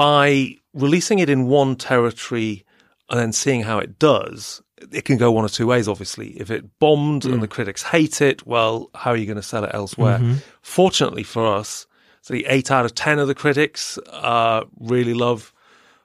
by 0.00 0.56
releasing 0.72 1.18
it 1.18 1.28
in 1.28 1.46
one 1.46 1.76
territory 1.76 2.64
and 3.10 3.20
then 3.20 3.34
seeing 3.34 3.60
how 3.60 3.78
it 3.78 3.98
does, 3.98 4.62
it 4.92 5.04
can 5.04 5.18
go 5.18 5.30
one 5.30 5.44
or 5.44 5.48
two 5.50 5.66
ways, 5.66 5.86
obviously. 5.86 6.28
If 6.40 6.50
it 6.50 6.78
bombed 6.78 7.26
and 7.26 7.42
the 7.42 7.46
critics 7.46 7.82
hate 7.82 8.22
it, 8.22 8.46
well, 8.46 8.88
how 8.94 9.10
are 9.10 9.16
you 9.18 9.26
going 9.26 9.36
to 9.36 9.42
sell 9.42 9.62
it 9.62 9.72
elsewhere? 9.74 10.18
Fortunately 10.62 11.22
for 11.22 11.46
us, 11.46 11.86
so 12.22 12.32
the 12.32 12.46
eight 12.46 12.70
out 12.70 12.86
of 12.86 12.94
ten 12.94 13.18
of 13.18 13.28
the 13.28 13.34
critics 13.34 13.98
uh, 14.10 14.64
really 14.78 15.12
love 15.12 15.52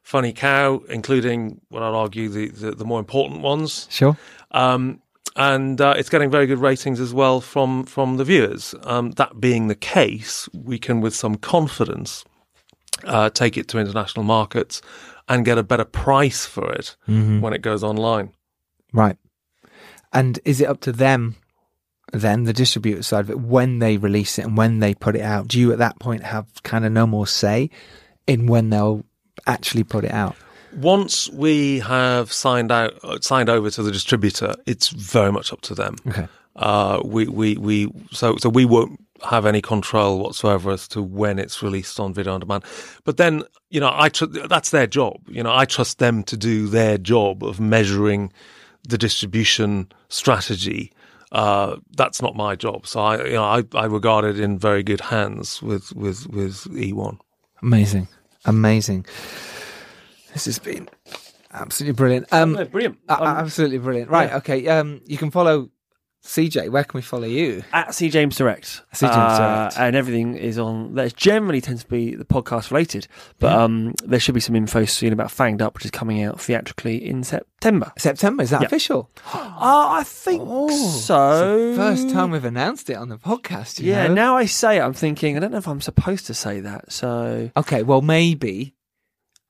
Funny 0.04 0.34
Cow, 0.34 0.82
including 0.90 1.62
what 1.70 1.82
I'd 1.82 1.94
argue 1.94 2.28
the, 2.28 2.50
the, 2.50 2.72
the 2.72 2.84
more 2.84 3.00
important 3.00 3.44
ones. 3.44 3.88
Sure. 3.90 4.18
Um, 4.52 5.02
and 5.38 5.80
uh, 5.80 5.94
it's 5.98 6.10
getting 6.10 6.30
very 6.30 6.48
good 6.48 6.60
ratings 6.60 7.00
as 7.00 7.14
well 7.14 7.40
from 7.40 7.86
from 7.86 8.18
the 8.18 8.26
viewers. 8.26 8.76
Um, 8.84 9.12
that 9.12 9.40
being 9.40 9.70
the 9.70 9.76
case, 9.76 10.50
we 10.54 10.80
can 10.80 11.00
with 11.00 11.16
some 11.16 11.36
confidence 11.36 12.26
uh, 13.04 13.30
take 13.30 13.58
it 13.58 13.68
to 13.70 13.80
international 13.80 14.24
markets 14.24 14.82
and 15.28 15.46
get 15.46 15.58
a 15.58 15.64
better 15.64 15.86
price 15.86 16.46
for 16.46 16.72
it 16.72 16.96
when 17.42 17.54
it 17.54 17.62
goes 17.62 17.84
online. 17.84 18.34
Right. 18.94 19.18
And 20.14 20.40
is 20.46 20.62
it 20.62 20.68
up 20.68 20.80
to 20.82 20.92
them, 20.92 21.36
then, 22.14 22.44
the 22.44 22.54
distributor 22.54 23.04
side 23.04 23.22
of 23.22 23.30
it, 23.30 23.40
when 23.40 23.80
they 23.80 23.98
release 23.98 24.40
it 24.40 24.46
and 24.46 24.56
when 24.56 24.80
they 24.80 24.94
put 24.94 25.16
it 25.16 25.22
out? 25.22 25.48
Do 25.48 25.60
you 25.60 25.72
at 25.72 25.80
that 25.80 26.00
point 26.00 26.24
have 26.24 26.48
kind 26.64 26.86
of 26.86 26.92
no 26.92 27.06
more 27.06 27.28
say 27.28 27.70
in 28.28 28.48
when 28.48 28.70
they'll 28.70 29.04
actually 29.46 29.84
put 29.84 30.06
it 30.06 30.12
out? 30.12 30.36
once 30.76 31.30
we 31.30 31.80
have 31.80 32.32
signed 32.32 32.72
out, 32.72 32.94
uh, 33.04 33.18
signed 33.22 33.50
over 33.50 33.70
to 33.70 33.84
the 33.84 33.92
distributor, 33.92 34.56
it's 34.66 34.90
very 34.90 35.32
much 35.32 35.52
up 35.54 35.62
to 35.62 35.76
them. 35.76 35.96
Okay. 36.08 36.28
Uh, 36.56 37.02
we, 37.04 37.28
we, 37.28 37.58
we, 37.58 37.92
so, 38.12 38.36
so 38.38 38.50
we 38.50 38.66
won't 38.66 39.00
have 39.24 39.46
any 39.46 39.62
control 39.62 40.20
whatsoever 40.20 40.72
as 40.72 40.88
to 40.90 41.02
when 41.02 41.40
it's 41.40 41.64
released 41.64 42.00
on 42.00 42.14
video 42.14 42.34
on 42.34 42.42
demand. 42.42 42.64
But 43.04 43.18
then, 43.18 43.44
you 43.70 43.80
know, 43.80 43.92
I 43.94 44.10
tr- 44.10 44.26
that's 44.26 44.72
their 44.72 44.88
job. 44.88 45.18
You 45.28 45.44
know, 45.44 45.56
I 45.56 45.66
trust 45.66 46.00
them 46.00 46.24
to 46.24 46.38
do 46.38 46.68
their 46.68 46.98
job 46.98 47.44
of 47.44 47.60
measuring 47.60 48.32
the 48.88 48.98
distribution 48.98 49.92
strategy. 50.10 50.92
Uh, 51.32 51.78
that's 51.98 52.22
not 52.22 52.36
my 52.36 52.56
job. 52.56 52.86
So 52.86 53.00
I, 53.00 53.26
you 53.26 53.34
know, 53.34 53.44
I, 53.44 53.64
I 53.74 53.86
regard 53.86 54.26
it 54.26 54.40
in 54.40 54.60
very 54.60 54.84
good 54.84 55.02
hands 55.02 55.62
with, 55.62 55.94
with, 55.96 56.28
with 56.28 56.66
eOne. 56.66 57.18
Amazing. 57.62 58.08
Amazing. 58.46 59.06
This 60.34 60.46
has 60.46 60.60
been 60.60 60.88
absolutely 61.52 61.94
brilliant. 61.94 62.28
Um, 62.32 62.54
No, 62.54 62.66
brilliant. 62.66 63.00
Um, 63.10 63.24
absolutely 63.24 63.80
brilliant. 63.80 64.10
Right. 64.10 64.30
yeah. 64.30 64.38
Okay. 64.38 64.68
Um, 64.68 65.02
you 65.06 65.18
can 65.18 65.32
follow 65.32 65.70
CJ. 66.26 66.70
Where 66.70 66.84
can 66.84 66.98
we 66.98 67.02
follow 67.02 67.28
you? 67.28 67.64
at 67.72 67.94
C 67.94 68.10
James 68.10 68.36
Direct. 68.36 68.66
C. 68.94 69.06
James 69.06 69.16
Uh, 69.16 69.38
Direct. 69.38 69.78
and 69.80 69.96
everything 69.96 70.36
is 70.36 70.58
on. 70.58 70.96
That 70.96 71.16
generally 71.16 71.62
tends 71.62 71.84
to 71.84 71.90
be 71.90 72.16
the 72.16 72.26
podcast 72.26 72.72
related, 72.72 73.08
but 73.40 73.54
um, 73.54 73.94
there 74.04 74.20
should 74.20 74.34
be 74.34 74.42
some 74.42 74.56
info 74.56 74.86
soon 74.86 75.14
about 75.14 75.28
Fanged 75.30 75.62
Up, 75.62 75.76
which 75.76 75.86
is 75.86 75.92
coming 75.92 76.24
out 76.24 76.42
theatrically 76.42 76.98
in 77.08 77.24
September. 77.24 77.92
September. 77.98 78.44
Is 78.44 78.50
that 78.50 78.62
Yeah. 78.62 78.68
official? 78.68 79.10
Uh, 79.66 80.00
I 80.00 80.04
think 80.04 80.42
Oh, 80.46 80.70
so. 80.70 81.74
first 81.76 82.10
time 82.10 82.32
we've 82.32 82.44
announced 82.46 82.90
it 82.90 82.96
on 82.96 83.10
the 83.10 83.18
podcast. 83.18 83.80
you 83.80 83.92
Yeah. 83.92 84.08
know? 84.08 84.14
Now 84.14 84.38
I 84.38 84.46
say 84.46 84.78
it, 84.78 84.82
I'm 84.82 84.94
thinking 84.94 85.38
I 85.38 85.40
don't 85.40 85.52
know 85.52 85.58
if 85.58 85.68
I'm 85.68 85.82
supposed 85.82 86.26
to 86.28 86.34
say 86.34 86.60
that. 86.60 86.92
So 86.92 87.52
Okay, 87.56 87.84
well, 87.84 88.02
maybe 88.02 88.74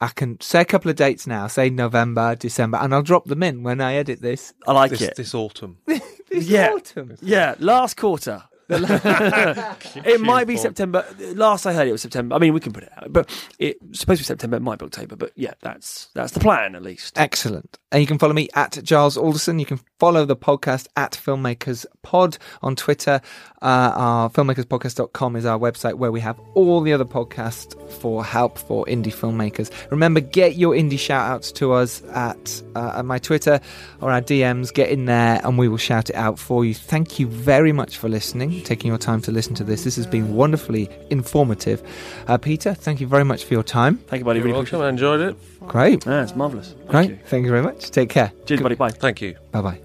I 0.01 0.09
can 0.09 0.39
say 0.41 0.61
a 0.61 0.65
couple 0.65 0.91
of 0.91 0.97
dates 0.97 1.25
now, 1.25 1.47
say 1.47 1.69
November, 1.69 2.35
December, 2.35 2.77
and 2.81 2.93
I'll 2.93 3.01
drop 3.01 3.25
them 3.25 3.41
in 3.43 3.63
when 3.63 3.79
I 3.79 3.95
edit 3.95 4.21
this. 4.21 4.53
I 4.67 4.73
like 4.73 4.91
This, 4.91 5.01
it. 5.01 5.15
this 5.15 5.33
autumn. 5.33 5.77
this 5.87 6.47
Yeah. 6.47 6.71
autumn. 6.73 7.15
Yeah, 7.21 7.55
last 7.59 7.95
quarter. 7.95 8.43
it 8.70 10.22
might 10.22 10.47
be 10.47 10.55
Q4. 10.55 10.59
September. 10.59 11.05
Last 11.36 11.66
I 11.66 11.74
heard, 11.74 11.88
it 11.88 11.91
was 11.91 12.01
September. 12.01 12.36
I 12.36 12.39
mean, 12.39 12.53
we 12.53 12.59
can 12.59 12.74
put 12.74 12.84
it 12.84 12.91
out, 12.97 13.13
but 13.13 13.30
it's 13.59 13.99
supposed 13.99 14.20
to 14.20 14.24
be 14.24 14.26
September. 14.26 14.57
It 14.57 14.61
might 14.61 14.80
be 14.80 14.86
October, 14.86 15.16
but 15.16 15.32
yeah, 15.36 15.53
that's 15.61 16.09
that's 16.13 16.34
the 16.34 16.39
plan 16.39 16.76
at 16.76 16.82
least. 16.82 17.18
Excellent. 17.18 17.78
And 17.91 18.01
you 18.01 18.07
can 18.07 18.18
follow 18.18 18.34
me 18.34 18.49
at 18.55 18.78
Giles 18.84 19.16
Alderson. 19.16 19.59
You 19.59 19.66
can 19.66 19.80
follow 19.99 20.26
the 20.26 20.36
podcast 20.36 20.88
at 20.97 21.13
Filmmakers 21.13 21.86
Pod 22.01 22.38
on 22.61 22.76
Twitter. 22.76 23.22
Uh, 23.61 23.93
our 23.95 24.30
filmmakerspodcast.com 24.30 25.36
is 25.36 25.45
our 25.45 25.57
website 25.57 25.93
where 25.93 26.11
we 26.11 26.20
have 26.20 26.39
all 26.55 26.82
the 26.82 26.91
other 26.91 27.05
podcasts 27.05 27.74
for 27.93 28.26
help 28.26 28.57
for 28.57 28.86
indie 28.86 29.13
filmmakers. 29.13 29.72
Remember, 29.91 30.20
get 30.20 30.55
your 30.55 30.74
indie 30.74 30.99
shout 30.99 31.30
outs 31.32 31.51
to 31.53 31.72
us 31.72 32.03
at, 32.13 32.61
uh, 32.76 32.95
at 32.97 33.05
my 33.05 33.18
Twitter 33.18 33.61
or 34.01 34.11
our 34.11 34.22
DMs. 34.22 34.74
Get 34.74 34.89
in 34.89 35.05
there 35.05 35.39
and 35.43 35.57
we 35.57 35.68
will 35.68 35.78
shout 35.78 36.09
it 36.09 36.16
out 36.16 36.38
for 36.38 36.66
you. 36.66 36.74
Thank 36.74 37.18
you 37.18 37.28
very 37.28 37.72
much 37.72 37.97
for 37.97 38.09
listening, 38.09 38.51
taking 38.62 38.89
your 38.89 38.97
time 38.97 39.22
to 39.22 39.32
listen 39.32 39.56
to 39.56 39.64
this. 39.64 39.84
This 39.84 39.95
has 39.95 40.08
been 40.08 40.36
wonderfully 40.36 40.89
informative. 41.10 41.82
Uh, 42.28 42.38
Peter, 42.38 42.74
thank 42.74 42.99
you 43.01 43.08
very 43.08 43.24
much 43.26 43.45
for 43.45 43.53
your 43.53 43.64
time. 43.64 43.97
Thank 44.08 44.22
you, 44.22 44.26
buddy. 44.26 44.39
You're 44.39 44.45
Really 44.47 44.60
welcome. 44.60 44.82
I 44.82 44.89
enjoyed 44.89 45.22
it. 45.22 45.36
Great. 45.68 46.06
it. 46.06 46.06
Yeah, 46.08 46.24
it's 46.24 46.36
marvelous. 46.36 46.70
Thank 46.78 46.89
Great. 46.89 47.10
you. 47.10 47.20
Thank 47.26 47.45
you 47.45 47.51
very 47.51 47.64
much. 47.64 47.91
Take 47.91 48.10
care. 48.10 48.32
Cheers, 48.45 48.62
buddy. 48.62 48.76
Bye. 48.76 48.89
Thank 48.91 49.22
you. 49.22 49.36
Bye 49.51 49.62
bye. 49.62 49.84